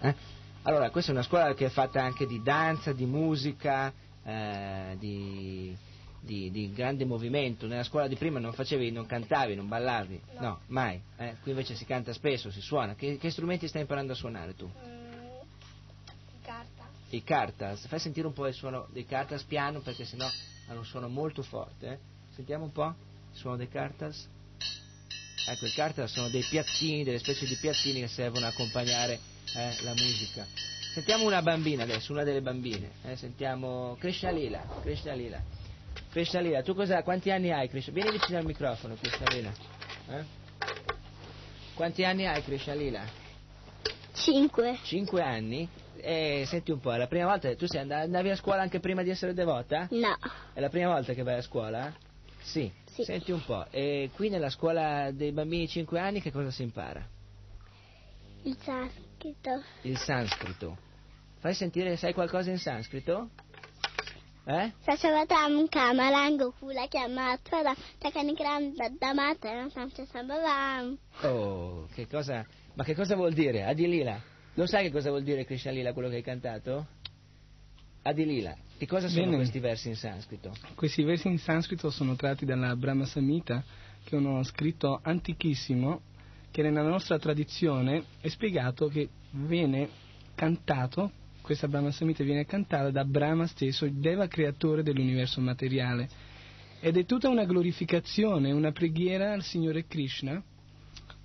[0.00, 0.14] Eh.
[0.62, 3.92] Allora, questa è una scuola che è fatta anche di danza, di musica,
[4.22, 5.74] eh, di,
[6.20, 7.66] di- di grande movimento.
[7.66, 10.20] Nella scuola di prima non facevi, non cantavi, non ballavi?
[10.38, 11.00] No, mai.
[11.16, 11.36] eh.
[11.42, 12.94] Qui invece si canta spesso, si suona.
[12.94, 14.66] Che, che strumenti stai imparando a suonare tu?
[14.66, 15.38] Mm,
[16.42, 16.88] carta.
[17.10, 17.86] I cartas.
[17.86, 20.26] Fai sentire un po' il suono dei cartas piano perché sennò
[20.68, 21.86] hanno un suono molto forte.
[21.90, 21.98] eh.
[22.34, 22.86] Sentiamo un po'
[23.32, 24.28] il suono dei cartas.
[25.46, 29.18] Ecco, i cartas sono dei piattini, delle specie di piattini che servono a accompagnare
[29.54, 30.46] eh, la musica.
[30.92, 32.90] Sentiamo una bambina adesso, una delle bambine.
[33.04, 34.60] eh, Sentiamo Krishna Lila.
[34.82, 35.40] Krishna Lila.
[36.10, 37.92] Krishna Lila, tu cosa, quanti anni hai Krishna?
[37.92, 39.52] Vieni vicino al microfono Krishna Lila.
[40.08, 40.24] Eh?
[41.74, 43.02] Quanti anni hai Krishna Lila?
[44.12, 44.78] Cinque.
[44.82, 45.68] Cinque anni?
[46.02, 48.80] E senti un po', è la prima volta tu sei and- andavi a scuola anche
[48.80, 49.86] prima di essere devota?
[49.90, 50.16] No.
[50.54, 51.94] È la prima volta che vai a scuola?
[52.42, 52.70] Sì.
[53.04, 56.62] Senti un po', e qui nella scuola dei bambini di 5 anni che cosa si
[56.62, 57.06] impara?
[58.42, 59.62] Il sanscrito.
[59.82, 60.76] Il sanscrito.
[61.38, 63.30] Fai sentire, sai qualcosa in sanscrito?
[64.44, 64.72] Eh?
[64.80, 70.98] Sasavatam kamalango kula chiamata takanikram daddamata sancha sambavam.
[71.22, 72.44] Oh, che cosa...
[72.74, 73.64] Ma che cosa vuol dire?
[73.64, 74.20] Adilila.
[74.54, 76.86] Lo sai che cosa vuol dire Krishna Lila quello che hai cantato?
[78.02, 78.56] Adilila.
[78.80, 79.36] Che cosa sono Bene.
[79.36, 80.56] questi versi in sanscrito?
[80.74, 83.62] Questi versi in sanscrito sono tratti dalla Brahma Samhita,
[84.02, 86.00] che è uno scritto antichissimo
[86.50, 89.86] che nella nostra tradizione è spiegato che viene
[90.34, 91.12] cantato,
[91.42, 96.08] questa Brahma Samhita viene cantata da Brahma stesso, il Deva creatore dell'universo materiale.
[96.80, 100.42] Ed è tutta una glorificazione, una preghiera al Signore Krishna,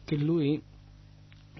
[0.03, 0.61] che lui,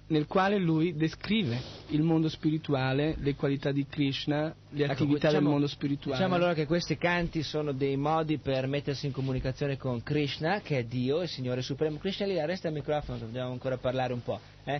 [0.07, 5.39] nel quale lui descrive il mondo spirituale, le qualità di Krishna, le Ecco, attività diciamo-
[5.39, 6.17] del mondo spirituale.
[6.17, 10.77] Diciamo allora che questi canti sono dei modi per mettersi in comunicazione con Krishna, che
[10.79, 11.97] è Dio, il Signore Supremo.
[11.97, 14.39] Krishna lì, resta al microfono, dobbiamo ancora parlare un po'.
[14.65, 14.79] eh?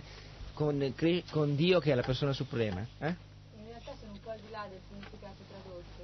[0.54, 0.94] Con,
[1.30, 2.80] con Dio che è la persona suprema.
[3.00, 3.08] eh?
[3.58, 5.95] In realtà sono un po' al di là del significato tradotto,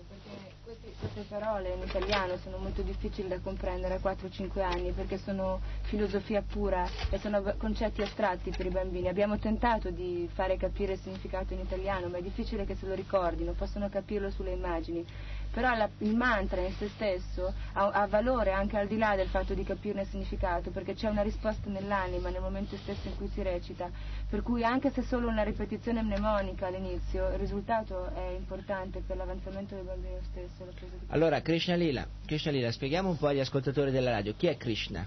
[0.64, 5.60] questi- queste parole in italiano sono molto difficili da comprendere a 4-5 anni, perché sono
[5.82, 9.08] filosofia pura e sono concetti astratti per i bambini.
[9.08, 12.94] Abbiamo tentato di fare capire il significato in italiano, ma è difficile che se lo
[12.94, 15.04] ricordino, possono capirlo sulle immagini.
[15.52, 19.28] Però la- il mantra in se stesso ha, ha valore anche al di là del
[19.28, 23.28] fatto di capirne il significato, perché c'è una risposta nell'anima nel momento stesso in cui
[23.28, 23.90] si recita,
[24.30, 29.74] per cui anche se solo una ripetizione mnemonica all'inizio, il risultato è importante per l'avanzamento
[29.74, 30.64] del bambino stesso.
[30.64, 34.34] la presa di Allora, Krishna Lila, Krishna Lila, spieghiamo un po' agli ascoltatori della radio
[34.34, 35.06] chi è Krishna.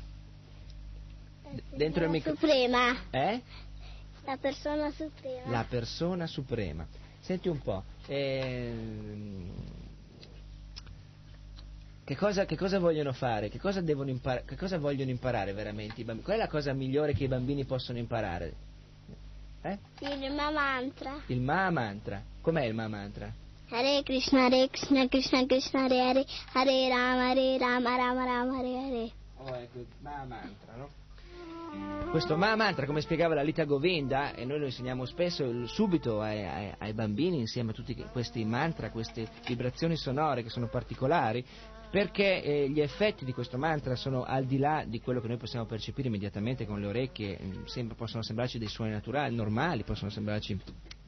[1.51, 2.51] D- Dentro il microfono.
[2.51, 2.95] Suprema.
[3.09, 3.41] Eh?
[4.25, 5.49] La persona suprema.
[5.49, 6.85] La persona suprema.
[7.19, 9.51] Senti un po', ehm,
[12.05, 13.49] che, cosa, che cosa vogliono fare?
[13.49, 16.23] Che cosa, devono impara- che cosa vogliono imparare veramente i bambini?
[16.23, 18.53] Qual è la cosa migliore che i bambini possono imparare?
[19.63, 19.79] Eh?
[20.01, 21.21] Il Maha mantra.
[21.25, 22.21] Il Maha Mantra.
[22.41, 23.33] Com'è il Maha Mantra?
[23.69, 28.77] Hare Krishna, Hare Krishna, Krishna Krishna, Hare Hare, Hare Rama, Hare Rama, Rama Rama, Hare
[28.77, 29.11] Hare.
[29.37, 32.09] Oh, ecco, il Maha Mantra, no?
[32.11, 36.45] Questo Maha Mantra, come spiegava la Lita Govinda, e noi lo insegniamo spesso subito ai,
[36.45, 41.43] ai- ai bambini insieme a tutti questi mantra, queste vibrazioni sonore che sono particolari,
[41.95, 45.37] perché eh, gli effetti di questo mantra sono al di là di quello che noi
[45.37, 50.09] possiamo percepire immediatamente con le orecchie, mm, sembra- possono sembrarci dei suoni naturali, normali, possono
[50.09, 50.59] sembrarci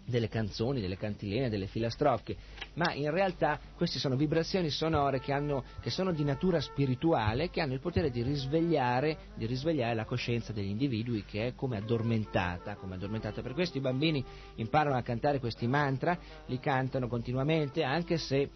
[0.05, 2.37] delle canzoni, delle cantilene, delle filastrocche,
[2.75, 7.59] ma in realtà queste sono vibrazioni sonore che, hanno- che sono di natura spirituale, che
[7.59, 12.75] hanno il potere di risvegliare, di risvegliare la coscienza degli individui che è come addormentata,
[12.75, 13.41] come addormentata.
[13.41, 14.23] Per questo i bambini
[14.55, 18.49] imparano a cantare questi mantra, li cantano continuamente, anche se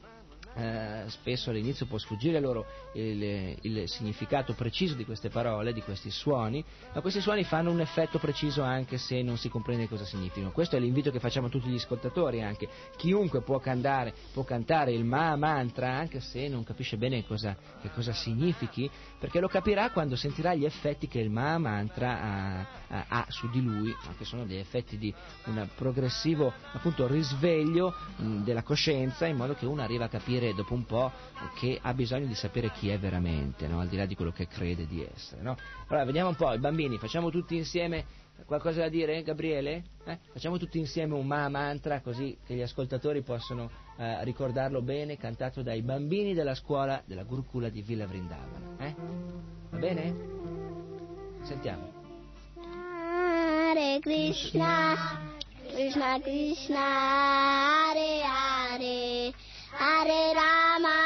[0.56, 6.12] eh, spesso all'inizio può sfuggire loro il, il significato preciso di queste parole, di questi
[6.12, 6.64] suoni,
[6.94, 10.52] ma questi suoni fanno un effetto preciso anche se non si comprende cosa significano.
[10.52, 12.68] Questo è l'invito che facciamo a tutti gli ascoltatori anche.
[12.98, 17.90] Chiunque può cantare, può cantare il Ma mantra anche se non capisce bene cosa, che
[17.92, 23.06] cosa significhi, perché lo capirà quando sentirà gli effetti che il Ma mantra ha, ha-
[23.08, 25.14] ha su di lui, che sono degli effetti di
[25.46, 30.74] un progressivo appunto risveglio mh, della coscienza in modo che uno arriva a capire dopo
[30.74, 31.12] un po'
[31.60, 33.80] che ha bisogno di sapere chi è veramente, no?
[33.80, 35.42] al di là di quello che crede di essere.
[35.42, 35.56] no?
[35.88, 38.06] Allora vediamo un po', i bambini, facciamo tutti insieme
[38.46, 39.84] qualcosa da dire, Gabriele?
[40.06, 40.18] Eh?
[40.34, 45.62] Facciamo tutti insieme un Ma mantra così che gli ascoltatori possono eh, ricordarlo bene, cantato
[45.62, 48.76] dai bambini della scuola della Gurukula di Villa Vrindavana.
[48.80, 48.96] Eh?
[49.70, 50.40] Va bene?
[51.44, 52.00] Sentiamo.
[53.74, 55.22] Hare Krishna,
[55.72, 59.34] Krishna Krishna Hare Hare
[59.74, 60.98] Hare Rama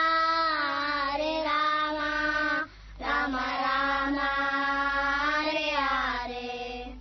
[1.12, 2.68] Hare Rama
[3.00, 4.30] Rama Rama
[5.42, 6.98] Hare Hare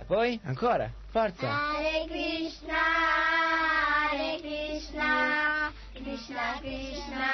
[0.00, 0.40] E poi?
[0.44, 0.90] Ancora?
[1.10, 1.48] Forza!
[1.48, 2.82] Hare Krishna
[4.10, 7.26] Hare Krishna Krishna Krishna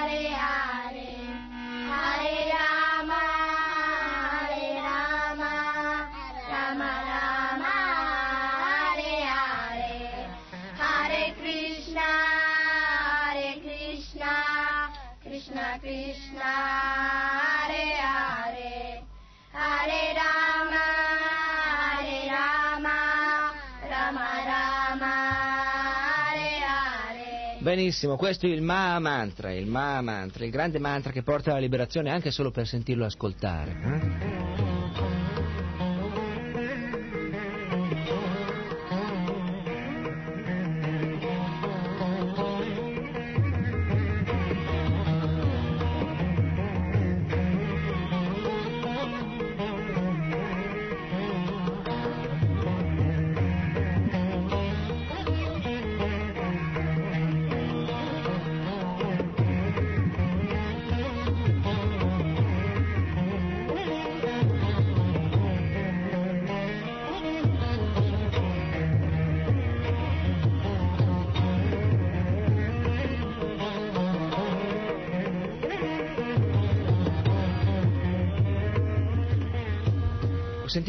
[0.00, 1.08] Hare Hare
[1.88, 2.79] Hare Rama
[27.90, 31.50] Hare Benissimo, questo è il Maha Mantra, il Maha Mantra, il grande mantra che porta
[31.50, 34.79] alla liberazione anche solo per sentirlo ascoltare.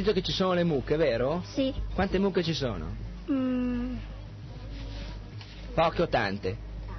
[0.02, 1.44] Sentito che ci sono le mucche, vero?
[1.54, 1.74] Sì.
[1.94, 2.96] Quante mucche ci sono?
[3.30, 3.98] Mm,
[5.74, 6.58] Poche o tante?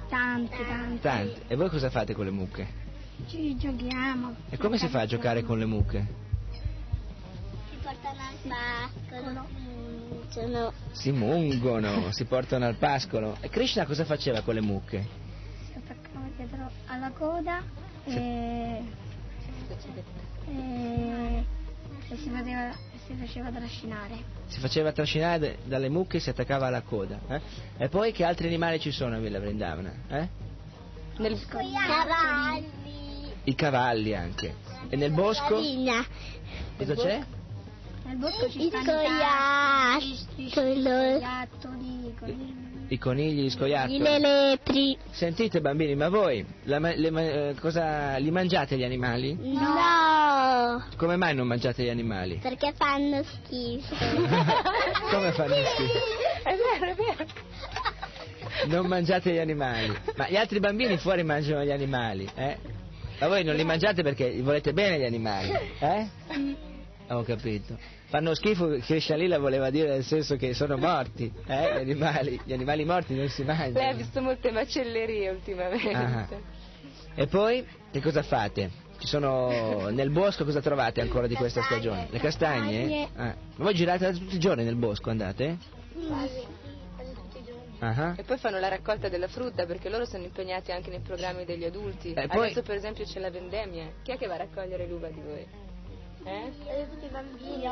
[0.09, 1.01] tante, tante.
[1.01, 1.41] Tante.
[1.47, 2.81] E voi cosa fate con le mucche?
[3.27, 4.35] Ci giochiamo.
[4.49, 6.07] E come si fa a giocare con le mucche?
[7.69, 9.47] Si portano al pascolo.
[10.29, 10.73] Sono...
[10.91, 13.37] Si mungono, si portano al pascolo.
[13.41, 15.07] E Krishna cosa faceva con le mucche?
[15.65, 17.61] Si attaccava dietro alla coda
[18.05, 18.83] e...
[20.47, 21.45] e...
[22.09, 22.71] e si, faceva,
[23.05, 24.15] si faceva trascinare.
[24.47, 27.19] Si faceva trascinare d- dalle mucche e si attaccava alla coda.
[27.27, 27.41] eh?
[27.77, 29.93] E poi che altri animali ci sono a Villa Vrindavana?
[30.09, 30.27] Eh?
[31.17, 32.65] Nel cavalli.
[33.45, 34.55] I cavalli anche.
[34.89, 35.59] E nel bosco?
[36.77, 37.23] Cosa c'è?
[38.05, 40.11] Nel bosco ci I scoiattoli.
[40.35, 42.61] i scoiattoli, i conigli.
[42.89, 43.97] I conigli, gli scoiattoli.
[43.99, 44.97] Le lepri.
[45.09, 49.33] Sentite bambini, ma voi la le eh, cosa, li mangiate gli animali?
[49.35, 49.73] No,
[50.97, 52.37] Come mai non mangiate gli animali?
[52.41, 53.95] perché fanno schifo.
[55.11, 55.99] Come fanno schifo?
[56.43, 57.25] È vero, è vero.
[58.67, 59.93] Non mangiate gli animali.
[60.15, 62.57] Ma gli altri bambini fuori mangiano gli animali, eh?
[63.19, 66.07] Ma voi non li mangiate perché volete bene gli animali, eh?
[67.09, 67.77] Ho capito.
[68.07, 71.73] Fanno schifo, Krishna Lila voleva dire nel senso che sono morti, eh?
[71.77, 73.97] Gli animali, gli animali morti non si Lei ha mangiano.
[73.97, 75.93] visto molte macellerie ultimamente.
[75.93, 76.27] Ah.
[77.15, 78.69] E poi, che cosa fate?
[79.03, 82.07] Ci sono nel bosco cosa trovate ancora di questa stagione?
[82.09, 83.09] Le castagne?
[83.17, 83.35] Ah.
[83.57, 85.57] Ma voi girate tutti i giorni nel bosco, andate?
[87.79, 88.13] Ah.
[88.15, 91.65] E poi fanno la raccolta della frutta perché loro sono impegnati anche nei programmi degli
[91.65, 92.13] adulti.
[92.13, 93.91] Eh, poi- Adesso per esempio c'è la vendemmia.
[94.03, 95.45] Chi è che va a raccogliere l'uva di voi?
[96.23, 96.51] Eh?
[96.89, 97.67] Tutti i bambini.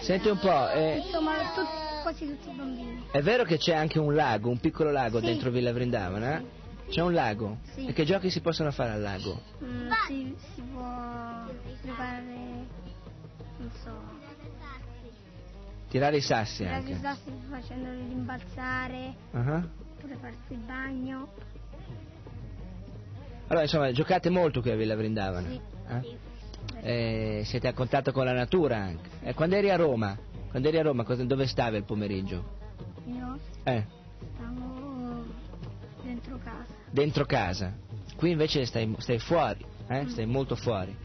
[0.00, 3.04] Senti un po', eh, Insomma, tutti- quasi tutti i bambini.
[3.12, 5.26] è vero che c'è anche un lago, un piccolo lago Sì.
[5.26, 6.62] dentro Villa Vrindavana?
[6.88, 7.58] C'è un lago?
[7.74, 7.86] Sì.
[7.86, 9.40] E che giochi si possono fare al lago?
[9.62, 11.46] Mm, si, si può
[11.84, 12.22] giocare,
[13.58, 14.22] non so,
[15.88, 16.92] Tirare i sassi tirare anche.
[16.92, 19.62] i sassi facendoli rimbalzare, Ah.
[19.96, 21.28] oppure farsi il bagno.
[23.46, 25.48] Allora, insomma, giocate molto qui a Villa Vrindavana?
[25.48, 26.00] Sì, eh?
[26.00, 26.16] sì.
[26.80, 29.08] Eh, siete a contatto con la natura anche.
[29.22, 30.16] Eh, quando eri a Roma,
[30.50, 32.44] quando eri a Roma, dove stavi il pomeriggio?
[33.06, 33.84] Io Eh,
[34.34, 34.73] stavo.
[36.94, 37.74] Dentro casa.
[38.16, 40.06] Qui invece stai, stai fuori, eh?
[40.08, 40.96] stai molto fuori.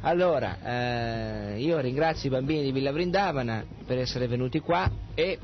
[0.00, 5.38] Allora, eh, io ringrazio i bambini di Villa Vrindavana per essere venuti qua e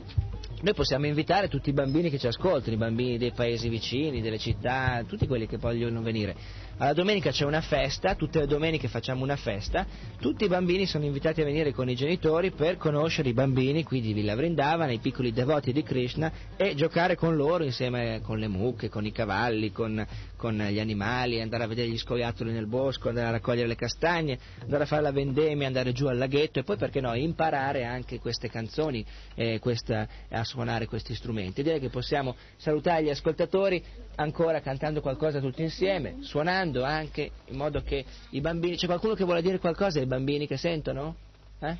[0.60, 4.38] noi possiamo invitare tutti i bambini che ci ascoltano, i bambini dei paesi vicini, delle
[4.38, 6.34] città, tutti quelli che vogliono venire.
[6.80, 9.84] Alla domenica c'è una festa, tutte le domeniche facciamo una festa,
[10.20, 14.00] tutti i bambini sono invitati a venire con i genitori per conoscere i bambini qui
[14.00, 18.46] di Villa Vrindavana, i piccoli devoti di Krishna e giocare con loro insieme con le
[18.46, 20.06] mucche, con i cavalli, con,
[20.36, 24.38] con gli animali, andare a vedere gli scoiattoli nel bosco, andare a raccogliere le castagne,
[24.62, 28.20] andare a fare la vendemmia, andare giù al laghetto e poi perché no imparare anche
[28.20, 31.60] queste canzoni e questa- a suonare questi strumenti.
[31.64, 33.82] Direi che possiamo salutare gli ascoltatori
[34.18, 38.76] ancora cantando qualcosa tutti insieme, suonando anche in modo che i bambini...
[38.76, 41.14] C'è qualcuno che vuole dire qualcosa ai bambini che sentono?
[41.60, 41.76] Eh?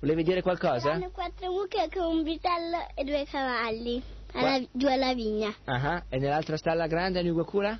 [0.00, 0.92] Volevi dire qualcosa?
[0.92, 4.02] Hanno quattro mucche con un vitello e due cavalli.
[4.32, 5.52] Alla, giù alla vigna.
[5.64, 7.78] Ah, E nell'altra stalla grande a Nugokura?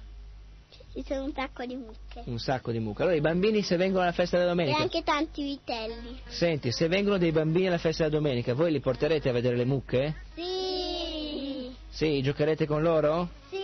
[0.93, 2.23] Ci sono un sacco di mucche.
[2.25, 3.03] Un sacco di mucche.
[3.03, 4.83] Allora i bambini se vengono alla festa della E domenica.
[4.83, 6.21] anche tanti vitelli.
[6.27, 9.65] Senti, se vengono dei bambini alla festa della domenica, voi li porterete a vedere le
[9.65, 10.17] mucche?
[10.35, 11.73] Sì.
[11.89, 13.29] Sì, giocherete con loro?
[13.51, 13.60] Sì.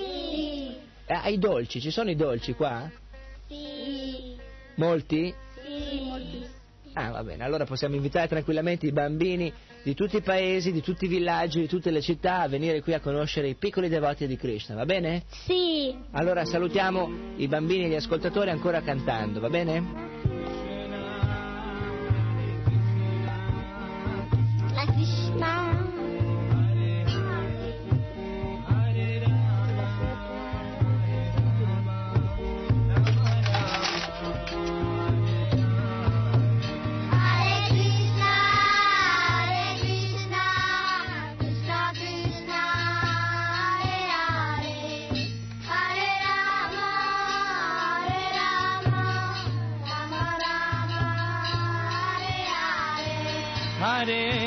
[1.09, 2.91] Ah, i dolci, ci sono i dolci qua?
[3.47, 4.37] Sì.
[4.75, 5.33] Molti?
[5.63, 6.55] Sì, moltissimi.
[6.95, 9.53] Ah, va bene, allora possiamo invitare tranquillamente i bambini
[9.83, 12.95] di tutti i paesi, di tutti i villaggi, di tutte le città a venire qui
[12.95, 15.25] a conoscere i piccoli devoti di Krishna, va bene?
[15.29, 15.95] Sì.
[16.13, 19.85] Allora salutiamo i bambini e gli ascoltatori ancora cantando, va bene?
[24.75, 25.86] La Krishna.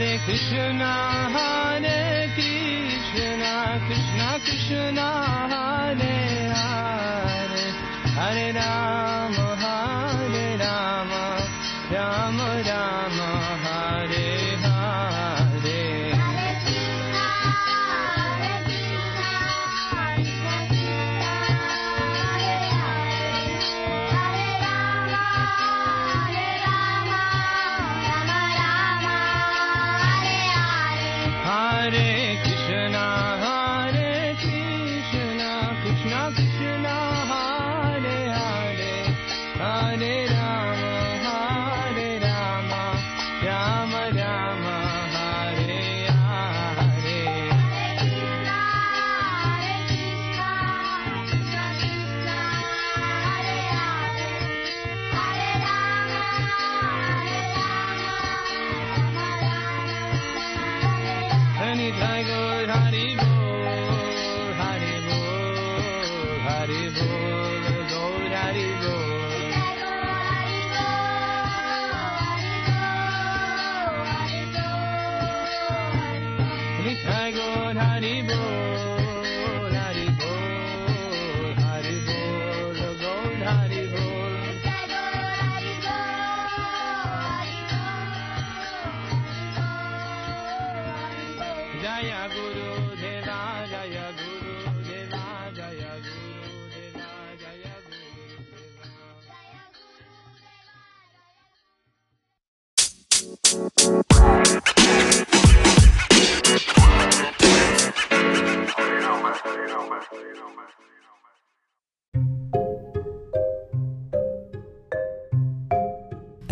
[0.00, 1.59] Hare Krishna,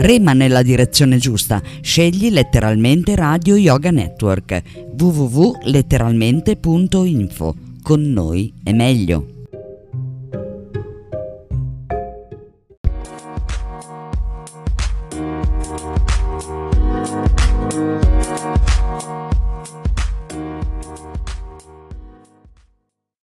[0.00, 4.62] Rema nella direzione giusta, scegli letteralmente Radio Yoga Network
[4.96, 7.54] www.letteralmente.info.
[7.82, 9.37] Con noi è meglio.